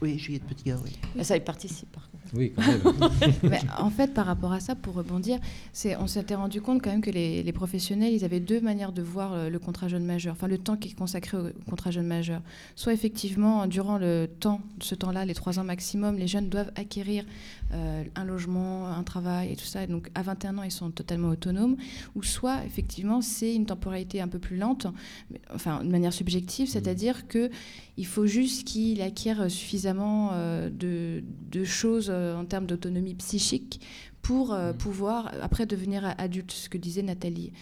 Oui, 0.00 0.18
Juliette 0.18 0.44
Petit-Gars, 0.44 0.78
oui. 0.84 0.92
Ah, 1.18 1.24
Ça 1.24 1.36
y 1.36 1.40
participe, 1.40 1.90
par 1.92 2.08
contre. 2.10 2.27
Oui, 2.34 2.52
quand 2.54 2.66
même. 2.66 3.10
Mais 3.42 3.60
en 3.78 3.90
fait, 3.90 4.14
par 4.14 4.26
rapport 4.26 4.52
à 4.52 4.60
ça, 4.60 4.74
pour 4.74 4.94
rebondir, 4.94 5.38
c'est, 5.72 5.96
on 5.96 6.06
s'était 6.06 6.34
rendu 6.34 6.60
compte 6.60 6.82
quand 6.82 6.90
même 6.90 7.00
que 7.00 7.10
les, 7.10 7.42
les 7.42 7.52
professionnels, 7.52 8.12
ils 8.12 8.24
avaient 8.24 8.40
deux 8.40 8.60
manières 8.60 8.92
de 8.92 9.02
voir 9.02 9.48
le, 9.50 9.58
contrat 9.58 9.88
jeune 9.88 10.04
majeur, 10.04 10.32
enfin 10.32 10.46
le 10.48 10.58
temps 10.58 10.76
qui 10.76 10.90
est 10.90 10.94
consacré 10.94 11.36
au 11.36 11.48
contrat 11.68 11.90
jeune 11.90 12.06
majeur. 12.06 12.42
Soit 12.76 12.92
effectivement, 12.92 13.66
durant 13.66 13.98
le 13.98 14.28
temps, 14.40 14.60
ce 14.80 14.94
temps-là, 14.94 15.24
les 15.24 15.34
trois 15.34 15.58
ans 15.58 15.64
maximum, 15.64 16.16
les 16.16 16.28
jeunes 16.28 16.48
doivent 16.48 16.72
acquérir 16.76 17.24
euh, 17.72 18.04
un 18.14 18.24
logement, 18.24 18.88
un 18.88 19.02
travail 19.02 19.52
et 19.52 19.56
tout 19.56 19.64
ça. 19.64 19.86
Donc 19.86 20.10
à 20.14 20.22
21 20.22 20.58
ans, 20.58 20.62
ils 20.62 20.70
sont 20.70 20.90
totalement 20.90 21.28
autonomes. 21.28 21.76
Ou 22.14 22.22
soit 22.22 22.64
effectivement, 22.64 23.20
c'est 23.20 23.54
une 23.54 23.66
temporalité 23.66 24.20
un 24.20 24.28
peu 24.28 24.38
plus 24.38 24.56
lente, 24.56 24.86
mais- 25.30 25.40
enfin 25.54 25.84
de 25.84 25.90
manière 25.90 26.12
subjective, 26.12 26.68
c'est-à-dire 26.68 27.26
que 27.28 27.50
il 27.96 28.06
faut 28.06 28.26
juste 28.26 28.66
qu'il 28.66 29.02
acquiert 29.02 29.50
suffisamment 29.50 30.30
euh, 30.32 30.70
de, 30.70 31.22
de 31.50 31.64
choses 31.64 32.10
en 32.36 32.44
termes 32.44 32.66
d'autonomie 32.66 33.14
psychique 33.14 33.80
pour 34.22 34.52
euh, 34.52 34.72
pouvoir 34.72 35.32
après 35.42 35.64
devenir 35.66 36.14
adulte, 36.18 36.50
ce 36.50 36.68
que 36.68 36.76
disait 36.78 37.02
Nathalie. 37.02 37.52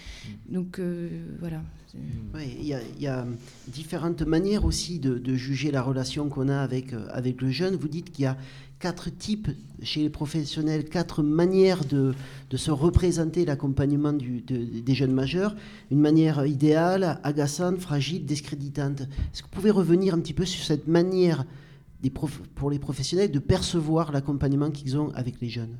Donc 0.49 0.79
euh, 0.79 1.09
voilà. 1.41 1.63
Oui, 2.35 2.57
il 2.61 2.67
y, 2.67 2.75
a- 2.75 2.81
il 2.97 3.03
y 3.03 3.07
a 3.07 3.27
différentes 3.69 4.21
manières 4.23 4.65
aussi 4.65 4.99
de, 4.99 5.19
de 5.19 5.35
juger 5.35 5.71
la 5.71 5.81
relation 5.83 6.29
qu'on 6.29 6.49
a 6.49 6.59
avec, 6.59 6.93
euh, 6.93 7.07
avec 7.11 7.41
le 7.41 7.51
jeune. 7.51 7.77
Vous 7.77 7.89
dites 7.89 8.11
qu'il 8.13 8.25
y 8.25 8.27
a 8.27 8.37
quatre 8.81 9.09
types 9.09 9.49
chez 9.83 10.03
les 10.03 10.11
professionnels, 10.11 10.85
quatre 10.91 11.23
manières 11.23 11.85
de, 11.87 12.15
de 12.51 12.57
se 12.59 12.71
représenter 12.71 13.47
l'accompagnement 13.47 14.13
du- 14.13 14.43
de- 14.43 14.81
des 14.81 14.95
jeunes 14.95 15.13
majeurs. 15.13 15.55
Une 15.91 16.01
manière 16.01 16.45
idéale, 16.45 17.19
agaçante, 17.23 17.79
fragile, 17.79 18.27
discréditante. 18.27 19.01
Est-ce 19.03 19.43
que 19.43 19.49
vous 19.49 19.55
pouvez 19.55 19.71
revenir 19.71 20.13
un 20.15 20.21
petit 20.21 20.35
peu 20.35 20.45
sur 20.45 20.63
cette 20.65 20.89
manière 20.89 21.47
des 22.03 22.11
prof- 22.11 22.43
pour 22.55 22.71
les 22.71 22.79
professionnels 22.79 23.31
de 23.31 23.39
percevoir 23.39 24.13
l'accompagnement 24.13 24.71
qu'ils 24.71 24.97
ont 24.99 25.11
avec 25.15 25.41
les 25.41 25.49
jeunes 25.49 25.79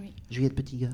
Oui. 0.00 0.12
Juliette 0.30 0.54
Petit-Gars. 0.54 0.90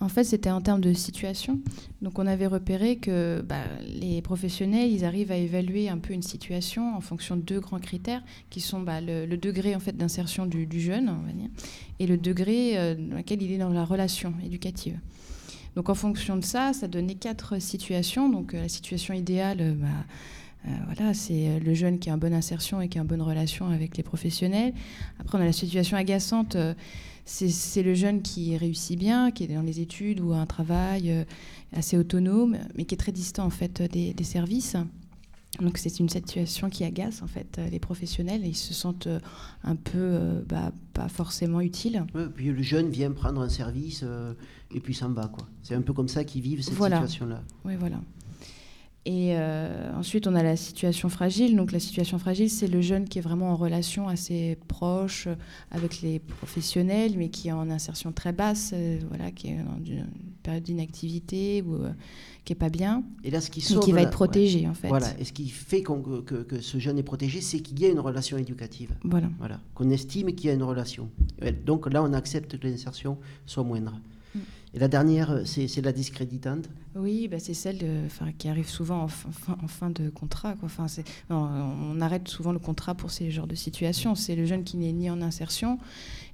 En 0.00 0.08
fait, 0.08 0.24
c'était 0.24 0.50
en 0.50 0.60
termes 0.60 0.80
de 0.80 0.92
situation. 0.92 1.60
Donc, 2.02 2.18
on 2.18 2.26
avait 2.26 2.48
repéré 2.48 2.96
que 2.96 3.40
bah, 3.42 3.62
les 3.86 4.20
professionnels, 4.20 4.90
ils 4.90 5.04
arrivent 5.04 5.30
à 5.30 5.36
évaluer 5.36 5.88
un 5.88 5.98
peu 5.98 6.12
une 6.12 6.22
situation 6.22 6.94
en 6.96 7.00
fonction 7.00 7.36
de 7.36 7.42
deux 7.42 7.60
grands 7.60 7.78
critères, 7.78 8.22
qui 8.50 8.60
sont 8.60 8.80
bah, 8.80 9.00
le, 9.00 9.24
le 9.24 9.36
degré 9.38 9.74
en 9.74 9.80
fait 9.80 9.96
d'insertion 9.96 10.46
du, 10.46 10.66
du 10.66 10.80
jeune, 10.80 11.08
on 11.08 11.24
va 11.26 11.32
dire, 11.32 11.48
et 12.00 12.06
le 12.06 12.18
degré 12.18 12.76
euh, 12.76 12.94
dans 12.96 13.16
lequel 13.16 13.40
il 13.42 13.52
est 13.52 13.58
dans 13.58 13.70
la 13.70 13.84
relation 13.84 14.34
éducative. 14.44 14.98
Donc, 15.76 15.88
en 15.88 15.94
fonction 15.94 16.36
de 16.36 16.44
ça, 16.44 16.72
ça 16.72 16.86
donnait 16.88 17.14
quatre 17.14 17.60
situations. 17.60 18.28
Donc, 18.28 18.52
euh, 18.52 18.62
la 18.62 18.68
situation 18.68 19.14
idéale, 19.14 19.58
euh, 19.60 19.74
bah, 19.74 19.88
voilà, 20.86 21.12
c'est 21.14 21.48
euh, 21.48 21.58
le 21.60 21.74
jeune 21.74 21.98
qui 21.98 22.10
a 22.10 22.14
une 22.14 22.18
bonne 22.20 22.34
insertion 22.34 22.80
et 22.80 22.88
qui 22.88 22.98
a 22.98 23.02
une 23.02 23.06
bonne 23.08 23.22
relation 23.22 23.68
avec 23.68 23.96
les 23.96 24.02
professionnels. 24.02 24.72
Après, 25.18 25.36
on 25.38 25.40
a 25.40 25.44
la 25.44 25.52
situation 25.52 25.96
agaçante. 25.96 26.56
euh, 26.56 26.74
c'est 27.26 27.82
le 27.82 27.94
jeune 27.94 28.20
qui 28.20 28.54
réussit 28.56 28.98
bien, 28.98 29.30
qui 29.30 29.44
est 29.44 29.46
dans 29.48 29.62
les 29.62 29.80
études 29.80 30.20
ou 30.20 30.32
a 30.32 30.36
un 30.36 30.46
travail 30.46 31.10
euh, 31.10 31.24
assez 31.72 31.96
autonome, 31.96 32.58
mais 32.76 32.84
qui 32.84 32.94
est 32.94 32.98
très 32.98 33.12
distant 33.12 33.46
en 33.46 33.50
fait 33.50 33.80
des, 33.80 34.12
des 34.12 34.24
services. 34.24 34.76
Donc 35.60 35.78
c'est 35.78 36.00
une 36.00 36.08
situation 36.08 36.68
qui 36.68 36.82
agace 36.84 37.22
en 37.22 37.26
fait 37.28 37.58
euh, 37.58 37.68
les 37.70 37.78
professionnels 37.78 38.44
et 38.44 38.48
ils 38.48 38.56
se 38.56 38.74
sentent 38.74 39.06
euh, 39.06 39.20
un 39.62 39.76
peu 39.76 39.92
euh, 39.98 40.42
bah, 40.48 40.72
pas 40.92 41.08
forcément 41.08 41.60
utiles. 41.60 42.04
Ouais, 42.14 42.26
puis 42.34 42.46
le 42.46 42.60
jeune 42.62 42.90
vient 42.90 43.10
prendre 43.12 43.40
un 43.40 43.48
service 43.48 44.00
euh, 44.02 44.34
et 44.74 44.80
puis 44.80 44.92
s'en 44.94 45.10
va. 45.12 45.28
quoi. 45.28 45.46
C'est 45.62 45.76
un 45.76 45.82
peu 45.82 45.92
comme 45.94 46.08
ça 46.08 46.24
qu'ils 46.24 46.42
vivent 46.42 46.60
cette 46.62 46.74
Voilà. 46.74 46.96
situation-là. 46.96 47.42
Oui, 47.64 47.74
voilà. 47.78 48.00
Et 49.06 49.36
euh, 49.36 49.92
ensuite, 49.94 50.26
on 50.26 50.34
a 50.34 50.42
la 50.42 50.56
situation 50.56 51.10
fragile. 51.10 51.56
Donc, 51.56 51.72
la 51.72 51.80
situation 51.80 52.18
fragile, 52.18 52.48
c'est 52.48 52.68
le 52.68 52.80
jeune 52.80 53.06
qui 53.06 53.18
est 53.18 53.22
vraiment 53.22 53.50
en 53.50 53.56
relation 53.56 54.08
assez 54.08 54.56
proche 54.66 55.26
euh, 55.26 55.34
avec 55.70 56.00
les 56.00 56.18
professionnels, 56.20 57.12
mais 57.18 57.28
qui 57.28 57.48
est 57.48 57.52
en 57.52 57.68
insertion 57.70 58.12
très 58.12 58.32
basse, 58.32 58.70
euh, 58.72 58.98
voilà, 59.08 59.30
qui 59.30 59.48
est 59.48 59.58
dans 59.58 59.84
une 59.84 60.06
période 60.42 60.62
d'inactivité 60.62 61.62
ou 61.66 61.74
euh, 61.74 61.90
qui 62.46 62.54
est 62.54 62.56
pas 62.56 62.70
bien. 62.70 63.04
Et 63.24 63.30
là, 63.30 63.42
ce 63.42 63.50
qui 63.50 63.60
Et 63.60 63.62
sauve 63.62 63.84
qui 63.84 63.92
va 63.92 64.00
être 64.00 64.10
protégé, 64.10 64.60
ouais. 64.60 64.68
en 64.68 64.74
fait. 64.74 64.88
Voilà. 64.88 65.08
Et 65.18 65.24
ce 65.24 65.34
qui 65.34 65.50
fait 65.50 65.82
que, 65.82 66.60
ce 66.62 66.78
jeune 66.78 66.98
est 66.98 67.02
protégé, 67.02 67.42
c'est 67.42 67.60
qu'il 67.60 67.78
y 67.80 67.84
a 67.84 67.88
une 67.88 68.00
relation 68.00 68.38
éducative. 68.38 68.94
Voilà. 69.04 69.28
Voilà. 69.38 69.60
Qu'on 69.74 69.90
estime 69.90 70.32
qu'il 70.34 70.48
y 70.48 70.50
a 70.50 70.54
une 70.54 70.62
relation. 70.62 71.10
Donc 71.66 71.92
là, 71.92 72.02
on 72.02 72.14
accepte 72.14 72.58
que 72.58 72.66
l'insertion 72.66 73.18
soit 73.44 73.64
moindre. 73.64 74.00
Et 74.74 74.80
la 74.80 74.88
dernière, 74.88 75.30
euh, 75.30 75.42
c'est 75.44 75.80
la 75.82 75.92
discréditante. 75.92 76.68
Oui, 76.96 77.28
bah, 77.28 77.38
c'est 77.38 77.54
celle 77.54 77.78
de- 77.78 78.32
qui 78.38 78.48
arrive 78.48 78.68
souvent 78.68 79.02
en 79.04 79.68
fin, 79.68 79.90
de 79.90 80.10
contrat. 80.10 80.54
Enfin, 80.64 80.86
on 81.30 82.00
arrête 82.00 82.26
souvent 82.28 82.52
le 82.52 82.58
contrat 82.58 82.94
pour 82.94 83.10
ces 83.12 83.30
genres 83.30 83.46
de 83.46 83.54
situations. 83.54 84.16
C'est 84.16 84.34
le 84.34 84.46
jeune 84.46 84.64
qui 84.64 84.76
n'est 84.76 84.92
ni 84.92 85.08
en 85.10 85.22
insertion 85.22 85.78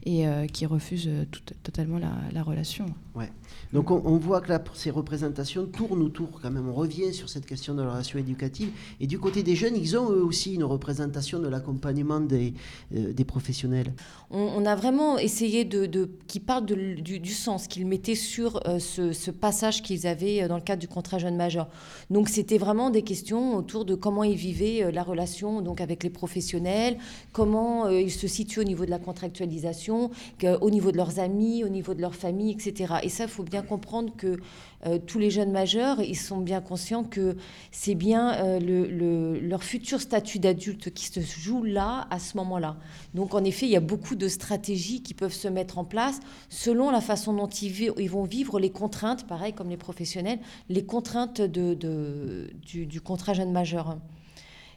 et 0.05 0.27
euh, 0.27 0.47
qui 0.47 0.67
refuse 0.67 1.07
euh, 1.09 1.25
tout- 1.31 1.41
totalement 1.63 1.99
la, 1.99 2.13
la 2.33 2.43
relation. 2.43 2.87
Ouais. 3.15 3.31
Donc 3.73 3.91
on, 3.91 4.01
on 4.05 4.17
voit 4.17 4.41
que 4.41 4.49
là, 4.49 4.59
pour 4.59 4.77
ces 4.77 4.91
représentations 4.91 5.67
tournent 5.67 6.03
autour 6.03 6.41
quand 6.41 6.51
même. 6.51 6.69
On 6.69 6.73
revient 6.75 7.13
sur 7.13 7.29
cette 7.29 7.45
question 7.47 7.75
de 7.75 7.83
la 7.83 7.91
relation 7.91 8.19
éducative. 8.19 8.71
Et 9.01 9.07
du 9.07 9.19
côté 9.19 9.43
des 9.43 9.57
jeunes, 9.57 9.77
ils 9.77 9.97
ont 9.99 10.11
eux 10.11 10.23
aussi 10.25 10.55
une 10.55 10.65
représentation 10.65 11.39
de 11.41 11.49
l'accompagnement 11.49 12.21
des, 12.21 12.55
euh, 12.95 13.13
des 13.13 13.25
professionnels. 13.25 13.93
On, 14.31 14.39
on 14.57 14.65
a 14.67 14.75
vraiment 14.77 15.19
essayé 15.19 15.65
de, 15.65 15.87
de 15.87 16.09
qui 16.29 16.41
parle 16.41 16.67
de 16.67 16.75
l- 16.75 17.03
du, 17.03 17.19
du 17.21 17.33
sens 17.33 17.67
qu'ils 17.67 17.87
mettaient 17.87 18.15
sur 18.15 18.61
euh, 18.69 18.79
ce, 18.79 19.13
ce 19.13 19.31
passage 19.31 19.83
qu'ils 19.83 20.07
avaient 20.07 20.47
dans 20.49 20.57
le 20.57 20.63
cadre 20.63 20.81
du 20.81 20.89
contrat 20.89 21.19
jeune 21.19 21.37
majeur. 21.37 21.69
Donc 22.11 22.29
c'était 22.29 22.59
vraiment 22.59 22.91
des 22.91 23.03
questions 23.03 23.57
autour 23.57 23.85
de 23.85 23.95
comment 23.95 24.25
ils 24.25 24.37
vivaient 24.37 24.91
la 24.93 25.03
relation 25.03 25.61
donc 25.63 25.81
avec 25.81 26.03
les 26.05 26.11
professionnels, 26.11 26.97
comment 27.33 27.87
euh, 27.87 28.01
ils 28.01 28.13
se 28.13 28.29
situent 28.29 28.61
au 28.61 28.65
niveau 28.65 28.85
de 28.85 28.91
la 28.91 28.99
contractualisation, 28.99 29.90
au 29.91 30.71
niveau 30.71 30.93
de 30.93 30.97
leurs 30.97 31.19
amis, 31.19 31.65
au 31.65 31.69
niveau 31.69 31.95
de 31.95 32.01
leur 32.01 32.15
famille, 32.15 32.53
etc. 32.53 32.95
Et 33.03 33.09
ça, 33.09 33.25
il 33.25 33.31
faut 33.31 33.43
bien 33.43 33.63
comprendre 33.63 34.13
que 34.17 34.39
euh, 34.87 34.99
tous 35.07 35.19
les 35.19 35.31
jeunes 35.31 35.53
majeurs, 35.53 36.01
ils 36.01 36.17
sont 36.17 36.39
bien 36.39 36.61
conscients 36.61 37.05
que 37.05 37.37
c'est 37.71 37.95
bien 37.95 38.35
euh, 38.35 38.59
le- 38.61 38.87
le- 38.87 39.39
leur 39.41 39.63
futur 39.63 40.01
statut 40.01 40.39
d'adulte 40.39 40.91
qui 40.95 41.07
se 41.07 41.21
joue 41.21 41.63
là, 41.65 42.07
à 42.11 42.19
ce 42.19 42.37
moment-là. 42.39 42.77
Donc 43.15 43.35
en 43.35 43.45
effet, 43.45 43.67
il 43.67 43.73
y 43.73 43.77
a 43.77 43.81
beaucoup 43.81 44.15
de 44.15 44.29
stratégies 44.29 45.03
qui 45.03 45.13
peuvent 45.15 45.35
se 45.35 45.49
mettre 45.49 45.79
en 45.79 45.85
place 45.85 46.21
selon 46.49 46.91
la 46.91 47.01
façon 47.01 47.35
dont 47.35 47.49
ils, 47.49 48.09
vont 48.11 48.25
vivre 48.25 48.59
les 48.59 48.71
contraintes, 48.71 49.27
pareil 49.27 49.53
comme 49.53 49.69
les 49.69 49.77
professionnels, 49.77 50.39
les 50.69 50.85
contraintes 50.85 51.41
du 51.43 53.01
contrat 53.03 53.35
jeune 53.35 53.53
majeur. 53.53 53.99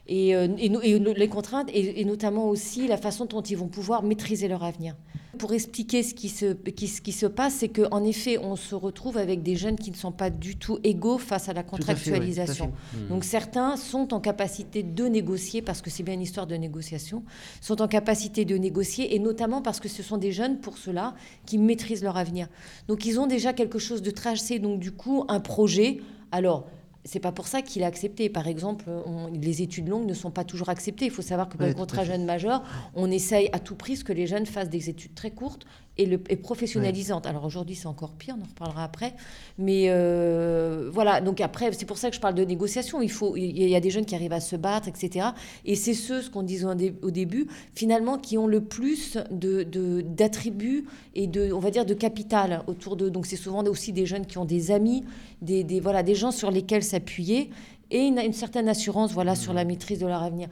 Et, 0.06 0.36
euh, 0.36 0.48
et 0.58 0.66
et 0.66 0.98
les 0.98 1.28
contraintes, 1.28 1.70
et, 1.72 2.00
et 2.00 2.04
notamment 2.04 2.48
aussi 2.48 2.86
la 2.86 2.98
façon 2.98 3.24
dont 3.24 3.40
ils 3.40 3.56
vont 3.56 3.68
pouvoir 3.68 4.02
maîtriser 4.02 4.48
leur 4.48 4.62
avenir. 4.62 4.94
Pour 5.38 5.52
expliquer 5.52 6.02
ce 6.02 6.14
qui 6.14 6.28
se, 6.28 6.52
qui, 6.52 6.86
ce 6.86 7.00
qui 7.00 7.10
se 7.10 7.26
passe, 7.26 7.54
c'est 7.54 7.68
qu'en 7.68 8.04
effet, 8.04 8.38
on 8.38 8.54
se 8.54 8.74
retrouve 8.74 9.16
avec 9.16 9.42
des 9.42 9.56
jeunes 9.56 9.76
qui 9.76 9.90
ne 9.90 9.96
sont 9.96 10.12
pas 10.12 10.30
du 10.30 10.56
tout 10.56 10.78
égaux 10.84 11.18
face 11.18 11.48
à 11.48 11.54
la 11.54 11.62
fait, 11.62 11.66
ouais, 11.66 11.70
contractualisation. 11.78 12.72
Donc 13.08 13.24
certains 13.24 13.76
sont 13.76 14.14
en 14.14 14.20
capacité 14.20 14.82
de 14.82 15.06
négocier, 15.06 15.62
parce 15.62 15.80
que 15.80 15.90
c'est 15.90 16.02
bien 16.02 16.14
une 16.14 16.22
histoire 16.22 16.46
de 16.46 16.54
négociation, 16.54 17.24
sont 17.60 17.82
en 17.82 17.88
capacité 17.88 18.44
de 18.44 18.56
négocier, 18.56 19.14
et 19.14 19.18
notamment 19.18 19.62
parce 19.62 19.80
que 19.80 19.88
ce 19.88 20.02
sont 20.02 20.18
des 20.18 20.30
jeunes, 20.32 20.60
pour 20.60 20.78
cela, 20.78 21.14
qui 21.46 21.58
maîtrisent 21.58 22.04
leur 22.04 22.16
avenir. 22.16 22.48
Donc 22.88 23.06
ils 23.06 23.18
ont 23.18 23.26
déjà 23.26 23.54
quelque 23.54 23.78
chose 23.78 24.02
de 24.02 24.10
tracé, 24.10 24.58
donc 24.58 24.78
du 24.78 24.92
coup, 24.92 25.24
un 25.28 25.40
projet. 25.40 26.00
Alors, 26.30 26.66
c'est 27.04 27.20
pas 27.20 27.32
pour 27.32 27.46
ça 27.46 27.60
qu'il 27.62 27.82
a 27.82 27.86
accepté. 27.86 28.28
Par 28.28 28.48
exemple, 28.48 28.84
on- 29.06 29.28
les 29.32 29.62
études 29.62 29.88
longues 29.88 30.06
ne 30.06 30.14
sont 30.14 30.30
pas 30.30 30.44
toujours 30.44 30.68
acceptées. 30.70 31.04
Il 31.06 31.10
faut 31.10 31.22
savoir 31.22 31.48
que 31.48 31.56
pour 31.56 31.62
Ouais, 31.66 31.68
le 31.72 31.74
contrat 31.74 32.04
jeune 32.04 32.24
majeur, 32.24 32.62
on 32.94 33.10
essaye 33.10 33.48
à 33.52 33.58
tout 33.58 33.74
prix 33.74 34.02
que 34.02 34.12
les 34.12 34.26
jeunes 34.26 34.46
fassent 34.46 34.70
des 34.70 34.88
études 34.88 35.14
très 35.14 35.30
courtes 35.30 35.66
et, 35.96 36.06
le, 36.06 36.20
et 36.28 36.36
professionnalisantes. 36.36 37.26
Alors 37.26 37.44
aujourd'hui, 37.44 37.76
c'est 37.76 37.86
encore 37.86 38.12
pire, 38.14 38.34
on 38.38 38.42
en 38.42 38.48
reparlera 38.48 38.84
après. 38.84 39.14
Mais 39.58 39.86
euh, 39.88 40.90
voilà, 40.92 41.20
donc 41.20 41.40
après, 41.40 41.72
c'est 41.72 41.86
pour 41.86 41.98
ça 41.98 42.10
que 42.10 42.16
je 42.16 42.20
parle 42.20 42.34
de 42.34 42.44
négociation. 42.44 43.00
Il, 43.02 43.10
faut, 43.10 43.36
il 43.36 43.56
y 43.68 43.76
a 43.76 43.80
des 43.80 43.90
jeunes 43.90 44.04
qui 44.04 44.14
arrivent 44.14 44.32
à 44.32 44.40
se 44.40 44.56
battre, 44.56 44.88
etc. 44.88 45.28
Et 45.64 45.76
c'est 45.76 45.94
ceux, 45.94 46.22
ce 46.22 46.30
qu'on 46.30 46.42
disait 46.42 46.64
au 46.66 46.74
dé- 46.74 46.94
au 47.02 47.10
début, 47.10 47.46
finalement, 47.74 48.18
qui 48.18 48.38
ont 48.38 48.46
le 48.46 48.60
plus 48.62 49.18
de- 49.30 49.62
de- 49.62 50.00
d'attributs 50.00 50.86
et 51.14 51.26
de, 51.26 51.52
on 51.52 51.60
va 51.60 51.70
dire, 51.70 51.86
de 51.86 51.94
capital 51.94 52.62
autour 52.66 52.96
d'eux. 52.96 53.10
Donc 53.10 53.26
c'est 53.26 53.36
souvent 53.36 53.62
aussi 53.64 53.92
des 53.92 54.06
jeunes 54.06 54.26
qui 54.26 54.38
ont 54.38 54.44
des 54.44 54.70
amis, 54.70 55.04
des, 55.42 55.62
des- 55.64 55.80
voilà, 55.80 56.02
des 56.02 56.14
gens 56.14 56.30
sur 56.32 56.50
lesquels 56.50 56.82
s'appuyer 56.82 57.50
et 57.90 58.00
une, 58.00 58.18
une 58.18 58.32
certaine 58.32 58.68
assurance 58.68 59.12
voilà, 59.12 59.34
sur 59.36 59.52
la 59.52 59.64
maîtrise 59.64 59.98
de 60.00 60.06
leur 60.06 60.22
avenir. 60.22 60.48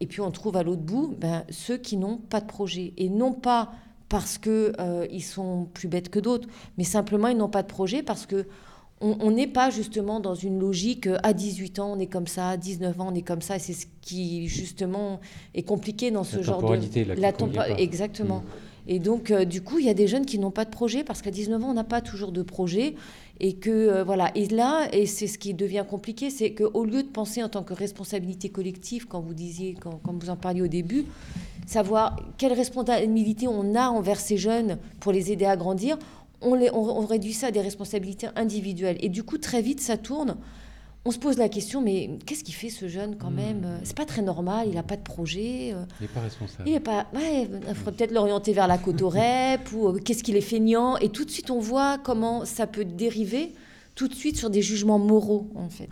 Et 0.00 0.06
puis 0.06 0.20
on 0.20 0.30
trouve 0.30 0.56
à 0.56 0.62
l'autre 0.62 0.80
bout 0.82 1.14
ben, 1.18 1.44
ceux 1.50 1.76
qui 1.76 1.96
n'ont 1.96 2.16
pas 2.18 2.40
de 2.40 2.46
projet. 2.46 2.94
Et 2.96 3.08
non 3.08 3.32
pas 3.32 3.72
parce 4.08 4.38
qu'ils 4.38 4.72
ils 5.10 5.22
sont 5.22 5.68
plus 5.74 5.88
bêtes 5.88 6.08
que 6.08 6.18
d'autres, 6.18 6.48
mais 6.76 6.84
simplement 6.84 7.28
ils 7.28 7.36
n'ont 7.36 7.48
pas 7.48 7.62
de 7.62 7.68
projet 7.68 8.02
parce 8.02 8.26
que 8.26 8.46
on 9.00 9.30
n'est 9.30 9.46
pas 9.46 9.70
justement 9.70 10.18
dans 10.18 10.34
une 10.34 10.58
logique 10.58 11.06
euh, 11.06 11.18
à 11.22 11.32
18 11.32 11.78
ans 11.78 11.92
on 11.96 12.00
est 12.00 12.08
comme 12.08 12.26
ça, 12.26 12.48
à 12.50 12.56
19 12.56 13.00
ans 13.00 13.10
on 13.12 13.14
est 13.14 13.22
comme 13.22 13.42
ça. 13.42 13.54
Et 13.56 13.60
c'est 13.60 13.72
ce 13.72 13.86
qui 14.00 14.48
justement 14.48 15.20
est 15.54 15.62
compliqué 15.62 16.10
dans 16.10 16.24
ce 16.24 16.42
genre 16.42 16.60
de... 16.62 16.66
la 17.20 17.32
tempo- 17.32 17.54
pas. 17.54 17.68
Exactement. 17.78 18.42
Et 18.90 18.98
donc, 19.00 19.30
euh, 19.30 19.44
du 19.44 19.60
coup, 19.60 19.78
il 19.78 19.84
y 19.84 19.90
a 19.90 19.94
des 19.94 20.08
jeunes 20.08 20.24
qui 20.24 20.38
n'ont 20.38 20.50
pas 20.50 20.64
de 20.64 20.70
projet 20.70 21.04
parce 21.04 21.20
qu'à 21.20 21.30
19 21.30 21.62
ans, 21.62 21.70
on 21.70 21.74
n'a 21.74 21.84
pas 21.84 22.00
toujours 22.00 22.32
de 22.32 22.42
projet. 22.42 22.94
Et 23.40 23.54
que, 23.54 23.70
euh, 23.70 24.04
voilà. 24.04 24.30
Et 24.34 24.48
là, 24.48 24.88
et 24.92 25.06
c'est 25.06 25.26
ce 25.26 25.38
qui 25.38 25.54
devient 25.54 25.84
compliqué, 25.88 26.30
c'est 26.30 26.52
qu'au 26.54 26.84
lieu 26.84 27.02
de 27.02 27.08
penser 27.08 27.42
en 27.42 27.48
tant 27.48 27.62
que 27.62 27.72
responsabilité 27.72 28.48
collective, 28.48 29.06
quand 29.06 29.20
vous 29.20 29.34
disiez, 29.34 29.74
quand, 29.74 30.00
quand 30.02 30.12
vous 30.20 30.30
en 30.30 30.36
parliez 30.36 30.62
au 30.62 30.68
début, 30.68 31.04
savoir 31.66 32.16
quelle 32.36 32.52
responsabilité 32.52 33.46
on 33.46 33.74
a 33.74 33.88
envers 33.88 34.18
ces 34.18 34.38
jeunes 34.38 34.78
pour 35.00 35.12
les 35.12 35.30
aider 35.30 35.44
à 35.44 35.56
grandir, 35.56 35.98
on, 36.40 36.54
les, 36.54 36.70
on, 36.72 36.82
on 36.82 37.06
réduit 37.06 37.32
ça 37.32 37.48
à 37.48 37.50
des 37.50 37.60
responsabilités 37.60 38.28
individuelles. 38.36 38.96
Et 39.00 39.08
du 39.08 39.22
coup, 39.22 39.38
très 39.38 39.62
vite, 39.62 39.80
ça 39.80 39.96
tourne 39.96 40.36
on 41.08 41.10
se 41.10 41.18
pose 41.18 41.38
la 41.38 41.48
question, 41.48 41.80
mais 41.82 42.18
qu'est-ce 42.26 42.44
qu'il 42.44 42.54
fait 42.54 42.68
ce 42.70 42.86
jeune 42.88 43.16
quand 43.16 43.30
même? 43.30 43.80
C'est 43.82 43.96
pas 43.96 44.04
très 44.04 44.22
normal, 44.22 44.68
il 44.68 44.74
n'a 44.74 44.82
pas 44.82 44.96
de 44.96 45.02
projet. 45.02 45.72
euh, 45.72 45.84
Il 46.00 46.02
n'est 46.02 46.08
pas 46.12 46.20
responsable. 46.20 46.68
Il 46.68 46.74
est 46.74 46.80
pas. 46.80 47.06
Ouais, 47.14 47.48
il 47.68 47.74
faudrait 47.74 47.92
peut-être 47.92 48.12
l'orienter 48.12 48.52
vers 48.52 48.66
la 48.68 48.78
côte 48.78 49.00
au 49.02 49.08
rep 49.10 49.72
ou 49.72 49.88
euh, 49.88 49.98
qu'est-ce 49.98 50.22
qu'il 50.22 50.36
est 50.36 50.40
feignant. 50.42 50.96
Et 50.98 51.08
tout 51.08 51.24
de 51.24 51.30
suite, 51.30 51.50
on 51.50 51.60
voit 51.60 51.98
comment 51.98 52.44
ça 52.44 52.66
peut 52.66 52.84
dériver 52.84 53.52
tout 53.94 54.06
de 54.08 54.14
suite 54.14 54.36
sur 54.36 54.50
des 54.50 54.62
jugements 54.62 54.98
moraux, 54.98 55.50
en 55.54 55.68
fait. 55.70 55.90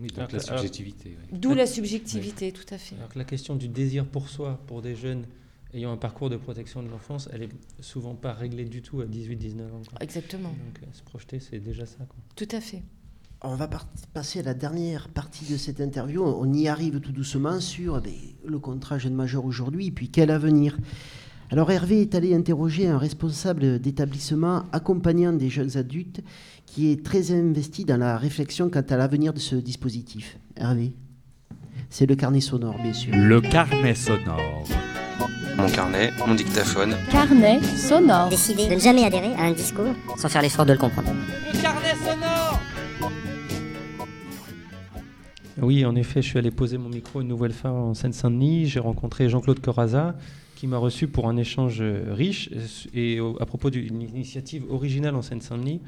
Oui, 0.00 0.08
donc 0.08 0.18
Alors 0.18 0.32
la 0.32 0.40
subjectivité. 0.40 1.16
D'où 1.30 1.54
la 1.54 1.66
subjectivité, 1.66 2.50
tout 2.50 2.66
à 2.74 2.78
fait. 2.78 2.96
Alors 2.96 3.10
que 3.10 3.18
la 3.18 3.24
question 3.24 3.54
du 3.54 3.68
désir 3.68 4.06
pour 4.06 4.28
soi, 4.28 4.60
pour 4.66 4.82
des 4.82 4.96
jeunes 4.96 5.24
ayant 5.72 5.92
un 5.92 5.96
parcours 5.96 6.30
de 6.30 6.36
protection 6.36 6.82
de 6.82 6.88
l'enfance, 6.88 7.28
elle 7.32 7.42
est 7.44 7.48
souvent 7.80 8.14
pas 8.14 8.32
réglée 8.32 8.64
du 8.64 8.80
tout 8.82 9.00
à 9.02 9.04
18-19 9.04 9.62
ans. 9.66 9.82
quoi. 9.88 9.98
Exactement. 10.00 10.48
Donc 10.50 10.82
euh, 10.82 10.86
se 10.92 11.02
projeter, 11.02 11.38
c'est 11.38 11.58
déjà 11.60 11.84
ça. 11.86 11.98
quoi. 12.08 12.16
Tout 12.34 12.48
à 12.50 12.60
fait. 12.60 12.82
On 13.42 13.56
va 13.56 13.68
passer 14.14 14.40
à 14.40 14.42
la 14.42 14.54
dernière 14.54 15.08
partie 15.08 15.44
de 15.44 15.56
cette 15.56 15.80
interview. 15.80 16.24
On 16.24 16.50
y 16.52 16.66
arrive 16.66 17.00
tout 17.00 17.12
doucement 17.12 17.60
sur 17.60 18.00
ben, 18.00 18.12
le 18.46 18.58
contrat 18.58 18.98
jeune 18.98 19.14
majeur 19.14 19.44
aujourd'hui 19.44 19.88
et 19.88 19.90
puis 19.90 20.08
quel 20.08 20.30
avenir? 20.30 20.78
Alors 21.50 21.70
Hervé 21.70 22.00
est 22.00 22.14
allé 22.14 22.34
interroger 22.34 22.88
un 22.88 22.96
responsable 22.96 23.78
d'établissement 23.78 24.64
accompagnant 24.72 25.32
des 25.32 25.50
jeunes 25.50 25.76
adultes 25.76 26.22
qui 26.64 26.90
est 26.90 27.04
très 27.04 27.32
investi 27.32 27.84
dans 27.84 27.98
la 27.98 28.16
réflexion 28.16 28.70
quant 28.70 28.82
à 28.88 28.96
l'avenir 28.96 29.34
de 29.34 29.38
ce 29.38 29.56
dispositif. 29.56 30.38
Hervé, 30.56 30.94
c'est 31.90 32.06
le 32.06 32.16
carnet 32.16 32.40
sonore, 32.40 32.76
bien 32.82 32.94
sûr. 32.94 33.14
Le 33.14 33.40
carnet 33.40 33.94
sonore. 33.94 34.64
Mon 35.56 35.68
carnet, 35.68 36.12
mon 36.26 36.34
dictaphone. 36.34 36.96
Carnet 37.10 37.62
sonore. 37.62 38.30
Décider 38.30 38.68
de 38.68 38.74
ne 38.74 38.80
jamais 38.80 39.04
adhérer 39.04 39.34
à 39.34 39.42
un 39.42 39.52
discours 39.52 39.94
sans 40.16 40.28
faire 40.28 40.42
l'effort 40.42 40.66
de 40.66 40.72
le 40.72 40.78
comprendre. 40.78 41.12
Le 41.52 41.62
carnet 41.62 41.94
sonore. 41.94 42.60
Oui, 45.60 45.84
en 45.84 45.94
effet, 45.94 46.20
je 46.20 46.28
suis 46.28 46.38
allé 46.38 46.50
poser 46.50 46.78
mon 46.78 46.88
micro 46.88 47.20
une 47.20 47.28
nouvelle 47.28 47.52
fois 47.52 47.70
en 47.70 47.94
Seine-Saint-Denis. 47.94 48.66
J'ai 48.66 48.80
rencontré 48.80 49.28
Jean-Claude 49.28 49.60
Coraza, 49.60 50.16
qui 50.56 50.66
m'a 50.66 50.78
reçu 50.78 51.06
pour 51.06 51.28
un 51.28 51.36
échange 51.36 51.78
euh, 51.80 52.12
riche 52.12 52.50
et 52.92 53.20
à 53.40 53.46
propos 53.46 53.70
d'une 53.70 54.02
initiative 54.02 54.64
originale 54.70 55.14
en 55.14 55.22
Seine-Saint-Denis 55.22 55.80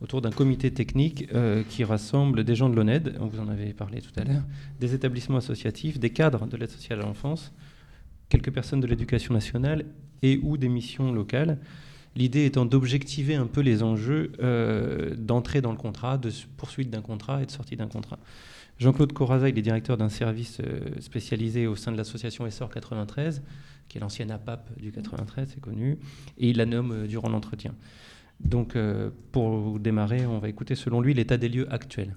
autour 0.00 0.20
d'un 0.20 0.30
comité 0.30 0.70
technique 0.70 1.28
euh, 1.34 1.64
qui 1.68 1.82
rassemble 1.82 2.44
des 2.44 2.54
gens 2.54 2.68
de 2.68 2.76
l'ONED, 2.76 3.16
on 3.20 3.26
vous 3.26 3.40
en 3.40 3.48
avait 3.48 3.72
parlé 3.72 4.00
tout 4.00 4.12
à 4.16 4.24
l'heure, 4.24 4.42
des 4.78 4.94
établissements 4.94 5.38
associatifs, 5.38 5.98
des 5.98 6.10
cadres 6.10 6.46
de 6.46 6.56
l'aide 6.56 6.70
sociale 6.70 7.00
à 7.00 7.02
l'enfance, 7.02 7.52
quelques 8.28 8.52
personnes 8.52 8.80
de 8.80 8.86
l'éducation 8.86 9.34
nationale 9.34 9.84
et 10.22 10.38
ou 10.42 10.56
des 10.56 10.68
missions 10.68 11.12
locales. 11.12 11.58
L'idée 12.18 12.46
étant 12.46 12.64
d'objectiver 12.64 13.36
un 13.36 13.46
peu 13.46 13.60
les 13.60 13.84
enjeux 13.84 14.32
euh, 14.42 15.14
d'entrée 15.16 15.60
dans 15.60 15.70
le 15.70 15.76
contrat, 15.76 16.18
de 16.18 16.32
poursuite 16.56 16.90
d'un 16.90 17.00
contrat 17.00 17.44
et 17.44 17.46
de 17.46 17.50
sortie 17.52 17.76
d'un 17.76 17.86
contrat. 17.86 18.18
Jean-Claude 18.80 19.12
Coraza, 19.12 19.48
il 19.48 19.56
est 19.56 19.62
directeur 19.62 19.96
d'un 19.96 20.08
service 20.08 20.58
euh, 20.58 20.80
spécialisé 20.98 21.68
au 21.68 21.76
sein 21.76 21.92
de 21.92 21.96
l'association 21.96 22.44
Essor 22.44 22.70
93, 22.70 23.40
qui 23.88 23.98
est 23.98 24.00
l'ancienne 24.00 24.32
APAP 24.32 24.80
du 24.80 24.90
93, 24.90 25.48
c'est 25.54 25.60
connu, 25.60 25.96
et 26.38 26.50
il 26.50 26.56
la 26.56 26.66
nomme 26.66 26.90
euh, 26.90 27.06
durant 27.06 27.28
l'entretien. 27.28 27.72
Donc, 28.40 28.76
pour 29.32 29.80
démarrer, 29.80 30.24
on 30.24 30.38
va 30.38 30.48
écouter 30.48 30.76
selon 30.76 31.00
lui 31.00 31.12
l'état 31.12 31.36
des 31.36 31.48
lieux 31.48 31.66
actuel. 31.72 32.14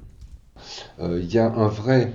Il 1.00 1.26
y 1.26 1.40
a 1.40 1.52
un 1.52 1.68
vrai 1.68 2.14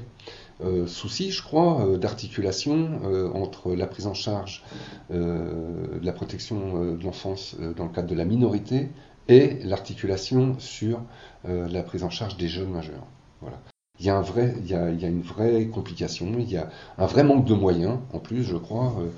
euh, 0.65 0.87
souci, 0.87 1.31
je 1.31 1.43
crois, 1.43 1.87
euh, 1.87 1.99
d'articulation 1.99 3.01
euh, 3.05 3.31
entre 3.33 3.75
la 3.75 3.87
prise 3.87 4.07
en 4.07 4.15
charge 4.15 4.63
de 5.11 6.01
la 6.03 6.13
protection 6.13 6.97
de 6.97 7.05
l'enfance 7.05 7.57
dans 7.77 7.85
le 7.85 7.91
cadre 7.91 8.09
de 8.09 8.15
la 8.15 8.25
minorité 8.25 8.89
et 9.29 9.59
l'articulation 9.63 10.59
sur 10.59 11.01
la 11.45 11.83
prise 11.85 12.03
en 12.03 12.11
charge 12.11 12.37
des 12.37 12.49
jeunes 12.49 12.71
majeurs. 12.71 13.07
Voilà. 13.41 13.59
Il 13.99 14.05
y, 14.05 14.11
a 14.11 14.17
un 14.17 14.21
vrai, 14.21 14.55
il, 14.59 14.71
y 14.71 14.75
a, 14.75 14.91
il 14.91 15.01
y 15.01 15.07
a 15.07 15.09
une 15.09 15.23
vraie 15.23 15.67
complication, 15.67 16.27
il 16.39 16.51
y 16.51 16.59
a 16.59 16.69
un 16.99 17.07
vrai 17.07 17.25
manque 17.25 17.47
de 17.47 17.55
moyens, 17.55 17.99
en 18.13 18.19
plus, 18.19 18.43
je 18.43 18.57
crois, 18.57 18.95
euh, 18.99 19.09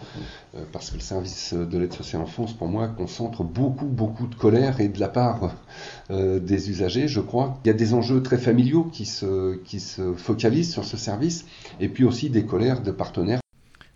euh, 0.56 0.64
parce 0.72 0.90
que 0.90 0.94
le 0.94 1.00
service 1.00 1.52
de 1.52 1.78
l'aide 1.78 1.92
sociale 1.92 2.22
en 2.22 2.26
France, 2.26 2.52
pour 2.52 2.68
moi, 2.68 2.86
concentre 2.86 3.42
beaucoup, 3.42 3.86
beaucoup 3.86 4.28
de 4.28 4.36
colère 4.36 4.80
et 4.80 4.88
de 4.88 5.00
la 5.00 5.08
part 5.08 5.52
euh, 6.10 6.38
des 6.38 6.70
usagers, 6.70 7.08
je 7.08 7.20
crois. 7.20 7.58
Il 7.64 7.68
y 7.68 7.70
a 7.70 7.74
des 7.74 7.92
enjeux 7.92 8.22
très 8.22 8.38
familiaux 8.38 8.84
qui 8.84 9.04
se, 9.04 9.56
qui 9.64 9.80
se 9.80 10.14
focalisent 10.14 10.72
sur 10.72 10.84
ce 10.84 10.96
service, 10.96 11.46
et 11.80 11.88
puis 11.88 12.04
aussi 12.04 12.30
des 12.30 12.44
colères 12.44 12.80
de 12.80 12.92
partenaires. 12.92 13.40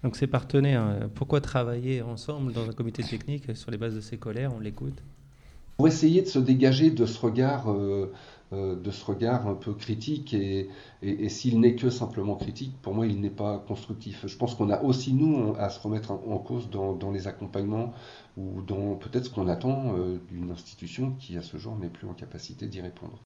Donc, 0.02 0.16
ces 0.16 0.26
partenaires, 0.26 1.08
pourquoi 1.14 1.40
travailler 1.40 2.02
ensemble 2.02 2.52
dans 2.52 2.68
un 2.68 2.72
comité 2.72 3.04
technique 3.04 3.56
sur 3.56 3.70
les 3.70 3.76
bases 3.76 3.94
de 3.94 4.00
ces 4.00 4.16
colères? 4.16 4.50
On 4.52 4.58
l'écoute 4.58 5.00
pour 5.76 5.88
essayer 5.88 6.22
de 6.22 6.28
se 6.28 6.38
dégager 6.38 6.90
de 6.90 7.06
ce 7.06 7.18
regard, 7.18 7.70
euh, 7.70 8.12
de 8.52 8.90
ce 8.90 9.04
regard 9.04 9.46
un 9.46 9.54
peu 9.54 9.72
critique 9.72 10.34
et, 10.34 10.68
et, 11.02 11.24
et 11.24 11.28
s'il 11.28 11.58
n'est 11.60 11.74
que 11.74 11.90
simplement 11.90 12.36
critique, 12.36 12.74
pour 12.82 12.94
moi 12.94 13.06
il 13.06 13.20
n'est 13.20 13.30
pas 13.30 13.58
constructif. 13.66 14.26
Je 14.26 14.36
pense 14.36 14.54
qu'on 14.54 14.70
a 14.70 14.82
aussi 14.82 15.14
nous 15.14 15.54
à 15.58 15.70
se 15.70 15.80
remettre 15.80 16.10
en, 16.10 16.22
en 16.26 16.38
cause 16.38 16.70
dans, 16.70 16.94
dans, 16.94 17.10
les 17.10 17.26
accompagnements 17.26 17.92
ou 18.36 18.62
dans 18.62 18.94
peut-être 18.96 19.26
ce 19.26 19.30
qu'on 19.30 19.48
attend 19.48 19.94
euh, 19.96 20.18
d'une 20.30 20.50
institution 20.50 21.12
qui 21.18 21.36
à 21.36 21.42
ce 21.42 21.56
jour 21.56 21.76
n'est 21.76 21.88
plus 21.88 22.06
en 22.06 22.14
capacité 22.14 22.66
d'y 22.66 22.80
répondre. 22.80 23.22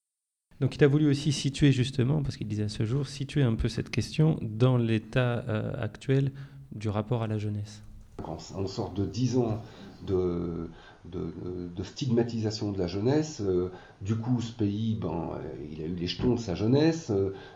Donc 0.60 0.76
il 0.76 0.84
a 0.84 0.88
voulu 0.88 1.08
aussi 1.08 1.32
situer 1.32 1.72
justement, 1.72 2.22
parce 2.22 2.36
qu'il 2.36 2.48
disait 2.48 2.64
à 2.64 2.68
ce 2.68 2.84
jour, 2.84 3.06
situer 3.06 3.42
un 3.42 3.54
peu 3.54 3.68
cette 3.68 3.90
question 3.90 4.38
dans 4.40 4.76
l'état 4.76 5.44
euh, 5.48 5.72
actuel 5.78 6.32
du 6.72 6.88
rapport 6.88 7.22
à 7.22 7.26
la 7.26 7.38
jeunesse. 7.38 7.82
On 8.26 8.66
sort 8.66 8.92
de 8.92 9.04
10 9.04 9.38
ans 9.38 9.62
de, 10.06 10.70
de, 11.10 11.32
de, 11.74 11.82
stigmatisation 11.82 12.72
de 12.72 12.78
la 12.78 12.86
jeunesse. 12.86 13.40
Euh, 13.40 13.70
du 14.02 14.16
coup, 14.16 14.40
ce 14.40 14.52
pays, 14.52 14.98
ben, 15.00 15.30
il 15.70 15.82
a 15.82 15.86
eu 15.86 15.94
les 15.94 16.06
jetons 16.06 16.34
de 16.34 16.40
sa 16.40 16.54
jeunesse, 16.54 17.10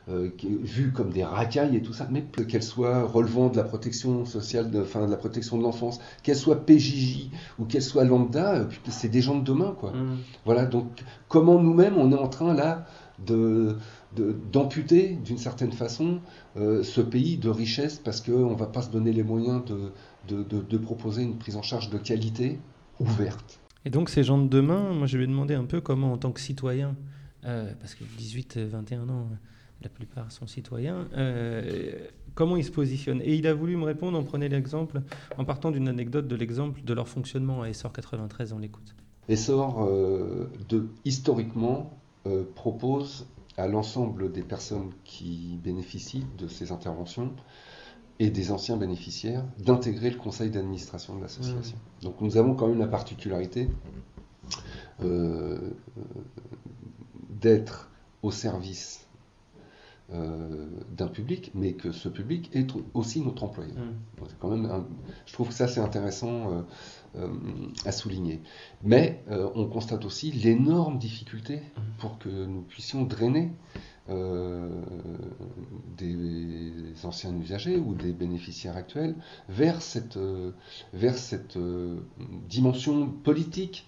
euh, 0.09 0.30
vu 0.38 0.92
comme 0.92 1.11
des 1.11 1.24
racailles 1.24 1.76
et 1.76 1.82
tout 1.82 1.92
ça, 1.92 2.09
mais 2.11 2.22
qu'elle 2.22 2.62
soit 2.62 3.05
relevant 3.05 3.48
de 3.48 3.57
la 3.57 3.64
protection 3.64 4.24
sociale, 4.24 4.70
de, 4.70 4.80
enfin, 4.82 5.07
de 5.07 5.11
la 5.11 5.16
protection 5.16 5.59
de 5.59 5.62
l'enfance, 5.62 6.01
qu'elle 6.22 6.36
soit 6.36 6.64
PJJ 6.66 7.30
ou 7.59 7.64
qu'elle 7.64 7.82
soit 7.82 8.05
lambda, 8.05 8.68
c'est 8.88 9.09
des 9.09 9.20
gens 9.20 9.38
de 9.38 9.44
demain, 9.44 9.74
quoi. 9.78 9.92
Mmh. 9.92 10.18
Voilà, 10.44 10.66
donc 10.66 11.05
comment 11.28 11.61
nous-mêmes, 11.61 11.96
on 11.96 12.12
est 12.12 12.18
en 12.18 12.28
train 12.28 12.55
là 12.55 12.86
de 13.26 13.76
d'amputer 14.53 15.18
d'une 15.24 15.38
certaine 15.38 15.72
façon 15.72 16.20
euh, 16.57 16.82
ce 16.82 17.01
pays 17.01 17.36
de 17.36 17.48
richesse 17.48 18.01
parce 18.03 18.20
qu'on 18.20 18.51
ne 18.51 18.57
va 18.57 18.66
pas 18.66 18.82
se 18.82 18.90
donner 18.90 19.12
les 19.12 19.22
moyens 19.22 19.64
de, 19.64 19.92
de, 20.28 20.42
de, 20.42 20.61
de, 20.61 20.78
proposer 20.78 21.22
une 21.22 21.38
prise 21.38 21.57
en 21.57 21.62
charge 21.62 21.90
de 21.90 21.98
qualité 21.98 22.59
ouverte. 23.01 23.61
Et 23.84 23.90
donc 23.90 24.09
ces 24.11 24.22
gens 24.22 24.38
de 24.38 24.48
demain, 24.48 24.92
moi 24.92 25.07
je 25.07 25.16
lui 25.16 25.24
ai 25.24 25.26
demandé 25.26 25.55
un 25.55 25.64
peu 25.64 25.80
comment 25.80 26.12
en 26.12 26.18
tant 26.18 26.32
que 26.32 26.40
citoyen, 26.40 26.96
euh, 27.44 27.72
parce 27.80 27.94
que 27.94 28.05
18-21 28.05 29.09
ans, 29.09 29.28
la 29.82 29.88
plupart 29.88 30.30
sont 30.30 30.46
citoyens, 30.46 31.09
euh, 31.16 32.07
comment 32.34 32.57
ils 32.57 32.64
se 32.64 32.70
positionnent. 32.70 33.22
Et 33.22 33.34
il 33.34 33.46
a 33.46 33.55
voulu 33.55 33.76
me 33.76 33.84
répondre, 33.84 34.18
on 34.18 34.24
prenait 34.24 34.48
l'exemple, 34.48 35.01
en 35.38 35.44
partant 35.44 35.70
d'une 35.70 35.88
anecdote 35.88 36.28
de 36.28 36.36
l'exemple 36.36 36.82
de 36.82 36.92
leur 36.92 37.09
fonctionnement 37.09 37.62
à 37.62 37.68
Essor 37.68 37.92
93, 37.92 38.53
on 38.53 38.59
l'écoute. 38.59 38.94
Essor, 39.28 39.84
euh, 39.84 40.51
de, 40.68 40.88
historiquement, 41.05 41.98
euh, 42.26 42.44
propose 42.55 43.26
à 43.57 43.68
l'ensemble 43.68 44.32
des 44.32 44.42
personnes 44.42 44.90
qui 45.05 45.59
bénéficient 45.62 46.26
de 46.38 46.48
ces 46.48 46.72
interventions 46.72 47.32
et 48.21 48.29
des 48.31 48.53
anciens 48.53 48.77
bénéficiaires 48.77 49.45
d'intégrer 49.59 50.11
le 50.11 50.18
conseil 50.18 50.51
d'administration 50.51 51.16
de 51.16 51.23
l'association. 51.23 51.77
Mmh. 51.77 52.05
Donc 52.05 52.21
nous 52.21 52.37
avons 52.37 52.55
quand 52.55 52.68
même 52.68 52.79
la 52.79 52.87
particularité 52.87 53.68
euh, 55.03 55.59
d'être 57.31 57.91
au 58.23 58.31
service 58.31 59.07
euh, 60.12 60.66
d'un 60.95 61.07
public, 61.07 61.51
mais 61.55 61.73
que 61.73 61.93
ce 61.93 62.11
public 62.11 62.51
est 62.53 62.71
aussi 62.93 63.23
notre 63.23 63.43
employeur. 63.43 63.79
Mmh. 63.79 64.25
Quand 64.39 64.51
même 64.51 64.66
un, 64.66 64.87
je 65.25 65.33
trouve 65.33 65.49
que 65.49 65.55
ça 65.55 65.66
c'est 65.66 65.81
intéressant 65.81 66.62
euh, 67.16 67.29
à 67.87 67.93
souligner. 67.93 68.43
Mais 68.85 69.25
on 69.55 69.66
constate 69.66 70.05
aussi 70.05 70.31
l'énorme 70.31 70.99
difficulté 70.99 71.62
pour 71.99 72.18
que 72.18 72.29
nous 72.29 72.61
puissions 72.61 73.05
drainer 73.05 73.51
des 75.96 77.04
anciens 77.04 77.34
usagers 77.36 77.76
ou 77.76 77.94
des 77.94 78.12
bénéficiaires 78.12 78.76
actuels 78.76 79.14
vers 79.48 79.80
cette, 79.82 80.16
euh, 80.16 80.52
vers 80.92 81.16
cette 81.16 81.56
euh, 81.56 82.00
dimension 82.48 83.08
politique. 83.08 83.86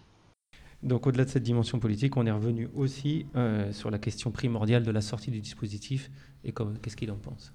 Donc 0.83 1.07
au-delà 1.07 1.25
de 1.25 1.31
cette 1.31 1.45
dimension 1.45 1.79
politique, 1.79 2.17
on 2.17 2.27
est 2.27 2.33
revenu 2.33 2.69
aussi 2.75 3.27
euh, 3.37 3.73
sur 3.73 3.91
la 3.91 3.99
question 3.99 4.31
primordiale 4.31 4.83
de 4.83 4.91
la 4.91 5.01
sortie 5.01 5.31
du 5.31 5.41
dispositif 5.41 6.11
et 6.45 6.53
qu'est-ce 6.53 6.97
qu'il 6.97 7.11
en 7.11 7.17
pense? 7.17 7.53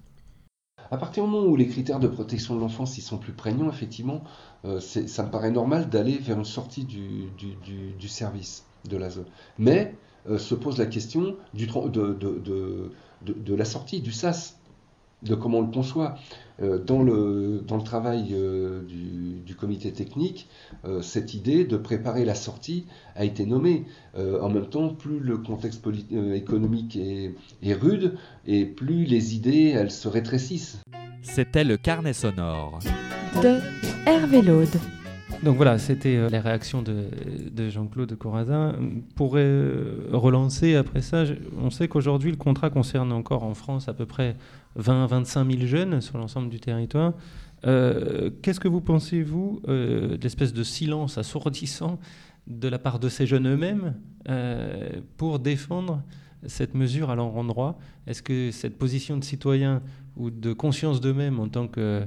À 0.90 0.96
partir 0.96 1.24
du 1.24 1.30
moment 1.30 1.46
où 1.46 1.56
les 1.56 1.66
critères 1.66 2.00
de 2.00 2.08
protection 2.08 2.54
de 2.54 2.60
l'enfance 2.60 2.96
ils 2.96 3.02
sont 3.02 3.18
plus 3.18 3.32
prégnants, 3.34 3.68
effectivement, 3.68 4.22
euh, 4.64 4.80
ça 4.80 5.22
me 5.24 5.30
paraît 5.30 5.50
normal 5.50 5.90
d'aller 5.90 6.16
vers 6.16 6.38
une 6.38 6.46
sortie 6.46 6.84
du, 6.84 7.26
du, 7.36 7.54
du, 7.56 7.92
du 7.92 8.08
service 8.08 8.64
de 8.88 8.96
l'ASE. 8.96 9.24
Mais 9.58 9.94
euh, 9.94 10.07
se 10.36 10.54
pose 10.54 10.78
la 10.78 10.86
question 10.86 11.36
du, 11.54 11.66
de, 11.66 12.14
de, 12.14 12.90
de, 13.22 13.54
la 13.54 13.64
sortie 13.64 14.00
du 14.00 14.12
SAS, 14.12 14.58
de 15.22 15.34
comment 15.34 15.58
on 15.58 15.62
le 15.62 15.72
conçoit. 15.72 16.16
Euh, 16.60 16.78
dans, 16.78 17.04
le, 17.04 17.62
dans 17.64 17.76
le 17.76 17.84
travail 17.84 18.30
euh, 18.32 18.82
du, 18.82 19.40
du, 19.46 19.54
comité 19.54 19.92
technique, 19.92 20.48
cette 21.02 21.34
idée 21.34 21.64
de 21.64 21.76
préparer 21.76 22.24
la 22.24 22.34
sortie 22.34 22.86
a 23.14 23.24
été 23.24 23.46
nommée. 23.46 23.84
en 24.16 24.48
même 24.48 24.68
temps, 24.68 24.88
plus 24.88 25.20
le 25.20 25.38
contexte 25.38 25.84
économique 26.34 26.96
est, 26.96 27.34
est, 27.62 27.74
rude 27.74 28.16
et 28.46 28.64
plus 28.64 29.04
les 29.04 29.34
idées 29.34 29.68
elles 29.68 29.90
se 29.90 30.08
rétrécissent. 30.08 30.78
C'était 31.22 31.64
le 31.64 31.76
carnet 31.76 32.12
sonore 32.12 32.78
de 33.42 33.60
Hervé 34.06 34.42
Laude. 34.42 34.97
Donc 35.42 35.56
voilà, 35.56 35.78
c'était 35.78 36.16
euh, 36.16 36.28
les 36.28 36.40
réactions 36.40 36.82
de, 36.82 37.04
de 37.52 37.68
Jean-Claude 37.68 38.12
Corazin. 38.16 38.74
Pour 39.14 39.34
euh, 39.36 40.08
relancer 40.12 40.74
après 40.74 41.00
ça, 41.00 41.24
on 41.60 41.70
sait 41.70 41.86
qu'aujourd'hui, 41.86 42.32
le 42.32 42.36
contrat 42.36 42.70
concerne 42.70 43.12
encore 43.12 43.44
en 43.44 43.54
France 43.54 43.88
à 43.88 43.94
peu 43.94 44.04
près 44.04 44.36
20-25 44.78 45.58
000 45.58 45.66
jeunes 45.66 46.00
sur 46.00 46.18
l'ensemble 46.18 46.48
du 46.48 46.58
territoire. 46.58 47.12
Euh, 47.66 48.30
qu'est-ce 48.42 48.58
que 48.58 48.66
vous 48.66 48.80
pensez, 48.80 49.22
vous, 49.22 49.60
euh, 49.68 50.16
d'espèce 50.16 50.52
de 50.52 50.64
silence 50.64 51.18
assourdissant 51.18 52.00
de 52.48 52.66
la 52.68 52.78
part 52.80 52.98
de 52.98 53.08
ces 53.08 53.26
jeunes 53.26 53.46
eux-mêmes 53.46 53.94
pour 55.16 55.38
défendre 55.38 56.02
cette 56.46 56.74
mesure 56.74 57.10
à 57.10 57.14
leur 57.14 57.36
endroit? 57.36 57.78
Est-ce 58.06 58.22
que 58.22 58.50
cette 58.50 58.76
position 58.76 59.16
de 59.16 59.24
citoyen 59.24 59.82
ou 60.16 60.30
de 60.30 60.52
conscience 60.52 61.00
d'eux-mêmes 61.00 61.38
en 61.38 61.48
tant 61.48 61.68
que 61.68 62.02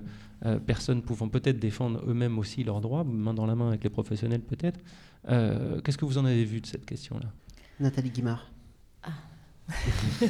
euh, 0.46 0.58
personnes 0.60 1.04
pouvant 1.04 1.30
peut-être 1.30 1.60
défendre 1.60 2.02
eux-mêmes 2.08 2.40
aussi 2.40 2.64
leurs 2.64 2.82
droits, 2.82 3.04
main 3.04 3.34
dans 3.34 3.46
la 3.46 3.54
main 3.54 3.68
avec 3.68 3.84
les 3.84 3.92
professionnels 3.92 4.42
peut-être. 4.42 4.80
Euh, 5.30 5.80
qu'est-ce 5.82 6.00
que 6.00 6.06
vous 6.06 6.18
en 6.18 6.26
avez 6.26 6.46
vu 6.46 6.62
de 6.62 6.66
cette 6.66 6.86
question-là? 6.86 7.28
Nathalie 7.80 8.10
Guimard. 8.10 8.50
Ah. 9.04 9.10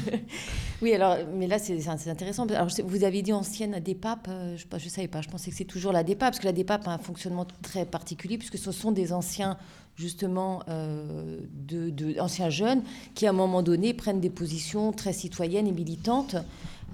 oui, 0.81 0.93
alors, 0.93 1.17
mais 1.33 1.47
là, 1.47 1.59
c'est 1.59 2.09
intéressant. 2.09 2.45
Alors, 2.47 2.67
vous 2.83 3.03
avez 3.05 3.21
dit 3.21 3.31
ancienne 3.31 3.79
DEPAP, 3.79 4.27
euh, 4.27 4.57
je 4.57 4.65
ne 4.73 4.89
savais 4.89 5.07
pas, 5.07 5.21
je 5.21 5.29
pensais 5.29 5.49
que 5.49 5.55
c'est 5.55 5.63
toujours 5.63 5.93
la 5.93 6.03
DEPAP, 6.03 6.31
parce 6.31 6.39
que 6.39 6.45
la 6.45 6.51
DEPAP 6.51 6.87
a 6.89 6.91
un 6.91 6.97
fonctionnement 6.97 7.47
très 7.61 7.85
particulier, 7.85 8.37
puisque 8.37 8.57
ce 8.57 8.73
sont 8.73 8.91
des 8.91 9.13
anciens, 9.13 9.57
justement, 9.95 10.61
de, 10.67 11.89
de, 11.89 12.19
anciens 12.19 12.49
jeunes, 12.49 12.83
qui, 13.15 13.27
à 13.27 13.29
un 13.29 13.33
moment 13.33 13.63
donné, 13.63 13.93
prennent 13.93 14.19
des 14.19 14.29
positions 14.29 14.91
très 14.91 15.13
citoyennes 15.13 15.67
et 15.67 15.71
militantes. 15.71 16.35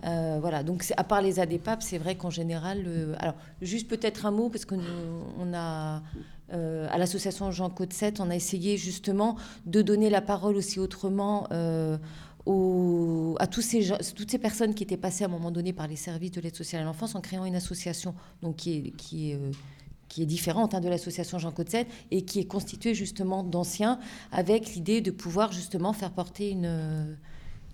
Euh, 0.06 0.38
voilà, 0.40 0.64
donc 0.64 0.86
à 0.96 1.04
part 1.04 1.22
les 1.22 1.40
ADPAP, 1.40 1.82
c'est 1.82 1.98
vrai 1.98 2.16
qu'en 2.16 2.30
général, 2.30 2.86
alors 3.20 3.36
juste 3.62 3.88
peut-être 3.88 4.26
un 4.26 4.32
mot 4.32 4.50
parce 4.50 4.66
que 4.66 4.76
on 5.40 5.54
a 5.54 6.02
euh, 6.54 6.88
à 6.90 6.98
l'association 6.98 7.52
Jean 7.52 7.70
Côte 7.70 7.94
7, 7.94 8.20
on 8.20 8.30
a 8.30 8.36
essayé 8.36 8.78
justement 8.78 9.36
de 9.66 9.82
donner 9.82 10.10
la 10.10 10.22
parole 10.22 10.56
aussi 10.56 10.80
autrement. 10.80 11.48
Euh, 11.52 11.98
à 13.40 13.48
toutes 13.48 13.62
ces 13.66 14.38
personnes 14.40 14.74
qui 14.74 14.82
étaient 14.82 14.96
passées 14.96 15.26
à 15.26 15.28
un 15.28 15.30
moment 15.30 15.52
donné 15.52 15.74
par 15.74 15.86
les 15.86 15.98
services 15.98 16.32
de 16.32 16.40
l'aide 16.40 16.56
sociale 16.56 16.84
à 16.84 16.86
l'enfance 16.86 17.14
en 17.14 17.20
créant 17.20 17.44
une 17.44 17.58
association 17.58 18.16
donc 18.42 18.56
qui 18.56 18.94
est, 19.34 20.26
différente 20.26 20.74
hein, 20.74 20.80
de 20.80 20.88
l'association 20.88 21.40
Jean 21.40 21.52
Côte 21.52 21.70
7 21.70 21.86
et 22.12 22.22
qui 22.22 22.40
est 22.40 22.46
constituée 22.46 22.96
justement 22.96 23.44
d'anciens 23.44 24.00
avec 24.32 24.76
l'idée 24.76 25.02
de 25.02 25.12
pouvoir 25.12 25.52
justement 25.52 25.92
faire 25.92 26.12
porter 26.12 26.52
une 26.52 27.18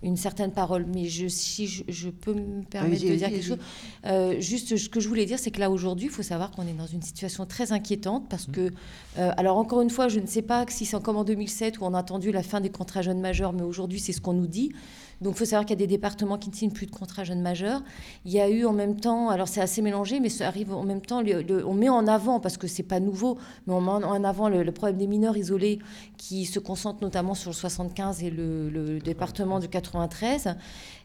une 0.04 0.16
certaine 0.16 0.52
parole. 0.52 0.86
Mais 0.86 1.06
je, 1.06 1.26
si 1.26 1.66
je, 1.66 2.10
peux 2.10 2.34
me 2.34 2.62
permettre 2.62 3.02
de 3.02 3.14
dire 3.14 3.30
quelque 3.30 3.44
chose, 3.44 3.58
euh, 4.06 4.38
juste 4.38 4.76
ce 4.76 4.88
que 4.88 5.00
je 5.00 5.08
voulais 5.08 5.24
dire, 5.24 5.38
c'est 5.38 5.50
que 5.50 5.60
là 5.60 5.70
aujourd'hui, 5.70 6.06
il 6.06 6.12
faut 6.12 6.22
savoir 6.22 6.50
qu'on 6.50 6.66
est 6.66 6.74
dans 6.74 6.86
une 6.86 7.02
situation 7.02 7.46
très 7.46 7.72
inquiétante 7.72 8.28
parce 8.28 8.46
que, 8.46 8.70
euh, 9.18 9.32
alors 9.36 9.56
encore 9.56 9.80
une 9.80 9.90
fois, 9.90 10.08
je 10.08 10.20
ne 10.20 10.26
sais 10.26 10.42
pas 10.42 10.64
si 10.68 10.84
c'est 10.84 11.02
comme 11.02 11.16
en 11.16 11.24
2007 11.24 11.80
où 11.80 11.84
on 11.84 11.94
a 11.94 11.98
attendu 11.98 12.30
la 12.30 12.42
fin 12.42 12.60
des 12.60 12.70
contrats 12.70 13.02
jeunes 13.02 13.20
majeurs, 13.20 13.52
mais 13.52 13.62
aujourd'hui 13.62 13.98
c'est 13.98 14.12
ce 14.12 14.20
qu'on 14.20 14.34
nous 14.34 14.46
dit. 14.46 14.72
Donc 15.20 15.34
il 15.34 15.38
faut 15.38 15.44
savoir 15.44 15.64
qu'il 15.64 15.78
y 15.78 15.82
a 15.82 15.86
des 15.86 15.86
départements 15.86 16.38
qui 16.38 16.50
ne 16.50 16.54
signent 16.54 16.70
plus 16.70 16.86
de 16.86 16.90
contrats 16.90 17.24
jeunes 17.24 17.42
majeurs. 17.42 17.82
Il 18.24 18.32
y 18.32 18.40
a 18.40 18.48
eu 18.48 18.64
en 18.64 18.72
même 18.72 18.96
temps, 18.96 19.30
alors 19.30 19.48
c'est 19.48 19.60
assez 19.60 19.82
mélangé, 19.82 20.20
mais 20.20 20.28
ça 20.28 20.46
arrive 20.46 20.72
en 20.72 20.84
même 20.84 21.00
temps, 21.00 21.22
on 21.66 21.74
met 21.74 21.88
en 21.88 22.06
avant, 22.06 22.40
parce 22.40 22.56
que 22.56 22.66
c'est 22.66 22.82
pas 22.82 23.00
nouveau, 23.00 23.38
mais 23.66 23.74
on 23.74 23.80
met 23.80 23.90
en 24.04 24.24
avant 24.24 24.48
le, 24.48 24.64
problème 24.72 24.98
des 24.98 25.06
mineurs 25.06 25.36
isolés 25.36 25.78
qui 26.18 26.44
se 26.44 26.58
concentrent 26.58 27.02
notamment 27.02 27.34
sur 27.34 27.50
le 27.50 27.54
75 27.54 28.22
et 28.22 28.30
le, 28.30 28.98
département 28.98 29.58
du 29.58 29.68
93. 29.68 30.54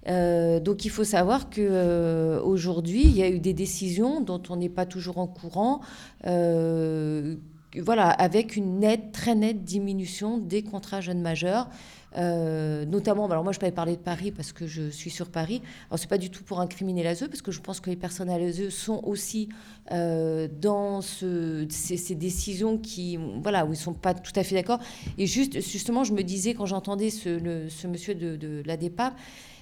Euh, 0.08 0.60
donc 0.60 0.86
il 0.86 0.90
faut 0.90 1.04
savoir 1.04 1.50
que 1.50 1.60
euh, 1.60 2.42
aujourd'hui 2.42 3.04
il 3.04 3.18
y 3.18 3.22
a 3.22 3.30
eu 3.30 3.40
des 3.40 3.54
décisions 3.54 4.22
dont 4.22 4.42
on 4.50 4.56
n'est 4.56 4.70
pas 4.70 4.86
toujours 4.86 5.18
en 5.18 5.28
courant. 5.28 5.82
Euh, 6.26 7.36
voilà, 7.78 8.10
avec 8.10 8.56
une 8.56 8.80
nette, 8.80 9.12
très 9.12 9.36
nette 9.36 9.64
diminution 9.64 10.38
des 10.38 10.64
contrats 10.64 11.02
jeunes 11.02 11.22
majeurs. 11.22 11.70
Euh, 12.18 12.86
notamment, 12.86 13.28
alors 13.28 13.44
moi 13.44 13.54
je 13.54 13.60
peux 13.60 13.70
parler 13.72 13.96
de 13.96 14.02
Paris 14.02 14.32
parce 14.32 14.52
que 14.52 14.68
je 14.68 14.90
suis 14.90 15.10
sur 15.10 15.30
Paris. 15.30 15.62
Alors 15.90 16.00
c'est 16.00 16.10
pas 16.10 16.18
du 16.18 16.30
tout 16.30 16.44
pour 16.44 16.60
incriminer 16.60 17.04
l'ASE 17.04 17.28
parce 17.28 17.42
que 17.42 17.52
je 17.52 17.62
pense 17.62 17.80
que 17.80 17.90
les 17.90 17.96
personnes 17.96 18.30
à 18.30 18.40
l'ASE 18.40 18.70
sont 18.70 19.02
aussi 19.04 19.50
euh, 19.92 20.48
dans 20.60 21.02
ce, 21.02 21.66
ces, 21.70 22.16
décisions 22.16 22.78
qui, 22.78 23.18
voilà, 23.42 23.66
où 23.66 23.74
ils 23.74 23.78
sont 23.78 23.94
pas 23.94 24.14
tout 24.14 24.34
à 24.36 24.44
fait 24.44 24.56
d'accord. 24.56 24.80
Et 25.18 25.28
juste, 25.28 25.62
justement, 25.62 26.04
je 26.04 26.14
me 26.14 26.24
disais 26.24 26.54
quand 26.54 26.66
j'entendais 26.66 27.10
ce, 27.10 27.68
ce, 27.70 27.88
monsieur 27.88 28.16
de, 28.16 28.36
de 28.36 28.64
la 28.66 28.78
DEPAP, 28.78 29.14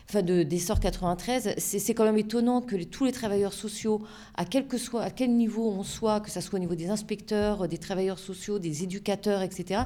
enfin 0.10 0.22
de, 0.22 0.44
des 0.44 0.60
sorts 0.60 0.80
93, 0.80 1.56
c'est 1.58 1.94
quand 1.94 2.06
même 2.06 2.18
étonnant 2.18 2.62
que 2.62 2.82
tous 2.84 3.04
les 3.06 3.12
travailleurs 3.12 3.54
sociaux, 3.54 4.02
à 4.36 4.46
quel, 4.46 4.68
que 4.68 4.78
soit, 4.78 5.02
à 5.02 5.10
quel 5.10 5.36
niveau 5.36 5.70
on 5.70 5.84
soit, 5.84 6.22
que 6.22 6.32
ce 6.32 6.40
soit 6.40 6.58
au 6.58 6.62
niveau 6.62 6.76
des 6.76 6.90
inspecteurs, 6.90 7.68
des 7.68 7.78
travailleurs 7.78 8.20
sociaux, 8.20 8.60
des 8.60 8.84
éducateurs, 8.84 9.42
etc., 9.42 9.82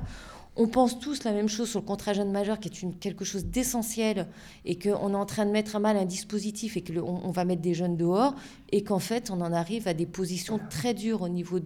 on 0.56 0.68
pense 0.68 1.00
tous 1.00 1.24
la 1.24 1.32
même 1.32 1.48
chose 1.48 1.70
sur 1.70 1.80
le 1.80 1.86
contrat 1.86 2.14
jeune 2.14 2.32
majeur, 2.32 2.60
qui 2.60 2.68
est 2.68 3.00
quelque 3.00 3.24
chose 3.24 3.46
d'essentiel, 3.46 4.28
et 4.66 4.78
qu'on 4.78 5.14
est 5.14 5.16
en 5.16 5.26
train 5.26 5.46
de 5.46 5.52
mettre 5.52 5.76
à 5.76 5.80
mal 5.80 5.96
un 5.96 6.06
dispositif 6.06 6.76
et 6.76 6.84
qu'on 6.84 7.22
on 7.24 7.32
va 7.32 7.46
mettre 7.46 7.62
des 7.62 7.74
jeunes 7.74 7.96
dehors, 7.96 8.36
et 8.72 8.84
qu'en 8.84 9.00
fait, 9.00 9.32
on 9.32 9.40
en 9.42 9.54
arrive 9.54 9.88
à 9.88 9.94
des 9.94 10.06
positions 10.06 10.60
très 10.70 10.94
dures 10.94 11.22
au 11.22 11.30
niveau, 11.30 11.60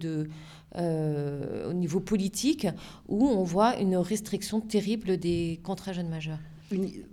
euh, 0.76 1.68
au 1.68 1.72
niveau 1.72 2.00
politique, 2.00 2.68
où 3.08 3.26
on 3.26 3.42
voit 3.42 3.76
une 3.78 3.96
restriction 3.96 4.60
terrible 4.60 5.16
des 5.16 5.60
contrats 5.64 5.92
jeunes 5.92 6.10
majeurs. 6.10 6.38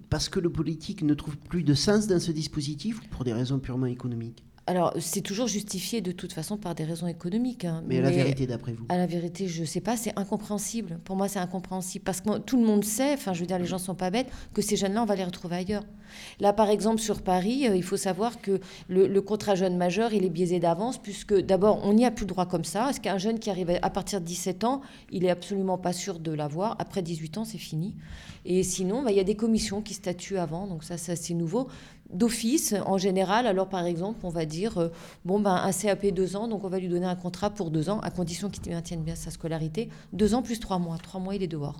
Parce 0.09 0.29
que 0.29 0.39
le 0.39 0.51
politique 0.51 1.03
ne 1.03 1.13
trouve 1.13 1.37
plus 1.37 1.63
de 1.63 1.73
sens 1.73 2.07
dans 2.07 2.19
ce 2.19 2.31
dispositif 2.31 3.01
ou 3.01 3.07
pour 3.09 3.23
des 3.23 3.33
raisons 3.33 3.59
purement 3.59 3.85
économiques 3.85 4.43
alors, 4.65 4.93
c'est 4.99 5.21
toujours 5.21 5.47
justifié 5.47 5.99
de 5.99 6.13
toute 6.13 6.31
façon 6.31 6.55
par 6.55 6.73
des 6.73 6.85
raisons 6.85 7.07
économiques. 7.07 7.65
Hein. 7.65 7.83
mais, 7.85 7.97
à 7.97 8.01
la 8.01 8.11
vérité, 8.11 8.47
d'après 8.47 8.71
vous 8.71 8.85
À 8.87 8.97
la 8.97 9.05
vérité, 9.05 9.47
je 9.47 9.61
ne 9.61 9.65
sais 9.65 9.81
pas, 9.81 9.97
c'est 9.97 10.17
incompréhensible. 10.17 10.99
Pour 11.03 11.17
moi, 11.17 11.27
c'est 11.27 11.39
incompréhensible. 11.39 12.05
Parce 12.05 12.21
que 12.21 12.37
tout 12.37 12.57
le 12.57 12.65
monde 12.65 12.85
sait, 12.85 13.13
enfin, 13.13 13.33
je 13.33 13.41
veux 13.41 13.45
dire, 13.45 13.59
les 13.59 13.65
gens 13.65 13.75
ne 13.75 13.81
sont 13.81 13.95
pas 13.95 14.09
bêtes, 14.09 14.27
que 14.53 14.61
ces 14.61 14.77
jeunes-là, 14.77 15.03
on 15.03 15.05
va 15.05 15.15
les 15.15 15.25
retrouver 15.25 15.57
ailleurs. 15.57 15.83
Là, 16.39 16.53
par 16.53 16.69
exemple, 16.69 17.01
sur 17.01 17.21
Paris, 17.23 17.67
euh, 17.67 17.75
il 17.75 17.83
faut 17.83 17.97
savoir 17.97 18.39
que 18.39 18.61
le, 18.87 19.21
contrat 19.21 19.55
jeune 19.55 19.75
majeur, 19.75 20.13
il 20.13 20.23
est 20.23 20.29
biaisé 20.29 20.59
d'avance, 20.59 20.97
puisque 20.97 21.33
d'abord, 21.33 21.81
on 21.83 21.93
n'y 21.93 22.05
a 22.05 22.11
plus 22.11 22.23
le 22.23 22.29
droit 22.29 22.45
comme 22.45 22.63
ça. 22.63 22.89
Est-ce 22.89 23.01
qu'un 23.01 23.17
jeune 23.17 23.39
qui 23.39 23.49
arrive 23.49 23.77
à 23.81 23.89
partir 23.89 24.21
de 24.21 24.25
17 24.25 24.63
ans, 24.63 24.81
il 25.11 25.25
est 25.25 25.29
absolument 25.29 25.77
pas 25.77 25.91
sûr 25.91 26.19
de 26.19 26.31
l'avoir 26.31 26.77
Après 26.79 27.01
18 27.01 27.37
ans, 27.37 27.45
c'est 27.45 27.57
fini. 27.57 27.95
Et 28.45 28.63
sinon, 28.63 29.03
bah, 29.03 29.11
il 29.11 29.17
y 29.17 29.21
a 29.21 29.25
des 29.25 29.35
commissions 29.35 29.81
qui 29.81 29.93
statuent 29.93 30.37
avant, 30.37 30.67
donc 30.67 30.83
ça, 30.83 30.97
ça 30.97 31.15
c'est 31.15 31.33
nouveau 31.33 31.67
d'office 32.13 32.75
en 32.85 32.97
général. 32.97 33.47
Alors 33.47 33.67
par 33.67 33.85
exemple, 33.85 34.19
on 34.23 34.29
va 34.29 34.45
dire 34.45 34.77
euh, 34.77 34.89
bon 35.25 35.39
ben 35.39 35.55
un 35.55 35.71
CAP 35.71 36.07
deux 36.07 36.35
ans, 36.35 36.47
donc 36.47 36.63
on 36.63 36.69
va 36.69 36.79
lui 36.79 36.87
donner 36.87 37.05
un 37.05 37.15
contrat 37.15 37.49
pour 37.49 37.71
deux 37.71 37.89
ans 37.89 37.99
à 37.99 38.11
condition 38.11 38.49
qu'il 38.49 38.71
maintienne 38.71 39.03
bien 39.03 39.15
sa 39.15 39.31
scolarité. 39.31 39.89
Deux 40.13 40.33
ans 40.33 40.41
plus 40.41 40.59
trois 40.59 40.79
mois. 40.79 40.97
Trois 40.97 41.19
mois, 41.19 41.35
il 41.35 41.43
est 41.43 41.47
dehors. 41.47 41.79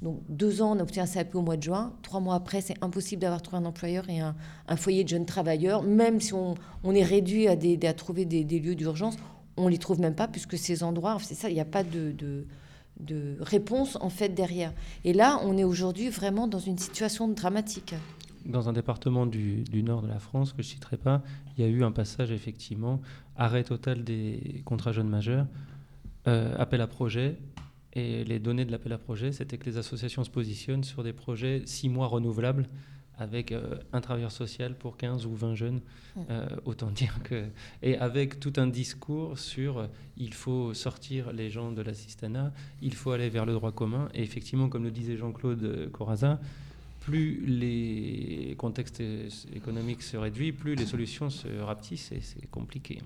Donc 0.00 0.20
deux 0.28 0.62
ans, 0.62 0.76
on 0.76 0.80
obtient 0.80 1.04
un 1.04 1.06
CAP 1.06 1.34
au 1.34 1.42
mois 1.42 1.56
de 1.56 1.62
juin. 1.62 1.92
Trois 2.02 2.20
mois 2.20 2.34
après, 2.34 2.60
c'est 2.60 2.82
impossible 2.82 3.22
d'avoir 3.22 3.40
trouvé 3.40 3.62
un 3.62 3.66
employeur 3.66 4.08
et 4.08 4.20
un, 4.20 4.34
foyer 4.76 5.04
de 5.04 5.08
jeunes 5.08 5.26
travailleurs. 5.26 5.82
Même 5.82 6.20
si 6.20 6.34
on, 6.34 6.56
est 6.92 7.04
réduit 7.04 7.46
à, 7.46 7.56
des, 7.56 7.78
à 7.86 7.92
trouver 7.92 8.24
des, 8.24 8.42
lieux 8.44 8.74
d'urgence, 8.74 9.16
on 9.56 9.68
les 9.68 9.78
trouve 9.78 10.00
même 10.00 10.14
pas 10.14 10.26
puisque 10.26 10.58
ces 10.58 10.82
endroits, 10.82 11.18
c'est 11.20 11.34
ça, 11.34 11.50
il 11.50 11.54
n'y 11.54 11.60
a 11.60 11.64
pas 11.64 11.84
de, 11.84 12.10
de, 12.10 12.46
de 12.98 13.36
réponse 13.40 13.96
en 14.00 14.08
fait 14.08 14.30
derrière. 14.30 14.72
Et 15.04 15.12
là, 15.12 15.40
on 15.44 15.56
est 15.56 15.64
aujourd'hui 15.64 16.08
vraiment 16.08 16.48
dans 16.48 16.58
une 16.58 16.78
situation 16.78 17.28
dramatique 17.28 17.94
dans 18.46 18.68
un 18.68 18.72
département 18.72 19.26
du, 19.26 19.64
nord 19.82 20.02
de 20.02 20.08
la 20.08 20.18
France, 20.18 20.52
que 20.52 20.62
je 20.62 20.68
ne 20.68 20.72
citerai 20.72 20.96
pas, 20.96 21.22
il 21.56 21.64
y 21.64 21.66
a 21.66 21.70
eu 21.70 21.84
un 21.84 21.92
passage 21.92 22.30
effectivement, 22.30 23.00
arrêt 23.36 23.64
total 23.64 24.04
des 24.04 24.62
contrats 24.64 24.92
jeunes 24.92 25.08
majeurs, 25.08 25.46
euh, 26.28 26.54
appel 26.58 26.80
à 26.80 26.86
projet. 26.86 27.36
Et 27.94 28.24
les 28.24 28.38
données 28.38 28.64
de 28.64 28.72
l'appel 28.72 28.92
à 28.92 28.98
projet, 28.98 29.32
c'était 29.32 29.58
que 29.58 29.66
les 29.66 29.76
associations 29.76 30.24
se 30.24 30.30
positionnent 30.30 30.84
sur 30.84 31.02
des 31.02 31.12
projets 31.12 31.62
six 31.66 31.90
mois 31.90 32.06
renouvelables 32.06 32.66
avec 33.18 33.52
euh, 33.52 33.76
un 33.92 34.00
travailleur 34.00 34.32
social 34.32 34.74
pour 34.74 34.96
15 34.96 35.26
ou 35.26 35.34
20 35.34 35.54
jeunes, 35.54 35.80
euh, 36.30 36.46
autant 36.64 36.90
dire 36.90 37.18
que... 37.22 37.44
Et 37.82 37.98
avec 37.98 38.40
tout 38.40 38.54
un 38.56 38.66
discours 38.66 39.38
sur 39.38 39.88
il 40.16 40.32
faut 40.32 40.72
sortir 40.72 41.32
les 41.32 41.50
gens 41.50 41.70
de 41.72 41.82
l'assistanat, 41.82 42.52
il 42.80 42.94
faut 42.94 43.10
aller 43.10 43.28
vers 43.28 43.44
le 43.44 43.52
droit 43.52 43.72
commun. 43.72 44.08
Et 44.14 44.22
effectivement, 44.22 44.68
comme 44.68 44.84
le 44.84 44.90
disait 44.90 45.16
Jean-Claude 45.18 45.90
Corazza, 45.92 46.40
plus 47.04 47.44
les 47.46 48.54
contextes 48.58 49.02
économiques 49.54 50.02
se 50.02 50.16
réduisent, 50.16 50.54
plus 50.54 50.74
les 50.74 50.86
solutions 50.86 51.30
se 51.30 51.48
rapetissent 51.60 52.12
et 52.12 52.20
c'est 52.22 52.46
compliqué. 52.50 53.00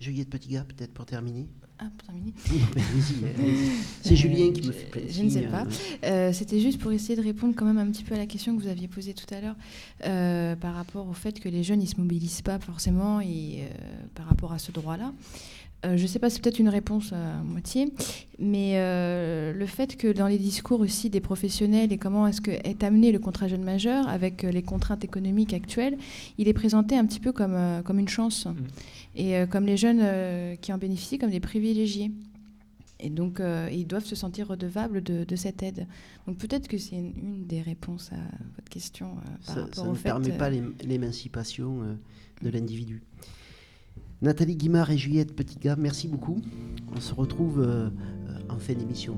Juliette 0.00 0.30
Petit-Gars, 0.30 0.64
peut-être 0.64 0.92
pour 0.94 1.06
terminer 1.06 1.48
Ah, 1.80 1.90
pour 1.96 2.06
terminer. 2.06 2.32
Allez-y. 2.76 3.70
C'est 4.02 4.14
Julien 4.14 4.52
qui 4.52 4.64
me 4.68 4.72
fait 4.72 4.84
plein 4.86 5.02
de 5.02 5.08
Je 5.08 5.22
ne 5.24 5.28
sais 5.30 5.42
pas. 5.42 5.64
euh, 6.04 6.28
Euh, 6.28 6.32
C'était 6.32 6.60
juste 6.60 6.78
pour 6.80 6.92
essayer 6.92 7.16
de 7.16 7.22
répondre 7.22 7.54
quand 7.56 7.64
même 7.64 7.78
un 7.78 7.90
petit 7.90 8.04
peu 8.04 8.14
à 8.14 8.18
la 8.18 8.26
question 8.26 8.56
que 8.56 8.62
vous 8.62 8.68
aviez 8.68 8.86
posée 8.86 9.12
tout 9.14 9.26
à 9.34 9.40
l'heure 9.40 9.56
euh, 10.06 10.54
par 10.54 10.74
rapport 10.76 11.08
au 11.08 11.14
fait 11.14 11.40
que 11.40 11.48
les 11.48 11.64
jeunes 11.64 11.82
ils 11.82 11.88
se 11.88 11.96
mobilisent 12.00 12.42
pas 12.42 12.60
forcément 12.60 13.20
et 13.20 13.62
euh, 13.62 13.68
par 14.14 14.26
rapport 14.26 14.52
à 14.52 14.58
ce 14.60 14.70
droit-là. 14.70 15.12
Euh, 15.84 15.96
je 15.96 16.02
ne 16.02 16.08
sais 16.08 16.18
pas, 16.18 16.28
c'est 16.28 16.42
peut-être 16.42 16.58
une 16.58 16.68
réponse 16.68 17.12
à 17.12 17.40
moitié, 17.44 17.92
mais 18.40 18.72
euh, 18.78 19.52
le 19.52 19.66
fait 19.66 19.96
que 19.96 20.12
dans 20.12 20.26
les 20.26 20.38
discours 20.38 20.80
aussi 20.80 21.08
des 21.08 21.20
professionnels 21.20 21.92
et 21.92 21.98
comment 21.98 22.26
est-ce 22.26 22.40
que 22.40 22.50
est 22.50 22.82
amené 22.82 23.12
le 23.12 23.20
contrat 23.20 23.46
jeune 23.46 23.62
majeur 23.62 24.08
avec 24.08 24.42
euh, 24.42 24.50
les 24.50 24.62
contraintes 24.62 25.04
économiques 25.04 25.54
actuelles, 25.54 25.96
il 26.36 26.48
est 26.48 26.52
présenté 26.52 26.96
un 26.96 27.06
petit 27.06 27.20
peu 27.20 27.30
comme, 27.30 27.54
euh, 27.54 27.82
comme 27.82 28.00
une 28.00 28.08
chance 28.08 28.48
et 29.14 29.36
euh, 29.36 29.46
comme 29.46 29.66
les 29.66 29.76
jeunes 29.76 30.00
euh, 30.02 30.56
qui 30.56 30.72
en 30.72 30.78
bénéficient 30.78 31.18
comme 31.18 31.30
des 31.30 31.38
privilégiés. 31.38 32.10
Et 32.98 33.10
donc, 33.10 33.38
euh, 33.38 33.68
ils 33.72 33.86
doivent 33.86 34.04
se 34.04 34.16
sentir 34.16 34.48
redevables 34.48 35.00
de, 35.04 35.22
de 35.22 35.36
cette 35.36 35.62
aide. 35.62 35.86
Donc, 36.26 36.38
peut-être 36.38 36.66
que 36.66 36.76
c'est 36.78 36.96
une, 36.96 37.12
une 37.22 37.46
des 37.46 37.62
réponses 37.62 38.10
à 38.12 38.16
votre 38.56 38.68
question 38.68 39.10
euh, 39.12 39.46
par 39.46 39.54
Ça, 39.54 39.60
rapport 39.60 39.74
ça 39.76 39.82
au 39.84 39.90
ne 39.92 39.94
fait. 39.94 40.02
permet 40.02 40.32
euh, 40.32 40.36
pas 40.36 40.50
l'ém- 40.50 40.72
l'émancipation 40.82 41.82
euh, 41.84 41.94
de 42.42 42.50
l'individu. 42.50 43.00
Nathalie 44.20 44.56
Guimard 44.56 44.90
et 44.90 44.98
Juliette 44.98 45.34
Petit-Gars, 45.36 45.76
merci 45.78 46.08
beaucoup. 46.08 46.40
On 46.92 47.00
se 47.00 47.14
retrouve 47.14 47.60
euh, 47.60 47.88
en 48.48 48.58
fin 48.58 48.72
d'émission. 48.72 49.16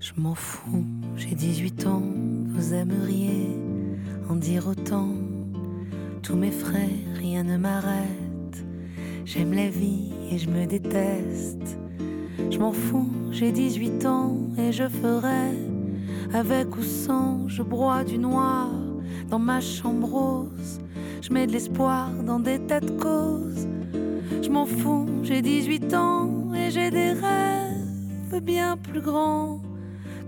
Je 0.00 0.12
m'en 0.16 0.34
fous, 0.34 0.84
j'ai 1.16 1.36
18 1.36 1.86
ans, 1.86 2.02
vous 2.48 2.74
aimeriez 2.74 3.46
en 4.28 4.34
dire 4.34 4.66
autant. 4.66 5.14
Tous 6.22 6.34
mes 6.34 6.50
frères, 6.50 6.88
rien 7.14 7.44
ne 7.44 7.56
m'arrête. 7.56 8.64
J'aime 9.24 9.52
la 9.52 9.68
vie 9.68 10.12
et 10.32 10.38
je 10.38 10.50
me 10.50 10.66
déteste. 10.66 11.78
Je 12.50 12.58
m'en 12.58 12.72
fous, 12.72 13.08
j'ai 13.30 13.52
18 13.52 14.04
ans 14.06 14.36
et 14.58 14.72
je 14.72 14.88
ferai 14.88 15.79
avec 16.32 16.76
ou 16.76 16.82
sans, 16.82 17.48
je 17.48 17.62
broie 17.62 18.04
du 18.04 18.18
noir 18.18 18.68
dans 19.28 19.38
ma 19.38 19.60
chambre 19.60 20.08
rose. 20.08 20.80
Je 21.22 21.32
mets 21.32 21.46
de 21.46 21.52
l'espoir 21.52 22.10
dans 22.24 22.40
des 22.40 22.58
tas 22.58 22.80
de 22.80 22.90
causes. 22.90 23.68
Je 24.42 24.48
m'en 24.48 24.66
fous, 24.66 25.06
j'ai 25.22 25.42
18 25.42 25.94
ans 25.94 26.52
et 26.54 26.70
j'ai 26.70 26.90
des 26.90 27.12
rêves 27.12 28.42
bien 28.42 28.76
plus 28.76 29.00
grands 29.00 29.60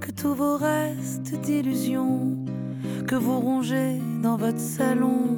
que 0.01 0.11
tous 0.11 0.35
vos 0.35 0.57
restes 0.57 1.35
d'illusions 1.41 2.37
que 3.07 3.15
vous 3.15 3.41
rongez 3.41 3.99
dans 4.23 4.37
votre 4.37 4.59
salon. 4.59 5.37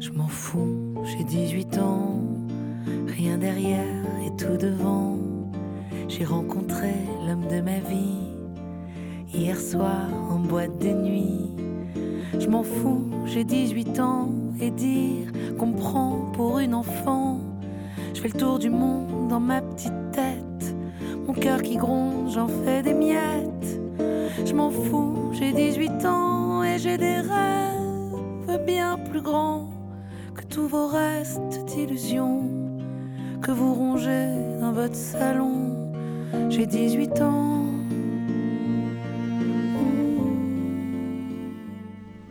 Je 0.00 0.10
m'en 0.10 0.28
fous, 0.28 0.94
j'ai 1.04 1.24
18 1.24 1.78
ans, 1.78 2.22
rien 3.06 3.38
derrière 3.38 4.04
et 4.26 4.36
tout 4.36 4.56
devant. 4.56 5.18
J'ai 6.08 6.24
rencontré 6.24 6.92
l'homme 7.26 7.46
de 7.48 7.60
ma 7.60 7.78
vie 7.78 8.27
hier 9.32 9.58
soir 9.58 10.08
en 10.30 10.38
boîte 10.38 10.78
de 10.78 10.88
nuit. 10.88 11.50
Je 12.38 12.48
m'en 12.48 12.62
fous, 12.62 13.04
j'ai 13.26 13.44
18 13.44 14.00
ans 14.00 14.30
et 14.60 14.70
dire 14.70 15.26
qu'on 15.58 15.72
prend 15.72 16.30
pour 16.32 16.58
une 16.58 16.74
enfant. 16.74 17.40
Je 18.14 18.20
fais 18.20 18.28
le 18.28 18.38
tour 18.38 18.58
du 18.58 18.70
monde 18.70 19.28
dans 19.28 19.40
ma 19.40 19.60
petite 19.60 20.10
tête. 20.12 20.74
Mon 21.26 21.34
cœur 21.34 21.62
qui 21.62 21.76
gronde, 21.76 22.30
j'en 22.30 22.48
fais 22.48 22.82
des 22.82 22.94
miettes. 22.94 23.80
Je 24.44 24.54
m'en 24.54 24.70
fous, 24.70 25.30
j'ai 25.32 25.52
18 25.52 26.04
ans 26.06 26.62
et 26.62 26.78
j'ai 26.78 26.96
des 26.96 27.16
rêves 27.16 28.64
bien 28.66 28.98
plus 29.10 29.20
grands 29.20 29.68
que 30.34 30.44
tous 30.44 30.68
vos 30.68 30.86
restes 30.86 31.64
d'illusions 31.66 32.48
que 33.42 33.50
vous 33.50 33.74
rongez 33.74 34.28
dans 34.60 34.72
votre 34.72 34.96
salon. 34.96 35.92
J'ai 36.50 36.66
18 36.66 37.20
ans. 37.20 37.57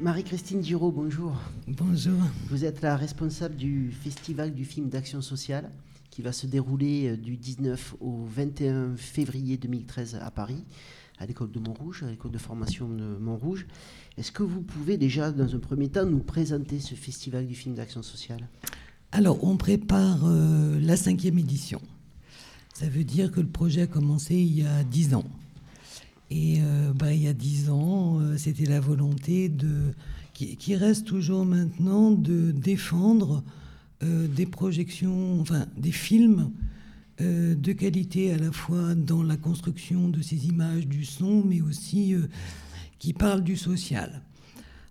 Marie-Christine 0.07 0.63
Giraud, 0.63 0.93
bonjour. 0.93 1.33
Bonjour. 1.67 2.17
Vous 2.47 2.63
êtes 2.63 2.81
la 2.81 2.95
responsable 2.95 3.57
du 3.57 3.91
Festival 3.91 4.53
du 4.53 4.63
film 4.63 4.87
d'action 4.87 5.21
sociale 5.21 5.69
qui 6.11 6.21
va 6.21 6.31
se 6.31 6.47
dérouler 6.47 7.09
euh, 7.09 7.17
du 7.17 7.35
19 7.35 7.95
au 7.99 8.23
21 8.23 8.95
février 8.95 9.57
2013 9.57 10.17
à 10.21 10.31
Paris, 10.31 10.63
à 11.19 11.25
l'école 11.25 11.51
de 11.51 11.59
Montrouge, 11.59 12.03
à 12.03 12.09
l'école 12.09 12.31
de 12.31 12.37
formation 12.37 12.87
de 12.87 13.17
Montrouge. 13.17 13.67
Est-ce 14.17 14.31
que 14.31 14.43
vous 14.43 14.61
pouvez 14.61 14.95
déjà, 14.95 15.29
dans 15.29 15.53
un 15.53 15.59
premier 15.59 15.89
temps, 15.89 16.05
nous 16.05 16.19
présenter 16.19 16.79
ce 16.79 16.95
Festival 16.95 17.45
du 17.45 17.55
film 17.55 17.75
d'action 17.75 18.01
sociale? 18.01 18.47
Alors, 19.11 19.43
on 19.43 19.57
prépare 19.57 20.23
euh, 20.23 20.79
la 20.79 20.95
cinquième 20.95 21.37
édition. 21.37 21.81
Ça 22.73 22.87
veut 22.87 23.03
dire 23.03 23.29
que 23.29 23.41
le 23.41 23.49
projet 23.49 23.81
a 23.81 23.87
commencé 23.87 24.35
il 24.35 24.57
y 24.57 24.65
a 24.65 24.85
dix 24.85 25.13
ans. 25.13 25.25
Et 26.29 26.57
euh, 26.61 26.91
bah, 26.93 27.13
il 27.13 27.23
y 27.23 27.27
a 27.27 27.33
dix 27.33 27.69
ans, 27.69 28.19
euh, 28.19 28.37
c'était 28.37 28.65
la 28.65 28.79
volonté 28.79 29.47
de, 29.47 29.93
qui, 30.33 30.75
reste 30.75 31.05
toujours 31.07 31.45
maintenant 31.45 32.11
de 32.11 32.51
défendre 32.51 33.43
euh, 34.03 34.27
des 34.27 34.45
projections, 34.45 35.39
enfin 35.39 35.65
des 35.77 35.91
films 35.91 36.51
de 37.19 37.71
qualité 37.71 38.31
à 38.31 38.37
la 38.37 38.51
fois 38.51 38.93
dans 38.93 39.23
la 39.23 39.37
construction 39.37 40.07
de 40.07 40.21
ces 40.21 40.49
images, 40.49 40.85
du 40.85 41.03
son, 41.03 41.43
mais 41.43 41.61
aussi 41.61 42.13
qui 42.99 43.11
parlent 43.11 43.43
du 43.43 43.57
social. 43.57 44.21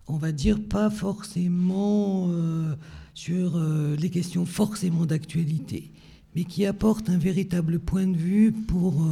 On 0.08 0.16
va 0.16 0.32
dire 0.32 0.60
pas 0.60 0.90
forcément 0.90 2.28
sur 3.14 3.64
les 3.96 4.10
questions 4.10 4.44
forcément 4.44 5.06
d'actualité, 5.06 5.92
mais 6.34 6.42
qui 6.42 6.66
apportent 6.66 7.10
un 7.10 7.18
véritable 7.18 7.78
point 7.78 8.08
de 8.08 8.16
vue 8.16 8.50
pour 8.50 9.06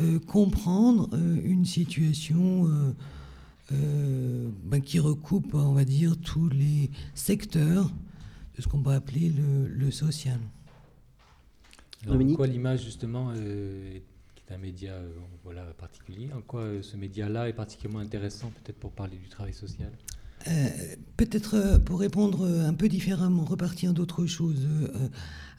euh, 0.00 0.18
comprendre 0.20 1.08
euh, 1.12 1.40
une 1.44 1.64
situation 1.64 2.66
euh, 2.68 2.92
euh, 3.72 4.48
ben, 4.64 4.80
qui 4.80 4.98
recoupe, 4.98 5.54
on 5.54 5.72
va 5.72 5.84
dire, 5.84 6.16
tous 6.18 6.48
les 6.48 6.90
secteurs 7.14 7.90
de 8.56 8.62
ce 8.62 8.68
qu'on 8.68 8.82
peut 8.82 8.92
appeler 8.92 9.30
le, 9.30 9.66
le 9.66 9.90
social. 9.90 10.40
Alors, 12.06 12.20
en 12.20 12.34
quoi 12.34 12.46
l'image, 12.46 12.84
justement, 12.84 13.32
euh, 13.36 13.98
qui 14.34 14.42
est 14.48 14.54
un 14.54 14.58
média 14.58 14.92
euh, 14.92 15.10
voilà, 15.42 15.64
particulier, 15.78 16.30
en 16.32 16.40
quoi 16.40 16.60
euh, 16.60 16.82
ce 16.82 16.96
média-là 16.96 17.48
est 17.48 17.52
particulièrement 17.52 17.98
intéressant, 18.00 18.52
peut-être 18.62 18.78
pour 18.78 18.92
parler 18.92 19.16
du 19.16 19.28
travail 19.28 19.52
social? 19.52 19.90
Euh, 20.46 20.68
Peut-être 21.16 21.56
euh, 21.56 21.78
pour 21.80 21.98
répondre 21.98 22.46
un 22.46 22.72
peu 22.72 22.88
différemment, 22.88 23.44
repartir 23.44 23.92
d'autre 23.92 24.26
chose. 24.26 24.66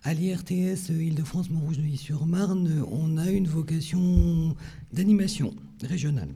À 0.04 0.14
l'IRTS 0.14 0.90
Île-de-France 0.90 1.50
Montrouge-Neuilly-sur-Marne, 1.50 2.68
euh, 2.68 2.86
on 2.90 3.18
a 3.18 3.30
une 3.30 3.48
vocation 3.48 4.56
d'animation 4.94 5.54
régionale. 5.84 6.30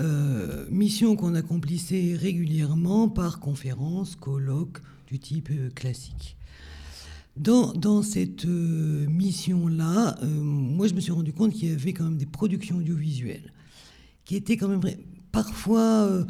Euh, 0.00 0.66
mission 0.70 1.16
qu'on 1.16 1.34
accomplissait 1.34 2.14
régulièrement 2.20 3.08
par 3.08 3.40
conférences, 3.40 4.16
colloques 4.16 4.80
du 5.06 5.18
type 5.18 5.48
euh, 5.50 5.70
classique. 5.70 6.36
Dans, 7.36 8.02
cette 8.02 8.44
euh, 8.44 9.06
mission-là, 9.08 10.18
moi 10.22 10.86
je 10.86 10.94
me 10.94 11.00
suis 11.00 11.10
rendu 11.10 11.32
compte 11.32 11.52
qu'il 11.52 11.68
y 11.68 11.72
avait 11.72 11.92
quand 11.92 12.04
même 12.04 12.16
des 12.16 12.26
productions 12.26 12.76
audiovisuelles 12.76 13.52
qui 14.24 14.36
étaient 14.36 14.56
quand 14.56 14.68
même 14.68 14.82
parfois 15.32 16.24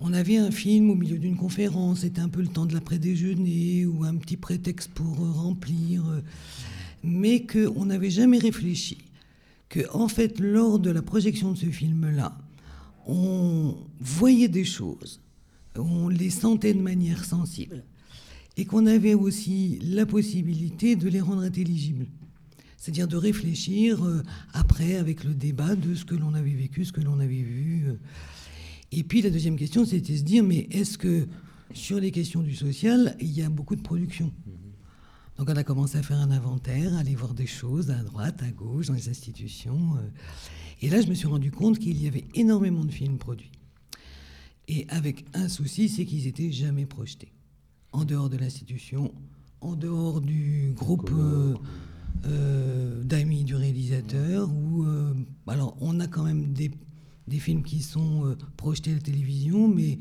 on 0.00 0.12
avait 0.12 0.36
un 0.36 0.50
film 0.50 0.90
au 0.90 0.94
milieu 0.94 1.18
d'une 1.18 1.36
conférence, 1.36 2.00
c'était 2.00 2.20
un 2.20 2.28
peu 2.28 2.42
le 2.42 2.48
temps 2.48 2.66
de 2.66 2.74
l'après-déjeuner 2.74 3.86
ou 3.86 4.04
un 4.04 4.14
petit 4.16 4.36
prétexte 4.36 4.90
pour 4.90 5.24
euh, 5.24 5.30
remplir, 5.30 6.06
euh, 6.06 6.20
mais 7.02 7.46
qu'on 7.46 7.86
n'avait 7.86 8.10
jamais 8.10 8.38
réfléchi 8.38 8.98
que 9.68 9.80
en 9.92 10.08
fait 10.08 10.38
lors 10.38 10.78
de 10.78 10.90
la 10.90 11.02
projection 11.02 11.52
de 11.52 11.58
ce 11.58 11.66
film-là, 11.66 12.36
on 13.06 13.76
voyait 14.00 14.48
des 14.48 14.64
choses, 14.64 15.20
on 15.76 16.08
les 16.08 16.30
sentait 16.30 16.74
de 16.74 16.82
manière 16.82 17.24
sensible, 17.24 17.84
et 18.56 18.64
qu'on 18.64 18.86
avait 18.86 19.14
aussi 19.14 19.78
la 19.82 20.06
possibilité 20.06 20.96
de 20.96 21.08
les 21.08 21.20
rendre 21.20 21.42
intelligibles. 21.42 22.06
C'est-à-dire 22.76 23.08
de 23.08 23.16
réfléchir 23.16 24.04
euh, 24.04 24.22
après 24.52 24.96
avec 24.96 25.24
le 25.24 25.34
débat 25.34 25.74
de 25.74 25.94
ce 25.94 26.04
que 26.04 26.14
l'on 26.14 26.34
avait 26.34 26.50
vécu, 26.50 26.84
ce 26.84 26.92
que 26.92 27.00
l'on 27.00 27.18
avait 27.18 27.34
vu. 27.42 27.86
Et 28.92 29.02
puis 29.02 29.22
la 29.22 29.30
deuxième 29.30 29.56
question, 29.56 29.84
c'était 29.84 30.16
se 30.16 30.22
dire, 30.22 30.44
mais 30.44 30.68
est-ce 30.70 30.98
que 30.98 31.26
sur 31.74 31.98
les 32.00 32.10
questions 32.10 32.42
du 32.42 32.54
social, 32.54 33.16
il 33.20 33.30
y 33.30 33.42
a 33.42 33.48
beaucoup 33.48 33.76
de 33.76 33.82
production? 33.82 34.32
Donc 35.36 35.50
on 35.50 35.56
a 35.56 35.64
commencé 35.64 35.98
à 35.98 36.02
faire 36.02 36.18
un 36.18 36.30
inventaire, 36.30 36.94
à 36.94 37.00
aller 37.00 37.14
voir 37.14 37.34
des 37.34 37.46
choses 37.46 37.90
à 37.90 38.02
droite, 38.02 38.42
à 38.42 38.50
gauche, 38.50 38.86
dans 38.86 38.94
les 38.94 39.08
institutions. 39.08 39.96
euh. 39.96 40.08
Et 40.82 40.88
là, 40.88 41.00
je 41.00 41.08
me 41.08 41.14
suis 41.14 41.26
rendu 41.26 41.50
compte 41.50 41.78
qu'il 41.78 42.00
y 42.02 42.06
avait 42.06 42.24
énormément 42.34 42.84
de 42.84 42.92
films 42.92 43.18
produits. 43.18 43.50
Et 44.68 44.86
avec 44.88 45.24
un 45.34 45.48
souci, 45.48 45.88
c'est 45.88 46.04
qu'ils 46.04 46.26
étaient 46.26 46.50
jamais 46.50 46.86
projetés. 46.86 47.32
En 47.92 48.04
dehors 48.04 48.28
de 48.28 48.36
l'institution, 48.36 49.14
en 49.60 49.74
dehors 49.74 50.20
du 50.20 50.72
groupe 50.74 51.10
euh, 51.12 51.54
euh, 52.26 53.02
d'amis 53.04 53.44
du 53.44 53.54
réalisateur, 53.54 54.50
où 54.52 54.84
euh, 54.84 55.14
alors 55.46 55.76
on 55.80 56.00
a 56.00 56.06
quand 56.06 56.24
même 56.24 56.52
des, 56.52 56.70
des 57.26 57.38
films 57.38 57.62
qui 57.62 57.82
sont 57.82 58.26
euh, 58.26 58.36
projetés 58.56 58.92
à 58.92 58.94
la 58.94 59.00
télévision, 59.00 59.68
mais 59.68 59.98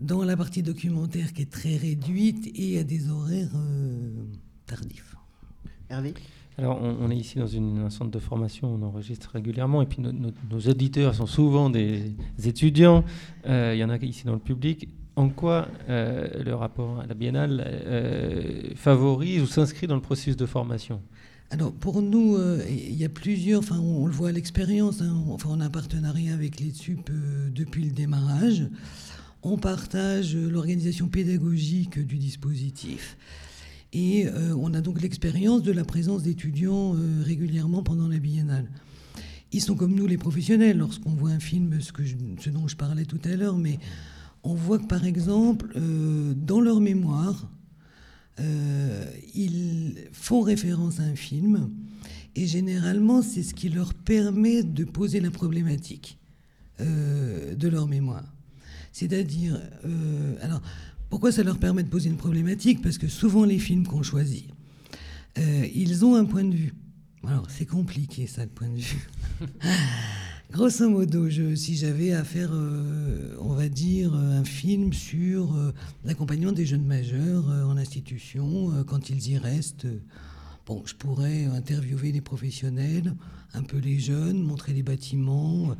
dans 0.00 0.24
la 0.24 0.36
partie 0.36 0.62
documentaire 0.62 1.32
qui 1.32 1.42
est 1.42 1.50
très 1.50 1.76
réduite 1.76 2.50
et 2.54 2.78
à 2.78 2.84
des 2.84 3.08
horaires 3.10 3.54
euh, 3.54 4.24
tardifs. 4.66 5.14
Hervé? 5.88 6.14
Alors, 6.58 6.80
on, 6.82 6.96
on 7.02 7.10
est 7.10 7.16
ici 7.16 7.38
dans 7.38 7.46
une, 7.46 7.78
un 7.80 7.90
centre 7.90 8.10
de 8.10 8.18
formation, 8.18 8.74
on 8.74 8.82
enregistre 8.82 9.30
régulièrement, 9.32 9.82
et 9.82 9.86
puis 9.86 10.00
no- 10.00 10.12
no- 10.12 10.32
nos 10.50 10.60
auditeurs 10.60 11.14
sont 11.14 11.26
souvent 11.26 11.68
des 11.68 12.14
étudiants. 12.44 13.04
Euh, 13.46 13.72
Il 13.74 13.78
y 13.78 13.84
en 13.84 13.90
a 13.90 13.96
ici 13.98 14.24
dans 14.24 14.32
le 14.32 14.38
public. 14.38 14.88
En 15.16 15.28
quoi 15.30 15.68
euh, 15.88 16.42
le 16.42 16.54
rapport 16.54 17.00
à 17.00 17.06
la 17.06 17.14
biennale 17.14 17.62
euh, 17.66 18.74
favorise 18.74 19.42
ou 19.42 19.46
s'inscrit 19.46 19.86
dans 19.86 19.94
le 19.94 20.02
processus 20.02 20.36
de 20.36 20.46
formation? 20.46 21.00
Alors 21.50 21.72
pour 21.72 22.02
nous, 22.02 22.34
euh, 22.36 22.60
il 22.68 22.94
y 22.96 23.04
a 23.04 23.08
plusieurs, 23.08 23.60
enfin 23.60 23.78
on, 23.78 24.06
le 24.06 24.12
voit 24.12 24.30
à 24.30 24.32
l'expérience, 24.32 25.00
hein, 25.00 25.22
on- 25.28 25.32
enfin 25.34 25.48
on 25.52 25.60
a 25.60 25.66
un 25.66 25.70
partenariat 25.70 26.34
avec 26.34 26.58
les 26.60 26.70
TSUP 26.70 27.08
euh, 27.10 27.48
depuis 27.50 27.84
le 27.84 27.92
démarrage. 27.92 28.64
On 29.42 29.56
partage 29.56 30.34
euh, 30.34 30.48
l'organisation 30.50 31.06
pédagogique 31.06 31.98
du 32.04 32.16
dispositif 32.18 33.16
et 33.92 34.26
on 34.58 34.74
a 34.74 34.82
donc 34.82 35.00
l'expérience 35.00 35.62
de 35.62 35.72
la 35.72 35.84
présence 35.84 36.22
d'étudiants 36.22 36.94
régulièrement 37.22 37.82
pendant 37.82 38.08
la 38.08 38.18
biennale. 38.18 38.68
Ils 39.52 39.62
sont 39.62 39.74
comme 39.74 39.94
nous 39.94 40.06
les 40.06 40.18
professionnels 40.18 40.76
lorsqu'on 40.76 41.14
voit 41.14 41.30
un 41.30 41.38
film, 41.40 41.78
ce, 41.80 42.50
dont 42.50 42.68
je 42.68 42.76
parlais 42.76 43.06
tout 43.06 43.20
à 43.24 43.34
l'heure, 43.36 43.56
mais 43.56 43.78
on 44.42 44.52
voit 44.54 44.78
que 44.80 44.86
par 44.86 45.06
exemple, 45.06 45.72
dans 46.36 46.60
leur 46.60 46.80
mémoire, 46.80 47.48
ils 48.38 50.08
font 50.12 50.40
référence 50.42 51.00
à 51.00 51.04
un 51.04 51.16
film 51.16 51.70
et 52.36 52.46
généralement 52.46 53.22
c'est 53.22 53.42
ce 53.42 53.54
qui 53.54 53.68
leur 53.70 53.94
permet 53.94 54.62
de 54.62 54.84
poser 54.84 55.20
la 55.20 55.30
problématique 55.30 56.18
euh, 56.80 57.54
de 57.54 57.68
leur 57.68 57.88
mémoire. 57.88 58.24
C'est-à-dire, 58.92 59.58
euh, 59.86 60.34
alors 60.42 60.60
pourquoi 61.08 61.32
ça 61.32 61.42
leur 61.42 61.58
permet 61.58 61.82
de 61.82 61.88
poser 61.88 62.10
une 62.10 62.18
problématique? 62.18 62.82
Parce 62.82 62.98
que 62.98 63.08
souvent 63.08 63.44
les 63.44 63.58
films 63.58 63.86
qu'on 63.86 64.02
choisit, 64.02 64.50
euh, 65.38 65.66
ils 65.74 66.04
ont 66.04 66.14
un 66.14 66.26
point 66.26 66.44
de 66.44 66.54
vue. 66.54 66.74
Alors 67.26 67.46
c'est 67.50 67.64
compliqué 67.64 68.26
ça, 68.26 68.44
le 68.44 68.50
point 68.50 68.68
de 68.68 68.78
vue. 68.78 69.08
Grosso 70.52 70.88
modo, 70.88 71.28
je- 71.28 71.54
si 71.56 71.76
j'avais 71.76 72.12
à 72.12 72.22
faire, 72.24 72.50
euh, 72.52 73.36
on 73.40 73.54
va 73.54 73.68
dire, 73.68 74.14
euh, 74.14 74.40
un 74.40 74.44
film 74.44 74.92
sur 74.92 75.54
euh, 75.54 75.72
l'accompagnement 76.04 76.52
des 76.52 76.64
jeunes 76.64 76.84
majeurs 76.84 77.46
en 77.48 77.76
institution, 77.76 78.72
quand 78.86 79.10
ils 79.10 79.28
y 79.30 79.38
restent, 79.38 79.86
je 80.84 80.94
pourrais 80.94 81.44
interviewer 81.46 82.12
les 82.12 82.20
professionnels, 82.20 83.14
un 83.54 83.62
peu 83.62 83.78
les 83.78 83.98
jeunes, 83.98 84.40
montrer 84.42 84.72
les 84.72 84.82
bâtiments. 84.82 85.74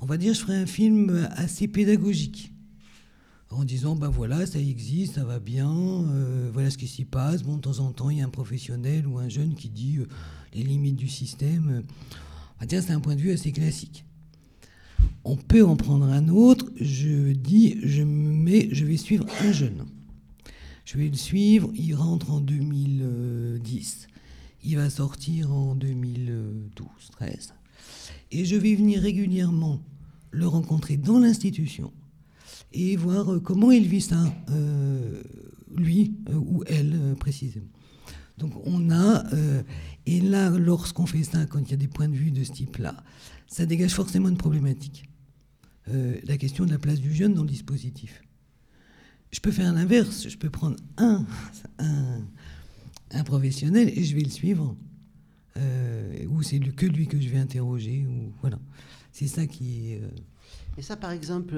on 0.00 0.06
va 0.06 0.16
dire, 0.18 0.34
je 0.34 0.40
ferais 0.40 0.56
un 0.56 0.66
film 0.66 1.28
assez 1.36 1.68
pédagogique. 1.68 2.52
En 3.50 3.64
disant, 3.64 3.94
ben 3.96 4.08
voilà, 4.08 4.44
ça 4.44 4.58
existe, 4.58 5.14
ça 5.14 5.24
va 5.24 5.38
bien, 5.38 5.72
voilà 6.52 6.68
ce 6.70 6.76
qui 6.76 6.86
s'y 6.88 7.04
passe. 7.04 7.42
Bon, 7.42 7.56
de 7.56 7.60
temps 7.62 7.78
en 7.78 7.92
temps, 7.92 8.10
il 8.10 8.18
y 8.18 8.20
a 8.20 8.26
un 8.26 8.28
professionnel 8.28 9.06
ou 9.06 9.18
un 9.18 9.28
jeune 9.28 9.54
qui 9.54 9.68
dit 9.70 9.98
les 10.52 10.62
limites 10.62 10.96
du 10.96 11.08
système. 11.08 11.82
Dire, 12.64 12.82
c'est 12.82 12.92
un 12.92 13.00
point 13.00 13.16
de 13.16 13.20
vue 13.20 13.32
assez 13.32 13.52
classique. 13.52 14.06
On 15.24 15.36
peut 15.36 15.64
en 15.64 15.76
prendre 15.76 16.06
un 16.06 16.28
autre. 16.28 16.70
Je 16.80 17.32
dis, 17.32 17.78
je 17.82 18.02
me 18.02 18.32
mets, 18.32 18.68
je 18.72 18.86
vais 18.86 18.96
suivre 18.96 19.26
un 19.42 19.52
jeune. 19.52 19.84
Je 20.86 20.96
vais 20.96 21.08
le 21.08 21.16
suivre. 21.16 21.70
Il 21.74 21.94
rentre 21.94 22.30
en 22.30 22.40
2010. 22.40 24.06
Il 24.64 24.76
va 24.76 24.88
sortir 24.88 25.52
en 25.52 25.74
2012, 25.74 26.86
13. 27.10 27.54
Et 28.30 28.44
je 28.44 28.56
vais 28.56 28.74
venir 28.74 29.02
régulièrement 29.02 29.82
le 30.30 30.46
rencontrer 30.46 30.96
dans 30.96 31.18
l'institution 31.18 31.92
et 32.72 32.96
voir 32.96 33.32
euh, 33.32 33.40
comment 33.40 33.70
il 33.70 33.86
vit 33.86 34.00
ça, 34.00 34.22
euh, 34.50 35.22
lui 35.74 36.14
euh, 36.28 36.34
ou 36.34 36.62
elle 36.66 37.14
précisément. 37.18 37.66
Donc 38.38 38.52
on 38.64 38.90
a, 38.90 39.24
et 40.06 40.20
là, 40.20 40.50
lorsqu'on 40.50 41.06
fait 41.06 41.24
ça, 41.24 41.44
quand 41.46 41.58
il 41.58 41.70
y 41.70 41.74
a 41.74 41.76
des 41.76 41.88
points 41.88 42.08
de 42.08 42.14
vue 42.14 42.30
de 42.30 42.44
ce 42.44 42.52
type-là, 42.52 43.02
ça 43.48 43.66
dégage 43.66 43.92
forcément 43.92 44.28
une 44.28 44.36
problématique. 44.36 45.08
Euh, 45.88 46.16
la 46.24 46.36
question 46.36 46.64
de 46.64 46.70
la 46.70 46.78
place 46.78 47.00
du 47.00 47.12
jeune 47.12 47.34
dans 47.34 47.42
le 47.42 47.48
dispositif. 47.48 48.22
Je 49.32 49.40
peux 49.40 49.50
faire 49.50 49.72
l'inverse, 49.72 50.28
je 50.28 50.36
peux 50.36 50.50
prendre 50.50 50.76
un, 50.96 51.24
un, 51.78 52.20
un 53.10 53.24
professionnel 53.24 53.92
et 53.96 54.04
je 54.04 54.14
vais 54.14 54.22
le 54.22 54.30
suivre, 54.30 54.76
euh, 55.56 56.26
ou 56.28 56.42
c'est 56.42 56.58
que 56.60 56.86
lui 56.86 57.06
que 57.06 57.20
je 57.20 57.28
vais 57.28 57.38
interroger, 57.38 58.06
ou 58.06 58.32
voilà. 58.40 58.58
C'est 59.12 59.26
ça 59.26 59.46
qui 59.46 59.94
euh, 59.94 60.08
Et 60.78 60.82
ça, 60.82 60.96
par 60.96 61.10
exemple, 61.10 61.56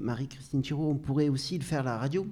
Marie-Christine 0.00 0.62
Thiraud, 0.62 0.90
on 0.90 0.96
pourrait 0.96 1.28
aussi 1.28 1.56
le 1.56 1.64
faire 1.64 1.80
à 1.80 1.84
la 1.84 1.98
radio, 1.98 2.26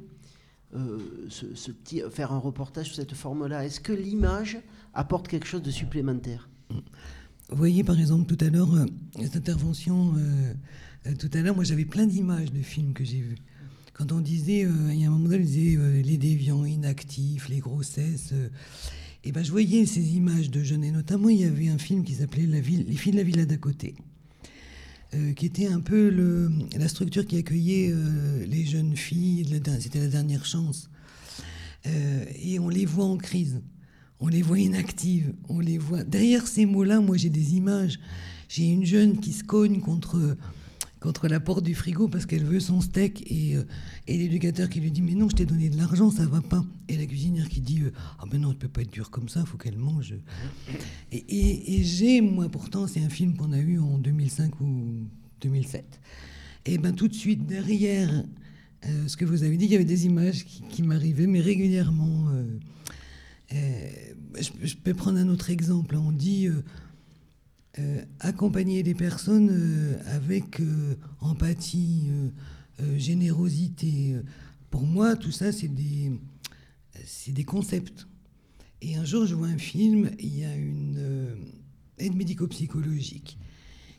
ce 1.28 1.70
petit- 1.70 2.02
faire 2.10 2.32
un 2.32 2.38
reportage 2.38 2.86
sur 2.86 2.96
cette 2.96 3.14
forme-là. 3.14 3.64
Est-ce 3.64 3.80
que 3.80 3.92
l'image 3.92 4.58
apporte 4.94 5.28
quelque 5.28 5.46
chose 5.46 5.62
de 5.62 5.70
supplémentaire? 5.70 6.48
Vous 6.70 7.56
voyez, 7.56 7.84
par 7.84 7.98
exemple, 7.98 8.26
tout 8.34 8.44
à 8.44 8.48
l'heure, 8.50 8.74
euh, 8.74 8.86
cette 9.20 9.36
intervention, 9.36 10.14
euh, 10.16 10.52
euh, 11.06 11.14
tout 11.18 11.30
à 11.32 11.40
l'heure, 11.42 11.54
moi 11.54 11.64
j'avais 11.64 11.84
plein 11.84 12.06
d'images 12.06 12.50
de 12.52 12.60
films 12.60 12.92
que 12.92 13.04
j'ai 13.04 13.20
vus. 13.20 13.36
Quand 13.92 14.10
on 14.12 14.20
disait, 14.20 14.64
euh, 14.64 14.70
il 14.92 15.00
y 15.00 15.04
a 15.04 15.06
un 15.08 15.10
moment 15.10 15.28
donné, 15.28 15.38
on 15.38 15.46
disait 15.46 15.76
euh, 15.76 16.02
les 16.02 16.18
déviants 16.18 16.64
inactifs, 16.64 17.48
les 17.48 17.60
grossesses, 17.60 18.30
euh, 18.32 18.48
et 19.24 19.32
ben 19.32 19.42
je 19.44 19.50
voyais 19.52 19.86
ces 19.86 20.16
images 20.16 20.50
de 20.50 20.62
jeunes, 20.62 20.84
et 20.84 20.90
notamment 20.90 21.28
il 21.28 21.40
y 21.40 21.44
avait 21.44 21.68
un 21.68 21.78
film 21.78 22.04
qui 22.04 22.14
s'appelait 22.14 22.46
Les 22.46 22.62
filles 22.62 23.12
de 23.12 23.16
la 23.16 23.22
villa 23.22 23.46
d'à 23.46 23.56
côté, 23.56 23.94
euh, 25.14 25.32
qui 25.34 25.46
était 25.46 25.68
un 25.68 25.80
peu 25.80 26.08
le, 26.08 26.50
la 26.76 26.88
structure 26.88 27.24
qui 27.24 27.38
accueillait 27.38 27.92
euh, 27.92 28.44
les 28.44 28.64
jeunes 28.64 28.96
filles, 28.96 29.46
c'était 29.80 30.00
la 30.00 30.08
dernière 30.08 30.44
chance. 30.44 30.90
Euh, 31.86 32.24
et 32.42 32.58
on 32.58 32.68
les 32.68 32.84
voit 32.84 33.04
en 33.04 33.16
crise, 33.16 33.60
on 34.18 34.26
les 34.26 34.42
voit 34.42 34.58
inactives, 34.58 35.32
on 35.48 35.60
les 35.60 35.78
voit. 35.78 36.02
Derrière 36.02 36.48
ces 36.48 36.66
mots-là, 36.66 37.00
moi 37.00 37.16
j'ai 37.16 37.30
des 37.30 37.54
images. 37.54 38.00
J'ai 38.48 38.64
une 38.64 38.84
jeune 38.84 39.20
qui 39.20 39.32
se 39.32 39.44
cogne 39.44 39.80
contre, 39.80 40.36
contre 41.00 41.28
la 41.28 41.40
porte 41.40 41.62
du 41.64 41.74
frigo 41.74 42.08
parce 42.08 42.26
qu'elle 42.26 42.44
veut 42.44 42.60
son 42.60 42.80
steak 42.80 43.30
et, 43.30 43.56
euh, 43.56 43.64
et 44.06 44.16
l'éducateur 44.16 44.68
qui 44.68 44.80
lui 44.80 44.90
dit 44.90 45.02
Mais 45.02 45.14
non, 45.14 45.28
je 45.28 45.36
t'ai 45.36 45.46
donné 45.46 45.68
de 45.68 45.76
l'argent, 45.76 46.10
ça 46.10 46.26
va 46.26 46.40
pas. 46.40 46.64
Et 46.88 46.96
la 46.96 47.06
cuisinière 47.06 47.48
qui 47.48 47.60
dit 47.60 47.82
euh, 47.82 47.92
Ah 48.18 48.24
ben 48.30 48.40
non, 48.40 48.50
elle 48.52 48.56
peut 48.58 48.68
pas 48.68 48.82
être 48.82 48.90
dure 48.92 49.10
comme 49.10 49.28
ça, 49.28 49.44
faut 49.44 49.58
qu'elle 49.58 49.76
mange. 49.76 50.14
Et, 51.12 51.24
et- 51.28 51.84
j'ai, 51.84 52.20
moi 52.20 52.48
pourtant, 52.48 52.86
c'est 52.86 53.00
un 53.00 53.10
film 53.10 53.36
qu'on 53.36 53.52
a 53.52 53.58
eu 53.58 53.78
en 53.78 53.98
2005 53.98 54.60
ou 54.60 55.06
2007. 55.42 56.00
Et 56.64 56.78
ben 56.78 56.94
tout 56.94 57.08
de 57.08 57.14
suite 57.14 57.46
derrière 57.46 58.24
euh, 58.86 59.08
ce 59.08 59.16
que 59.16 59.24
vous 59.24 59.42
avez 59.44 59.56
dit, 59.56 59.66
il 59.66 59.72
y 59.72 59.74
avait 59.74 59.84
des 59.84 60.06
images 60.06 60.44
qui, 60.44 60.82
m'arrivaient, 60.82 61.26
mais 61.26 61.40
régulièrement. 61.40 62.30
je 63.50 64.74
peux 64.82 64.94
prendre 64.94 65.18
un 65.18 65.28
autre 65.28 65.50
exemple. 65.50 65.96
On 65.96 66.12
dit 66.12 66.48
euh, 67.78 68.02
accompagner 68.20 68.82
les 68.82 68.94
personnes 68.94 69.50
euh, 69.50 69.98
avec 70.06 70.60
euh, 70.60 70.94
empathie, 71.20 72.08
générosité. 72.96 74.16
Pour 74.70 74.82
moi, 74.82 75.16
tout 75.16 75.30
ça, 75.30 75.50
c'est 75.50 75.68
des, 75.68 76.12
des 77.28 77.44
concepts. 77.44 78.06
Et 78.82 78.96
un 78.96 79.04
jour, 79.04 79.24
je 79.24 79.34
vois 79.34 79.48
un 79.48 79.56
film, 79.56 80.10
il 80.18 80.38
y 80.38 80.44
a 80.44 80.54
une 80.54 81.36
aide 81.96 82.14
médico-psychologique 82.14 83.38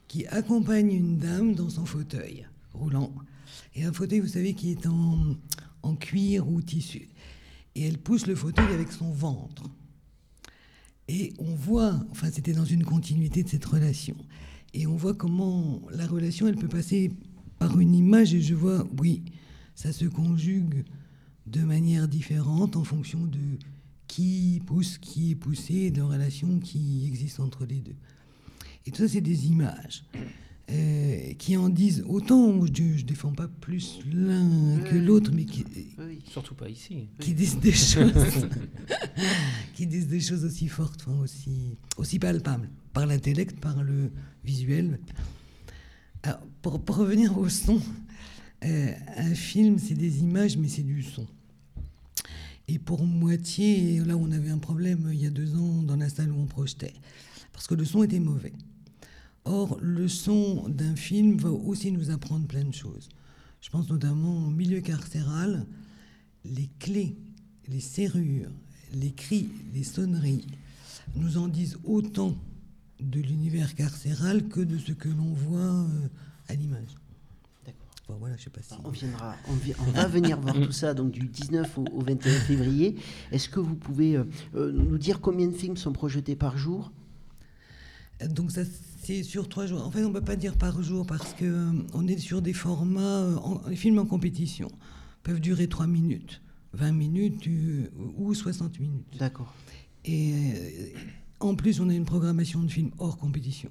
qui 0.07 0.27
accompagne 0.27 0.91
une 0.91 1.17
dame 1.17 1.55
dans 1.55 1.69
son 1.69 1.85
fauteuil 1.85 2.45
roulant. 2.73 3.11
Et 3.73 3.83
un 3.83 3.93
fauteuil, 3.93 4.19
vous 4.19 4.27
savez, 4.27 4.53
qui 4.53 4.71
est 4.71 4.85
en, 4.85 5.35
en 5.81 5.95
cuir 5.95 6.47
ou 6.47 6.61
tissu. 6.61 7.09
Et 7.73 7.87
elle 7.87 7.97
pousse 7.97 8.27
le 8.27 8.35
fauteuil 8.35 8.71
avec 8.73 8.91
son 8.91 9.11
ventre. 9.11 9.63
Et 11.07 11.33
on 11.39 11.55
voit, 11.55 11.99
enfin 12.11 12.29
c'était 12.31 12.53
dans 12.53 12.65
une 12.65 12.83
continuité 12.83 13.43
de 13.43 13.49
cette 13.49 13.65
relation, 13.65 14.15
et 14.73 14.87
on 14.87 14.95
voit 14.95 15.13
comment 15.13 15.81
la 15.91 16.05
relation, 16.05 16.47
elle 16.47 16.57
peut 16.57 16.67
passer 16.67 17.11
par 17.59 17.79
une 17.79 17.95
image, 17.95 18.33
et 18.33 18.41
je 18.41 18.53
vois, 18.53 18.85
oui, 18.99 19.23
ça 19.75 19.93
se 19.93 20.05
conjugue 20.05 20.83
de 21.45 21.61
manière 21.61 22.07
différente 22.07 22.75
en 22.75 22.83
fonction 22.83 23.25
de 23.25 23.39
qui 24.07 24.61
pousse, 24.65 24.97
qui 24.97 25.31
est 25.31 25.35
poussé, 25.35 25.91
de 25.91 25.99
la 25.99 26.07
relation 26.07 26.59
qui 26.59 27.05
existe 27.05 27.39
entre 27.39 27.65
les 27.65 27.79
deux. 27.79 27.95
Et 28.85 28.91
tout 28.91 28.97
ça, 28.97 29.07
c'est 29.07 29.21
des 29.21 29.47
images 29.47 30.05
euh, 30.69 31.33
qui 31.35 31.55
en 31.55 31.69
disent 31.69 32.03
autant, 32.09 32.51
je 32.65 32.81
ne 32.83 33.01
défends 33.03 33.31
pas 33.31 33.47
plus 33.47 33.99
l'un 34.11 34.77
que 34.79 34.95
l'autre, 34.95 35.31
mais 35.33 35.45
qui, 35.45 35.63
Surtout 36.29 36.55
pas 36.55 36.67
ici. 36.67 37.07
qui 37.19 37.33
disent 37.33 37.57
des 37.59 37.71
choses, 37.93 38.13
qui 39.75 39.87
disent 39.87 40.07
des 40.07 40.19
choses 40.19 40.43
aussi 40.43 40.67
fortes, 40.67 41.05
enfin, 41.07 41.17
aussi, 41.21 41.77
aussi 41.95 42.19
palpables, 42.19 42.69
par 42.91 43.05
l'intellect, 43.05 43.57
par 43.61 43.81
le 43.81 44.11
visuel. 44.43 44.99
Alors, 46.23 46.41
pour, 46.61 46.81
pour 46.83 46.97
revenir 46.97 47.37
au 47.37 47.47
son, 47.47 47.79
euh, 48.65 48.91
un 49.15 49.35
film, 49.35 49.79
c'est 49.79 49.93
des 49.93 50.19
images, 50.19 50.57
mais 50.57 50.67
c'est 50.67 50.83
du 50.83 51.01
son. 51.01 51.25
et 52.67 52.77
pour 52.77 53.05
moitié 53.05 53.99
là 53.99 54.17
on 54.17 54.31
avait 54.31 54.49
un 54.49 54.57
problème 54.57 55.09
il 55.13 55.21
y 55.21 55.27
a 55.27 55.29
deux 55.29 55.55
ans 55.55 55.81
dans 55.83 55.95
la 55.95 56.09
salle 56.09 56.31
où 56.33 56.41
on 56.41 56.45
projetait, 56.47 56.93
parce 57.53 57.67
que 57.67 57.75
le 57.75 57.85
son 57.85 58.03
était 58.03 58.19
mauvais. 58.19 58.51
Or, 59.47 59.77
le 59.81 60.07
son 60.07 60.67
d'un 60.67 60.95
film 60.95 61.37
va 61.37 61.49
aussi 61.49 61.91
nous 61.91 62.11
apprendre 62.11 62.47
plein 62.47 62.65
de 62.65 62.73
choses. 62.73 63.07
Je 63.61 63.69
pense 63.69 63.89
notamment 63.89 64.45
au 64.45 64.49
milieu 64.49 64.81
carcéral, 64.81 65.65
les 66.43 66.69
clés, 66.79 67.15
les 67.67 67.79
serrures, 67.79 68.51
les 68.93 69.11
cris, 69.11 69.49
les 69.73 69.83
sonneries 69.83 70.45
nous 71.15 71.37
en 71.37 71.47
disent 71.47 71.77
autant 71.85 72.35
de 72.99 73.19
l'univers 73.19 73.73
carcéral 73.75 74.47
que 74.47 74.59
de 74.59 74.77
ce 74.77 74.91
que 74.91 75.09
l'on 75.09 75.33
voit 75.33 75.59
euh, 75.59 76.07
à 76.49 76.55
l'image. 76.55 76.95
D'accord. 77.65 78.17
voilà, 78.19 78.35
je 78.37 78.43
sais 78.43 78.49
pas 78.49 78.61
si... 78.61 78.73
On, 78.83 78.89
viendra, 78.89 79.35
on, 79.47 79.91
va 79.91 80.07
venir 80.07 80.39
voir 80.39 80.55
tout 80.55 80.71
ça 80.71 80.93
donc 80.93 81.11
du 81.11 81.27
19 81.27 81.77
au, 81.77 82.01
21 82.01 82.39
février. 82.41 82.95
Est-ce 83.31 83.49
que 83.49 83.59
vous 83.59 83.75
pouvez 83.75 84.17
euh, 84.17 84.23
euh, 84.55 84.71
nous 84.71 84.97
dire 84.97 85.21
combien 85.21 85.47
de 85.47 85.53
films 85.55 85.77
sont 85.77 85.93
projetés 85.93 86.35
par 86.35 86.57
jour? 86.57 86.91
Donc 88.25 88.51
ça 88.51 88.61
c'est 89.03 89.23
sur 89.23 89.47
trois 89.47 89.67
jours. 89.67 89.85
En 89.85 89.91
fait, 89.91 90.03
on 90.03 90.09
ne 90.09 90.13
peut 90.13 90.23
pas 90.23 90.35
dire 90.35 90.57
par 90.57 90.81
jour 90.81 91.05
parce 91.05 91.33
que 91.33 91.71
on 91.93 92.07
est 92.07 92.17
sur 92.17 92.41
des 92.41 92.53
formats. 92.53 93.27
les 93.69 93.75
films 93.75 93.99
en 93.99 94.05
compétition 94.05 94.69
peuvent 95.23 95.39
durer 95.39 95.67
3 95.67 95.87
minutes, 95.87 96.41
20 96.73 96.91
minutes 96.93 97.49
ou 98.17 98.33
60 98.33 98.79
minutes. 98.79 99.17
D'accord. 99.19 99.53
Et 100.05 100.33
en 101.39 101.55
plus, 101.55 101.79
on 101.79 101.89
a 101.89 101.93
une 101.93 102.05
programmation 102.05 102.63
de 102.63 102.69
films 102.69 102.91
hors 102.97 103.17
compétition. 103.17 103.69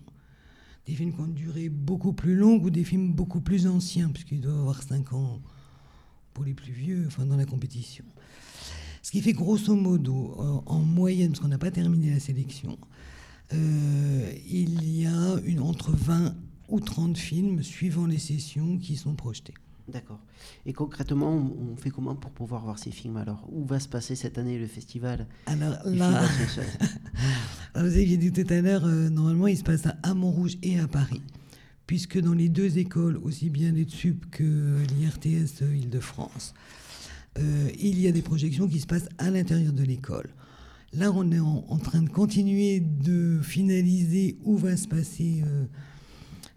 Des 0.87 0.95
films 0.95 1.13
qui 1.13 1.21
ont 1.21 1.27
une 1.27 1.35
durée 1.35 1.69
beaucoup 1.69 2.13
plus 2.13 2.37
longue 2.37 2.65
ou 2.65 2.71
des 2.71 2.85
films 2.85 3.13
beaucoup 3.13 3.41
plus 3.41 3.67
anciens, 3.67 4.11
puisqu'ils 4.11 4.41
doivent 4.41 4.61
avoir 4.61 4.83
5 4.83 5.13
ans 5.15 5.41
pour 6.33 6.45
les 6.45 6.55
plus 6.55 6.73
vieux, 6.73 7.05
enfin 7.07 7.27
dans 7.27 7.37
la 7.37 7.47
compétition. 7.47 8.05
Ce 9.03 9.11
qui 9.11 9.23
fait 9.23 9.33
grosso 9.33 9.75
modo, 9.75 10.37
euh, 10.39 10.61
en 10.67 10.81
moyenne, 10.81 11.31
parce 11.31 11.41
qu'on 11.41 11.49
n'a 11.49 11.59
pas 11.59 11.71
terminé 11.71 12.11
la 12.11 12.21
sélection, 12.21 12.79
euh, 13.53 14.33
il 14.49 15.01
y 15.01 15.07
a 15.07 15.41
une, 15.45 15.61
entre 15.61 15.93
20 15.93 16.35
ou 16.69 16.81
30 16.81 17.17
films 17.17 17.63
suivant 17.63 18.07
les 18.07 18.19
sessions 18.19 18.79
qui 18.79 18.97
sont 18.97 19.15
projetés. 19.15 19.55
D'accord. 19.89 20.19
Et 20.65 20.73
concrètement, 20.73 21.31
on 21.33 21.77
fait 21.77 21.91
comment 21.91 22.17
pour 22.17 22.33
pouvoir 22.33 22.65
voir 22.65 22.79
ces 22.79 22.91
films 22.91 23.17
alors? 23.19 23.47
Où 23.53 23.65
va 23.65 23.79
se 23.79 23.89
passer 23.89 24.17
cette 24.17 24.37
année 24.37 24.59
le 24.59 24.67
festival? 24.67 25.29
Alors 25.47 25.77
là, 25.85 26.25
vous 27.77 27.81
avez 27.81 28.17
dit 28.17 28.33
tout 28.33 28.53
à 28.53 28.61
l'heure, 28.61 28.85
euh, 28.85 29.09
normalement 29.09 29.47
il 29.47 29.57
se 29.57 29.63
passe 29.63 29.87
à 30.03 30.15
Montrouge 30.15 30.57
et 30.63 30.81
à 30.81 30.89
Paris, 30.89 31.23
puisque 31.87 32.21
dans 32.21 32.33
les 32.33 32.49
deux 32.49 32.79
écoles, 32.79 33.21
aussi 33.23 33.49
bien 33.49 33.71
les 33.71 33.85
TSUP 33.85 34.29
que 34.31 34.83
l'IRTS 34.99 35.61
Île-de-France, 35.61 36.55
euh, 37.39 37.71
il 37.79 38.01
y 38.01 38.09
a 38.09 38.13
des 38.13 38.23
projections 38.23 38.67
qui 38.67 38.81
se 38.81 38.87
passent 38.87 39.09
à 39.19 39.31
l'intérieur 39.31 39.73
de 39.73 39.85
l'école. 39.85 40.31
Là, 40.97 41.13
on 41.13 41.31
est 41.31 41.41
en, 41.41 41.79
train 41.79 42.03
de 42.03 42.09
continuer 42.09 42.81
de 42.81 43.41
finaliser 43.43 44.39
où 44.45 44.57
va 44.57 44.77
se 44.77 44.89
passer. 44.89 45.43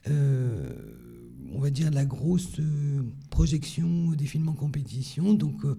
Euh, 0.10 0.70
on 1.54 1.60
va 1.60 1.70
dire, 1.70 1.92
la 1.92 2.06
grosse 2.06 2.60
euh, 2.60 3.02
projection 3.30 4.12
des 4.12 4.26
films 4.26 4.50
en 4.50 4.54
compétition. 4.54 5.34
Donc, 5.34 5.66
euh, 5.66 5.78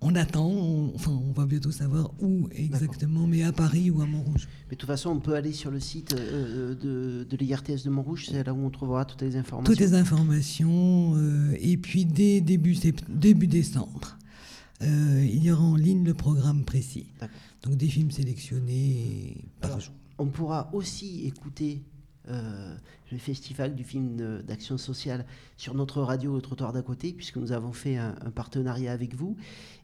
on 0.00 0.14
attend, 0.14 0.92
enfin, 0.94 1.10
on 1.10 1.32
va 1.32 1.44
bientôt 1.44 1.72
savoir 1.72 2.12
où 2.20 2.48
exactement, 2.52 3.26
mais 3.26 3.42
à 3.42 3.52
Paris 3.52 3.90
ou 3.90 4.00
à 4.00 4.06
Montrouge. 4.06 4.48
Mais 4.68 4.76
de 4.76 4.80
toute 4.80 4.86
façon, 4.86 5.10
on 5.10 5.18
peut 5.18 5.34
aller 5.34 5.52
sur 5.52 5.72
le 5.72 5.80
site 5.80 6.14
euh, 6.14 6.74
de, 6.74 7.26
de 7.28 7.36
l'IRTS 7.36 7.82
de 7.84 7.90
Montrouge, 7.90 8.26
c'est 8.30 8.44
là 8.44 8.54
où 8.54 8.64
on 8.64 8.70
trouvera 8.70 9.04
toutes 9.04 9.22
les 9.22 9.36
informations. 9.36 9.72
Toutes 9.72 9.80
les 9.80 9.94
informations, 9.94 11.16
et 11.58 11.76
puis 11.78 12.04
dès 12.04 12.40
début, 12.40 12.76
début 13.08 13.48
décembre, 13.48 14.17
il 14.80 15.42
y 15.42 15.50
aura 15.50 15.62
en 15.62 15.76
ligne 15.76 16.04
le 16.04 16.14
programme 16.14 16.64
précis. 16.64 17.12
Donc 17.62 17.76
des 17.76 17.88
films 17.88 18.10
sélectionnés 18.10 19.44
par 19.60 19.80
jour. 19.80 19.94
On 20.18 20.26
pourra 20.26 20.70
aussi 20.72 21.26
écouter 21.26 21.82
euh, 22.28 22.76
le 23.10 23.18
festival 23.18 23.74
du 23.74 23.84
film 23.84 24.42
d'action 24.42 24.78
sociale 24.78 25.24
sur 25.56 25.74
notre 25.74 26.02
radio 26.02 26.34
au 26.34 26.40
trottoir 26.40 26.72
d'à 26.72 26.82
côté, 26.82 27.12
puisque 27.12 27.36
nous 27.36 27.52
avons 27.52 27.72
fait 27.72 27.96
un, 27.96 28.14
partenariat 28.34 28.92
avec 28.92 29.14
vous 29.14 29.36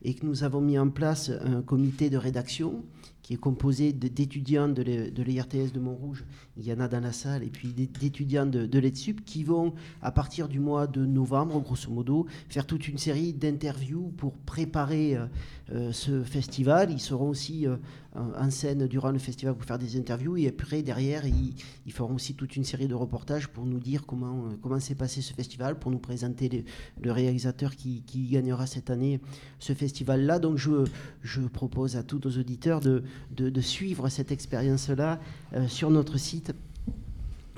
et 0.03 0.15
que 0.15 0.27
nous 0.27 0.45
avons 0.45 0.61
mis 0.61 0.79
en 0.79 0.91
place 0.91 1.31
un 1.31 1.63
comité 1.63 2.11
de 2.11 2.17
rédaction 2.17 2.85
qui 3.25 3.33
est 3.33 3.39
composé 3.39 3.95
d'étudiants 3.95 4.69
de 4.69 4.83
l'IRTS 5.23 5.73
de 5.73 5.81
Montrouge, 5.81 6.27
il 6.59 6.65
y 6.67 6.73
en 6.75 6.79
a 6.79 6.89
dans 6.89 7.01
la 7.01 7.13
salle, 7.13 7.43
et 7.43 7.49
puis 7.49 7.69
d'étudiants 7.69 8.45
de, 8.45 8.67
de 8.67 8.79
l'EDSUP 8.79 9.25
qui 9.25 9.45
vont, 9.45 9.73
à 10.03 10.13
partir 10.13 10.47
du 10.47 10.61
mois 10.61 10.87
de 10.87 11.07
novembre, 11.07 11.59
grosso 11.63 11.91
modo, 11.91 12.27
faire 12.51 12.67
toute 12.67 12.87
une 12.87 12.99
série 12.99 13.33
d'interviews 13.33 14.13
pour 14.19 14.35
préparer 14.35 15.17
euh, 15.17 15.27
euh, 15.73 15.93
ce 15.93 16.23
festival. 16.23 16.91
Ils 16.91 17.01
seront 17.01 17.31
aussi 17.31 17.67
euh, 17.67 17.77
en 18.15 18.51
scène 18.51 18.87
durant 18.87 19.11
le 19.11 19.19
festival 19.19 19.55
pour 19.55 19.65
faire 19.65 19.79
des 19.79 19.97
interviews, 19.97 20.37
et 20.37 20.47
après, 20.47 20.83
derrière, 20.83 21.27
ils, 21.27 21.55
ils 21.87 21.93
feront 21.93 22.15
aussi 22.15 22.35
toute 22.35 22.57
une 22.57 22.65
série 22.65 22.89
de 22.89 22.95
reportages 22.95 23.14
pour 23.53 23.67
nous 23.67 23.79
dire 23.79 24.07
comment, 24.07 24.49
comment 24.63 24.81
s'est 24.81 24.95
passé 24.95 25.23
ce 25.23 25.33
festival, 25.33 25.79
pour 25.79 25.91
nous 25.91 25.99
présenter 25.99 26.65
le 27.01 27.13
réalisateur 27.13 27.77
qui, 27.77 28.03
gagnera 28.31 28.67
cette 28.67 28.91
année 28.91 29.21
ce 29.59 29.73
festival-là. 29.73 30.39
Donc 30.39 30.59
je, 30.59 30.85
je 31.23 31.41
propose 31.43 31.97
à 31.97 32.03
tous 32.03 32.21
nos 32.25 32.31
auditeurs 32.31 32.81
de, 32.81 33.03
de, 33.31 33.61
suivre 33.61 34.09
cette 34.09 34.33
expérience-là 34.33 35.21
euh, 35.55 35.69
sur 35.69 35.91
notre 35.91 36.19
site 36.19 36.53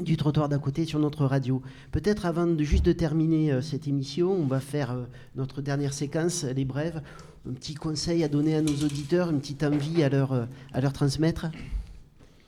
du 0.00 0.16
trottoir 0.16 0.48
d'à 0.48 0.58
côté 0.58 0.84
sur 0.84 0.98
notre 0.98 1.24
radio. 1.24 1.62
Peut-être 1.90 2.26
avant 2.26 2.46
de 2.46 2.62
juste 2.62 2.84
de 2.84 2.92
terminer 2.92 3.52
euh, 3.52 3.62
cette 3.62 3.88
émission, 3.88 4.30
on 4.30 4.46
va 4.46 4.60
faire 4.60 4.90
euh, 4.90 5.04
notre 5.36 5.62
dernière 5.62 5.94
séquence, 5.94 6.44
les 6.44 6.64
brèves. 6.64 7.00
Un 7.48 7.54
petit 7.54 7.74
conseil 7.74 8.24
à 8.24 8.28
donner 8.28 8.56
à 8.56 8.62
nos 8.62 8.74
auditeurs, 8.84 9.30
une 9.30 9.40
petite 9.40 9.62
envie 9.62 10.02
à 10.02 10.08
leur, 10.08 10.48
à 10.72 10.80
leur 10.80 10.92
transmettre. 10.92 11.46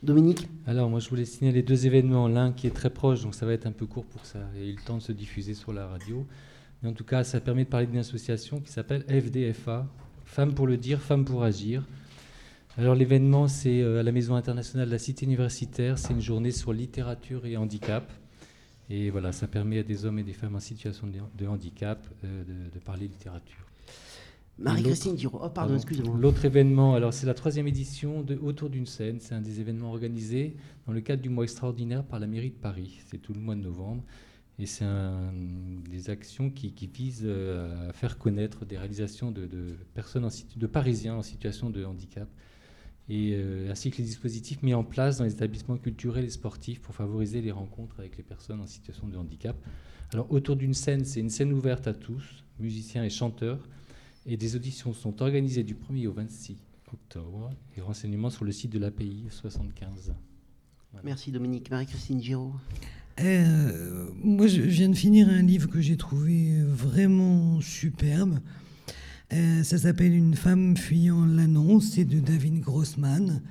Dominique 0.03 0.47
Alors, 0.67 0.89
moi, 0.89 1.01
je 1.01 1.09
voulais 1.09 1.25
signaler 1.25 1.63
deux 1.63 1.87
événements. 1.87 2.29
L'un 2.29 2.53
qui 2.53 2.67
est 2.67 2.75
très 2.75 2.91
proche, 2.91 3.23
donc 3.23 3.35
ça 3.35 3.47
va 3.47 3.53
être 3.53 3.67
un 3.67 3.73
peu 3.73 3.87
court 3.87 4.05
pour 4.05 4.25
ça, 4.25 4.39
et 4.57 4.69
eu 4.69 4.77
le 4.77 4.83
temps 4.83 4.99
de 4.99 5.03
se 5.03 5.13
diffuser 5.13 5.55
sur 5.55 5.73
la 5.73 5.89
radio. 5.89 6.25
Mais 6.83 6.89
en 6.89 6.93
tout 6.93 7.05
cas, 7.05 7.25
ça 7.25 7.41
permet 7.41 7.65
de 7.65 7.69
parler 7.69 7.87
d'une 7.87 7.99
association 7.99 8.61
qui 8.61 8.71
s'appelle 8.71 9.03
FDFA, 9.09 9.87
Femmes 10.25 10.55
pour 10.55 10.67
le 10.67 10.77
dire, 10.77 11.01
Femmes 11.01 11.25
pour 11.25 11.43
agir. 11.43 11.83
Alors 12.77 12.95
l'événement, 12.95 13.49
c'est 13.49 13.81
euh, 13.81 13.99
à 13.99 14.03
la 14.05 14.13
Maison 14.13 14.37
internationale 14.37 14.87
de 14.87 14.93
la 14.93 14.99
Cité 15.01 15.27
universitaire. 15.27 15.99
C'est 15.99 16.13
une 16.13 16.21
journée 16.21 16.53
sur 16.53 16.73
littérature 16.73 17.45
et 17.45 17.57
handicap. 17.57 18.13
Et 18.91 19.11
voilà, 19.11 19.33
ça 19.33 19.49
permet 19.49 19.81
à 19.81 19.83
des 19.83 20.05
hommes 20.05 20.21
et 20.21 20.23
des 20.23 20.33
femmes 20.33 20.55
en 20.55 20.61
situation 20.61 21.09
de, 21.09 21.47
handicap 21.47 22.07
euh, 22.25 22.45
de, 22.73 22.79
parler 22.79 23.09
littérature. 23.09 23.68
Marie-Christine 24.59 25.17
Giraud. 25.17 25.41
Oh, 25.43 25.49
pardon, 25.51 25.77
excusez-moi. 25.77 26.17
L'autre 26.19 26.45
événement, 26.45 26.95
alors 26.95 27.13
c'est 27.13 27.27
la 27.27 27.35
troisième 27.35 27.69
édition 27.69 28.23
de 28.23 28.37
Autour 28.37 28.71
d'une 28.71 28.87
scène. 28.87 29.19
C'est 29.21 29.35
un 29.35 29.41
des 29.41 29.61
événements 29.61 29.91
organisés 29.91 30.57
dans 30.87 30.93
le 30.93 31.01
cadre 31.01 31.23
du 31.23 31.29
mois 31.29 31.45
extraordinaire 31.45 32.05
par 32.05 32.19
la 32.19 32.27
mairie 32.27 32.51
de 32.51 32.57
Paris. 32.57 33.01
C'est 33.07 33.19
tout 33.19 33.33
le 33.33 33.41
mois 33.41 33.55
de 33.55 33.61
novembre. 33.61 34.03
Et 34.59 34.67
c'est 34.67 34.85
des 35.89 36.11
actions 36.11 36.51
qui, 36.51 36.75
visent 36.93 37.23
euh, 37.25 37.91
à 37.91 37.93
faire 37.93 38.19
connaître 38.19 38.65
des 38.65 38.77
réalisations 38.77 39.31
de, 39.31 39.49
personnes, 39.95 40.25
en, 40.25 40.31
de 40.57 40.67
Parisiens 40.67 41.15
en 41.15 41.23
situation 41.23 41.71
de 41.71 41.85
handicap 41.85 42.29
et, 43.09 43.33
euh, 43.35 43.71
ainsi 43.71 43.91
que 43.91 43.99
les 43.99 44.05
dispositifs 44.05 44.63
mis 44.63 44.75
en 44.75 44.85
place 44.85 45.19
dans 45.19 45.25
les 45.25 45.33
établissements 45.33 45.77
culturels 45.77 46.25
et 46.25 46.31
sportifs 46.31 46.81
pour 46.81 46.95
favoriser 46.95 47.41
les 47.41 47.53
rencontres 47.53 47.99
avec 48.01 48.17
les 48.17 48.23
personnes 48.23 48.61
en 48.61 48.67
situation 48.67 49.09
de 49.09 49.17
handicap. 49.17 49.57
Alors 50.13 50.31
autour 50.33 50.57
d'une 50.57 50.75
scène, 50.75 51.05
c'est 51.05 51.21
une 51.21 51.31
scène 51.31 51.53
ouverte 51.53 51.87
à 51.87 51.95
tous, 51.95 52.45
musiciens 52.59 53.05
et 53.05 53.11
chanteurs, 53.11 53.61
et 54.29 54.37
des 54.37 54.55
auditions 54.55 54.93
sont 54.93 55.23
organisées 55.23 55.65
du 55.65 55.75
1er 55.75 56.07
au 56.07 56.13
26 56.13 56.57
octobre, 56.93 57.51
et 57.77 57.81
renseignements 57.81 58.31
sur 58.31 58.45
le 58.45 58.53
site 58.53 58.71
de 58.71 58.79
l'API 58.79 59.25
75. 59.31 60.15
Merci 61.03 61.33
Dominique. 61.33 61.71
Marie-Christine 61.71 62.23
Giraud. 62.23 62.55
Euh, 63.21 64.09
moi, 64.23 64.47
je 64.47 64.63
viens 64.63 64.89
de 64.89 64.95
finir 64.95 65.29
un 65.29 65.43
livre 65.43 65.69
que 65.69 65.81
j'ai 65.81 65.97
trouvé 65.97 66.63
vraiment 66.63 67.61
superbe. 67.61 68.39
Euh, 69.33 69.63
ça 69.63 69.77
s'appelle 69.77 70.15
Une 70.15 70.35
femme 70.35 70.77
fuyant 70.77 71.27
l'annonce, 71.27 71.91
c'est 71.95 72.05
de 72.05 72.21
David 72.21 72.61
Grossman. 72.61 73.43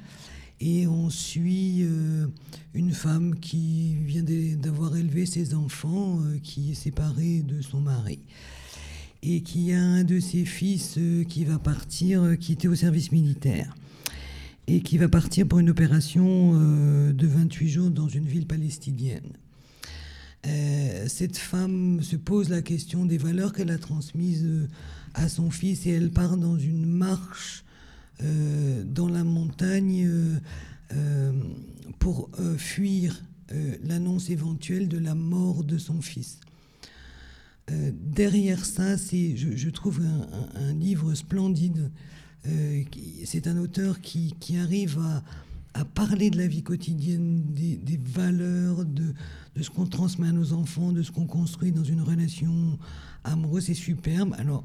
Et 0.60 0.88
on 0.88 1.10
suit 1.12 1.84
euh, 1.84 2.26
une 2.74 2.92
femme 2.92 3.40
qui 3.40 3.94
vient 3.96 4.24
d'avoir 4.24 4.98
élevé 4.98 5.28
ses 5.28 5.54
enfants, 5.54 6.20
euh, 6.22 6.40
qui 6.42 6.72
est 6.72 6.76
séparée 6.76 7.44
de 7.44 7.62
son 7.62 7.80
mari. 7.80 8.20
Et 9.30 9.42
qui 9.42 9.74
a 9.74 9.82
un 9.82 10.04
de 10.04 10.20
ses 10.20 10.46
fils 10.46 10.98
qui 11.28 11.44
va 11.44 11.60
partir, 11.60 12.38
qui 12.40 12.54
était 12.54 12.68
au 12.68 12.76
service 12.76 13.12
militaire. 13.12 13.76
Et 14.68 14.82
qui 14.82 14.98
va 14.98 15.10
partir 15.10 15.48
pour 15.48 15.60
une 15.60 15.70
opération 15.70 16.54
de 16.54 17.28
28 17.28 17.68
jours 17.68 17.90
dans 17.90 18.08
une 18.08 18.26
ville 18.26 18.48
palestinienne. 18.48 19.34
cette 21.08 21.38
femme 21.38 22.02
se 22.02 22.16
pose 22.16 22.50
la 22.50 22.62
question 22.62 23.06
des 23.06 23.18
valeurs 23.18 23.54
qu'elle 23.54 23.72
a 23.72 23.78
transmises 23.78 24.48
à 25.14 25.28
son 25.28 25.50
fils 25.52 25.86
et 25.88 25.92
elle 25.92 26.12
part 26.12 26.38
dans 26.38 26.58
une 26.58 26.86
marche 26.86 27.66
euh, 28.24 28.84
dans 28.84 29.08
la 29.08 29.24
montagne 29.24 30.08
euh, 30.08 30.40
euh, 30.94 31.32
pour 32.00 32.32
fuir 32.58 33.24
l'annonce 33.84 34.30
éventuelle 34.30 34.90
de 34.90 34.98
la 34.98 35.16
mort 35.16 35.64
de 35.64 35.78
son 35.78 36.02
fils. 36.02 36.40
Derrière 37.70 38.64
ça, 38.66 38.98
c'est, 38.98 39.36
je, 39.36 39.70
trouve 39.70 40.02
un, 40.56 40.74
livre 40.74 41.14
splendide 41.14 41.92
Euh, 42.48 42.84
c'est 43.26 43.46
un 43.48 43.58
auteur 43.58 44.00
qui, 44.00 44.34
qui 44.40 44.58
arrive 44.58 45.00
à, 45.00 45.24
à 45.82 45.84
parler 45.84 46.30
de 46.30 46.38
la 46.38 46.48
vie 46.48 46.64
quotidienne, 46.64 47.44
des, 47.50 47.76
des 47.76 47.98
valeurs, 47.98 48.86
de, 48.86 49.14
de 49.56 49.62
ce 49.64 49.70
qu'on 49.70 49.86
transmet 49.86 50.30
à 50.30 50.32
nos 50.32 50.54
enfants, 50.54 50.94
de 50.94 51.04
ce 51.04 51.12
qu'on 51.12 51.26
construit 51.26 51.74
dans 51.74 51.84
une 51.84 52.02
relation 52.02 52.80
amoureuse. 53.26 53.66
C'est 53.66 53.74
superbe. 53.74 54.34
Alors, 54.38 54.64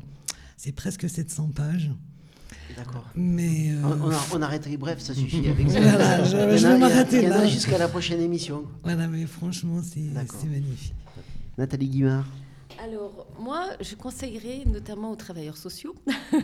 c'est 0.56 0.70
presque 0.70 1.08
700 1.10 1.48
pages. 1.56 1.90
D'accord. 2.76 3.04
Mais. 3.16 3.72
euh, 3.72 3.82
On, 3.84 4.06
on 4.06 4.10
a- 4.12 4.26
on 4.34 4.42
arrêterait 4.42 4.76
bref, 4.76 5.00
ça 5.00 5.12
suffit 5.14 5.48
avec 5.48 5.68
ça. 5.70 5.80
Voilà, 5.80 6.22
je, 6.24 6.66
vais 6.66 6.78
m'arrêter 6.78 7.26
là. 7.26 7.48
jusqu'à 7.48 7.78
la 7.78 7.88
prochaine 7.88 8.20
émission. 8.20 8.62
Voilà, 8.84 9.08
mais 9.08 9.26
franchement, 9.26 9.80
c'est 9.82 10.00
magnifique. 10.46 10.94
Nathalie 11.58 11.88
Guimard. 11.88 12.28
Alors, 12.78 13.26
moi, 13.38 13.70
je 13.80 13.94
conseillerais 13.94 14.64
notamment 14.66 15.10
aux 15.10 15.16
travailleurs 15.16 15.56
sociaux 15.56 15.94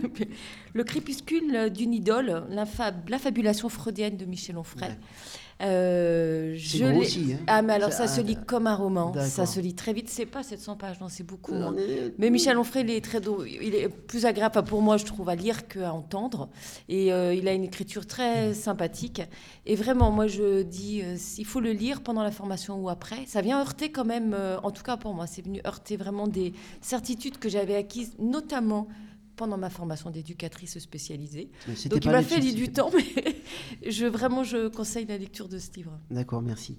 le 0.74 0.84
crépuscule 0.84 1.70
d'une 1.70 1.92
idole, 1.92 2.44
l'affabulation 3.08 3.68
freudienne 3.68 4.16
de 4.16 4.24
Michel 4.24 4.56
Onfray. 4.58 4.96
Euh, 5.60 6.54
je 6.56 6.78
gros 6.78 6.88
l'ai- 6.92 6.98
aussi, 6.98 7.32
hein. 7.32 7.38
Ah, 7.48 7.62
mais 7.62 7.72
alors 7.74 7.92
Ça- 7.92 8.06
ça, 8.06 8.14
se 8.16 8.20
lit 8.20 8.36
comme 8.46 8.66
un 8.66 8.76
roman. 8.76 9.12
Ça 9.28 9.44
se 9.46 9.58
lit 9.60 9.74
très 9.74 9.92
vite. 9.92 10.08
C'est 10.08 10.26
pas 10.26 10.42
700 10.42 10.76
pages, 10.76 11.00
non, 11.00 11.08
c'est 11.08 11.24
beaucoup. 11.24 11.52
Non, 11.52 11.68
hein. 11.68 11.74
mais- 11.76 12.12
Mais 12.18 12.30
Michel 12.30 12.56
Onfray, 12.58 12.84
il 12.84 12.90
est 12.90 13.04
très 13.04 13.20
drôle. 13.20 13.48
Il 13.48 13.74
est 13.74 13.88
plus 13.88 14.24
agréable 14.24 14.62
pour 14.64 14.82
moi, 14.82 14.96
je 14.96 15.04
trouve, 15.04 15.28
à 15.28 15.34
lire 15.34 15.66
qu'à 15.66 15.92
entendre. 15.92 16.48
Et 16.88 17.12
euh, 17.12 17.34
il 17.34 17.48
a 17.48 17.52
une 17.54 17.64
écriture 17.64 18.06
très 18.06 18.54
sympathique. 18.54 19.22
Et 19.66 19.74
vraiment, 19.74 20.10
moi, 20.12 20.26
je 20.28 20.62
dis, 20.62 21.02
euh, 21.02 21.16
il 21.38 21.44
faut 21.44 21.60
le 21.60 21.72
lire 21.72 22.02
pendant 22.02 22.22
la 22.22 22.30
formation 22.30 22.80
ou 22.80 22.88
après. 22.88 23.26
Ça 23.26 23.40
vient 23.40 23.58
heurter 23.60 23.90
quand 23.90 24.04
même, 24.04 24.34
euh, 24.34 24.58
en 24.62 24.70
tout 24.70 24.82
cas 24.84 24.96
pour 24.96 25.12
moi, 25.14 25.26
c'est 25.26 25.42
venu 25.42 25.60
heurter 25.66 25.96
vraiment 25.96 26.28
des 26.28 26.52
certitudes 26.80 27.38
que 27.38 27.48
j'avais 27.48 27.74
acquises, 27.74 28.12
notamment 28.18 28.86
pendant 29.38 29.56
ma 29.56 29.70
formation 29.70 30.10
d'éducatrice 30.10 30.78
spécialisée. 30.80 31.48
Donc 31.88 32.04
il 32.04 32.10
m'a 32.10 32.22
fait 32.22 32.40
du 32.40 32.70
temps, 32.70 32.90
mais 32.94 33.36
je, 33.90 34.04
vraiment, 34.04 34.42
je 34.44 34.68
conseille 34.68 35.06
la 35.06 35.16
lecture 35.16 35.48
de 35.48 35.58
ce 35.58 35.70
livre. 35.72 35.98
D'accord, 36.10 36.42
merci. 36.42 36.76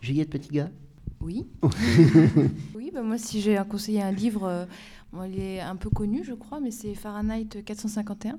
Juliette 0.00 0.30
Petit 0.30 0.50
gars 0.50 0.70
Oui. 1.20 1.46
oui, 2.76 2.90
bah 2.92 3.02
moi, 3.02 3.18
si 3.18 3.40
j'ai 3.40 3.56
à 3.56 3.64
conseiller 3.64 4.02
un 4.02 4.12
livre, 4.12 4.44
euh, 4.44 4.66
bon, 5.12 5.24
il 5.24 5.40
est 5.40 5.60
un 5.60 5.76
peu 5.76 5.90
connu, 5.90 6.22
je 6.24 6.34
crois, 6.34 6.60
mais 6.60 6.70
c'est 6.70 6.94
Fahrenheit 6.94 7.48
451 7.64 8.38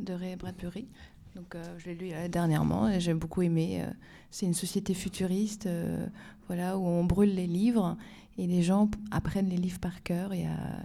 de 0.00 0.12
Ray 0.12 0.36
Bradbury. 0.36 0.88
Donc, 1.36 1.54
euh, 1.54 1.62
je 1.78 1.86
l'ai 1.90 1.94
lu 1.94 2.08
euh, 2.12 2.28
dernièrement 2.28 2.88
et 2.88 3.00
j'ai 3.00 3.12
beaucoup 3.14 3.42
aimé. 3.42 3.84
c'est 4.30 4.46
une 4.46 4.54
société 4.54 4.94
futuriste, 4.94 5.66
euh, 5.66 6.06
voilà, 6.46 6.78
où 6.78 6.86
on 6.86 7.04
brûle 7.04 7.34
les 7.34 7.46
livres 7.46 7.96
et 8.38 8.46
les 8.46 8.62
gens 8.62 8.90
apprennent 9.10 9.48
les 9.48 9.56
livres 9.58 9.78
par 9.80 10.02
cœur 10.02 10.32
et, 10.32 10.46
à- 10.46 10.82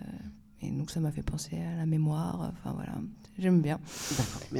et 0.61 0.69
donc 0.71 0.91
ça 0.91 0.99
m'a 0.99 1.11
fait 1.11 1.21
penser 1.23 1.57
à 1.57 1.77
la 1.77 1.85
mémoire. 1.85 2.51
Enfin 2.53 2.73
voilà, 2.75 2.93
j'aime 3.39 3.61
bien. 3.61 3.79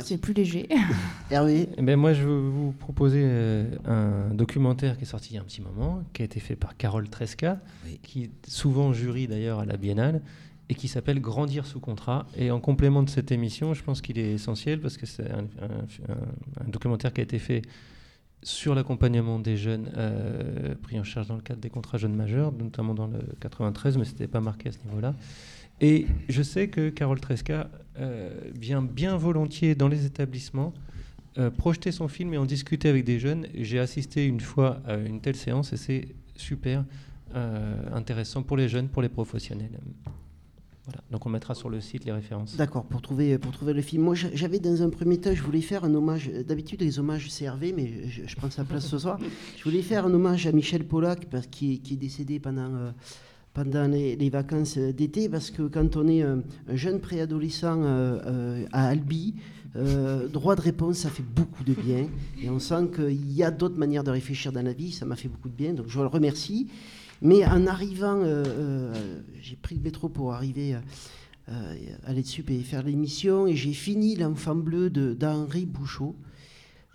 C'est 0.03 0.17
plus 0.17 0.33
léger. 0.33 0.67
Hervé 1.31 1.69
Eh 1.77 1.81
ben, 1.81 1.97
moi, 1.97 2.13
je 2.13 2.23
veux 2.23 2.39
vous 2.49 2.71
proposer 2.71 3.21
euh, 3.23 3.65
un 3.85 4.33
documentaire 4.33 4.97
qui 4.97 5.03
est 5.03 5.07
sorti 5.07 5.31
il 5.31 5.35
y 5.35 5.37
a 5.37 5.41
un 5.41 5.45
petit 5.45 5.61
moment, 5.61 6.03
qui 6.13 6.21
a 6.21 6.25
été 6.25 6.39
fait 6.39 6.55
par 6.55 6.77
Carole 6.77 7.09
Tresca, 7.09 7.59
qui 8.03 8.23
est 8.23 8.31
souvent 8.47 8.93
jury 8.93 9.27
d'ailleurs 9.27 9.59
à 9.59 9.65
la 9.65 9.77
Biennale, 9.77 10.21
et 10.69 10.75
qui 10.75 10.87
s'appelle 10.87 11.19
Grandir 11.19 11.65
sous 11.65 11.79
contrat. 11.79 12.27
Et 12.37 12.51
en 12.51 12.59
complément 12.59 13.01
de 13.03 13.09
cette 13.09 13.31
émission, 13.31 13.73
je 13.73 13.83
pense 13.83 14.01
qu'il 14.01 14.19
est 14.19 14.33
essentiel 14.33 14.79
parce 14.79 14.97
que 14.97 15.05
c'est 15.05 15.29
un, 15.31 15.39
un- 15.61 16.11
un- 16.13 16.65
un 16.65 16.69
documentaire 16.69 17.11
qui 17.11 17.21
a 17.21 17.23
été 17.23 17.39
fait 17.39 17.63
sur 18.41 18.73
l'accompagnement 18.73 19.37
des 19.39 19.57
jeunes 19.57 19.91
euh, 19.97 20.73
pris 20.81 20.97
en 20.99 21.03
charge 21.03 21.27
dans 21.27 21.35
le 21.35 21.41
cadre 21.41 21.59
des 21.59 21.69
contrats 21.69 21.97
jeunes 21.97 22.15
majeurs, 22.15 22.53
notamment 22.53 22.93
dans 22.93 23.07
le 23.07 23.19
93, 23.41 23.97
mais 23.97 24.05
ce 24.05 24.11
n'était 24.11 24.27
pas 24.29 24.39
marqué 24.39 24.69
à 24.69 24.71
ce 24.71 24.77
niveau-là. 24.85 25.13
Et 25.81 26.07
je 26.27 26.41
sais 26.41 26.67
que 26.67 26.89
Carole 26.89 27.19
Tresca 27.19 27.69
euh, 27.99 28.29
vient 28.59 28.81
bien 28.81 29.17
volontiers 29.17 29.75
dans 29.75 29.87
les 29.87 30.05
établissements 30.05 30.73
euh, 31.37 31.49
projeter 31.51 31.91
son 31.91 32.07
film 32.07 32.33
et 32.33 32.37
en 32.37 32.45
discuter 32.45 32.89
avec 32.89 33.05
des 33.05 33.19
jeunes. 33.19 33.47
J'ai 33.53 33.79
assisté 33.79 34.25
une 34.25 34.39
fois 34.41 34.81
à 34.85 34.95
une 34.95 35.21
telle 35.21 35.35
séance 35.35 35.71
et 35.73 35.77
c'est 35.77 36.07
super 36.35 36.83
euh, 37.35 37.75
intéressant 37.93 38.41
pour 38.43 38.57
les 38.57 38.67
jeunes, 38.67 38.89
pour 38.89 39.01
les 39.01 39.09
professionnels. 39.09 39.79
Voilà. 40.85 41.01
Donc 41.11 41.25
on 41.27 41.29
mettra 41.29 41.53
sur 41.53 41.69
le 41.69 41.81
site 41.81 42.03
les 42.03 42.11
références. 42.11 42.57
D'accord, 42.57 42.83
pour 42.83 43.01
trouver, 43.01 43.37
pour 43.37 43.51
trouver 43.51 43.73
le 43.73 43.81
film. 43.81 44.03
Moi, 44.03 44.15
j'a- 44.15 44.33
j'avais 44.33 44.59
dans 44.59 44.81
un 44.81 44.89
premier 44.89 45.19
temps, 45.19 45.33
je 45.35 45.43
voulais 45.43 45.61
faire 45.61 45.83
un 45.83 45.93
hommage. 45.93 46.29
D'habitude, 46.47 46.81
les 46.81 46.97
hommages, 46.97 47.29
Hervé, 47.41 47.73
mais 47.73 48.09
je, 48.09 48.35
prends 48.35 48.49
sa 48.49 48.63
place 48.63 48.87
ce 48.87 48.97
soir. 48.97 49.19
Je 49.57 49.63
voulais 49.63 49.83
faire 49.83 50.07
un 50.07 50.13
hommage 50.13 50.47
à 50.47 50.51
Michel 50.51 50.83
Pollack, 50.83 51.27
est, 51.31 51.47
qui 51.49 51.93
est 51.93 51.97
décédé 51.97 52.39
pendant, 52.39 52.91
pendant 53.53 53.87
les, 53.87 54.29
vacances 54.29 54.77
d'été, 54.77 55.29
parce 55.29 55.51
que 55.51 55.63
quand 55.63 55.95
on 55.95 56.07
est 56.07 56.21
un, 56.21 56.41
un 56.67 56.75
jeune 56.75 56.99
préadolescent 56.99 57.81
euh, 57.81 58.19
euh, 58.25 58.65
à 58.71 58.87
Albi, 58.87 59.35
euh, 59.75 60.27
droit 60.27 60.55
de 60.55 60.61
réponse, 60.61 60.97
ça 60.99 61.09
fait 61.09 61.23
beaucoup 61.23 61.63
de 61.63 61.73
bien. 61.73 62.07
Et 62.41 62.49
on 62.49 62.59
sent 62.59 62.89
qu'il 62.95 63.31
y 63.31 63.43
a 63.43 63.51
d'autres 63.51 63.77
manières 63.77 64.03
de 64.03 64.11
réfléchir 64.11 64.51
dans 64.51 64.63
la 64.63 64.73
vie, 64.73 64.91
ça 64.91 65.05
m'a 65.05 65.15
fait 65.15 65.27
beaucoup 65.27 65.49
de 65.49 65.55
bien, 65.55 65.73
donc 65.73 65.87
je 65.87 65.99
le 65.99 66.07
remercie. 66.07 66.67
Mais 67.21 67.45
en 67.45 67.67
arrivant, 67.67 68.21
euh, 68.21 68.43
euh, 68.45 69.21
j'ai 69.41 69.55
pris 69.55 69.75
le 69.75 69.81
métro 69.81 70.07
pour 70.07 70.33
arriver 70.33 70.75
euh, 70.75 70.79
euh, 71.49 71.75
aller 72.05 72.21
dessus 72.21 72.45
et 72.47 72.59
faire 72.59 72.83
l'émission, 72.83 73.45
et 73.47 73.55
j'ai 73.55 73.73
fini 73.73 74.15
L'Enfant 74.15 74.55
Bleu 74.55 74.89
d'Henri 74.89 75.65
Bouchot. 75.65 76.15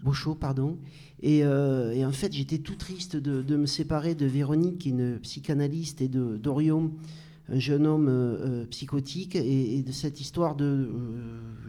Bouchot, 0.02 0.34
pardon. 0.34 0.78
Et, 1.22 1.44
euh, 1.44 1.92
et 1.92 2.04
en 2.04 2.12
fait, 2.12 2.32
j'étais 2.32 2.58
tout 2.58 2.74
triste 2.74 3.16
de, 3.16 3.40
de 3.42 3.56
me 3.56 3.66
séparer 3.66 4.14
de 4.14 4.26
Véronique, 4.26 4.78
qui 4.78 4.88
est 4.88 4.92
une 4.92 5.18
psychanalyste, 5.20 6.00
et 6.02 6.08
de 6.08 6.36
d'Orion, 6.36 6.92
un 7.48 7.58
jeune 7.58 7.86
homme 7.86 8.08
euh, 8.08 8.62
euh, 8.62 8.66
psychotique, 8.66 9.36
et, 9.36 9.82
de 9.82 9.92
cette 9.92 10.20
histoire 10.20 10.54
de 10.56 10.64
euh, 10.64 10.88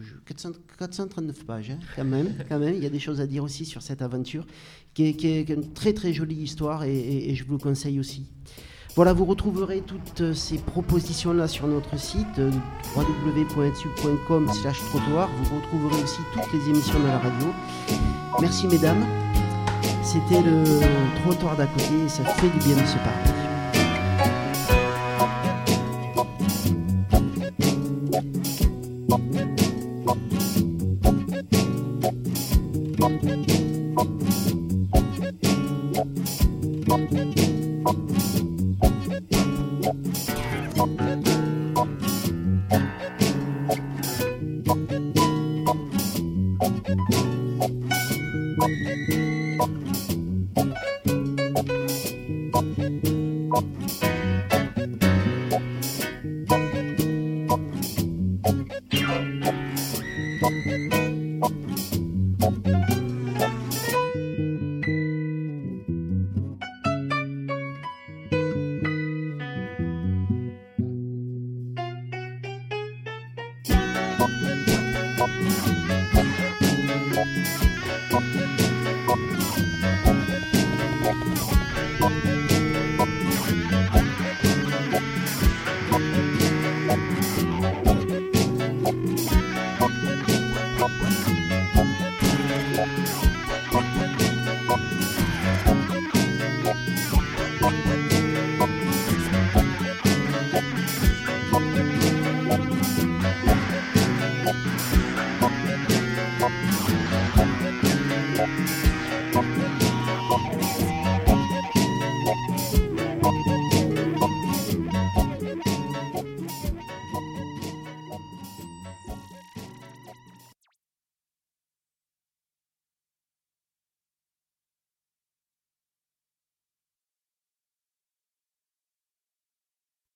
je- 0.02 0.14
400 0.26 0.50
439 0.78 1.44
pages, 1.44 1.70
hein, 1.70 1.78
quand 1.94 2.04
même. 2.04 2.34
Quand 2.48 2.58
même, 2.58 2.74
il 2.74 2.82
y 2.82 2.86
a 2.86 2.90
des 2.90 2.98
choses 2.98 3.20
à 3.20 3.26
dire 3.26 3.44
aussi 3.44 3.64
sur 3.64 3.82
cette 3.82 4.02
aventure, 4.02 4.46
qui 4.94 5.04
est, 5.04 5.48
une 5.50 5.72
très 5.72 5.92
très 5.92 6.12
jolie 6.12 6.36
histoire, 6.36 6.84
et- 6.84 7.30
et 7.30 7.34
je 7.34 7.44
vous 7.44 7.52
le 7.52 7.58
conseille 7.58 7.98
aussi. 8.00 8.26
Voilà, 8.96 9.12
vous 9.12 9.26
retrouverez 9.26 9.82
toutes 9.82 10.22
euh, 10.22 10.32
ces 10.32 10.56
propositions-là 10.56 11.48
sur 11.48 11.66
notre 11.66 11.98
site 11.98 12.38
euh, 12.38 12.50
www.edsub.com 12.96 14.48
slash 14.54 14.78
trottoir. 14.88 15.28
Vous 15.42 15.56
retrouverez 15.56 16.02
aussi 16.02 16.20
toutes 16.32 16.50
les 16.54 16.70
émissions 16.70 16.98
de 17.00 17.06
la 17.06 17.18
radio. 17.18 17.48
Merci 18.40 18.66
mesdames. 18.66 19.04
C'était 20.02 20.40
le 20.40 20.64
trottoir 21.20 21.56
d'à 21.56 21.66
côté 21.66 22.04
et 22.06 22.08
ça 22.08 22.24
fait 22.24 22.48
du 22.48 22.58
bien 22.58 22.82
de 22.82 22.86
se 22.86 22.96
parler. 22.96 23.45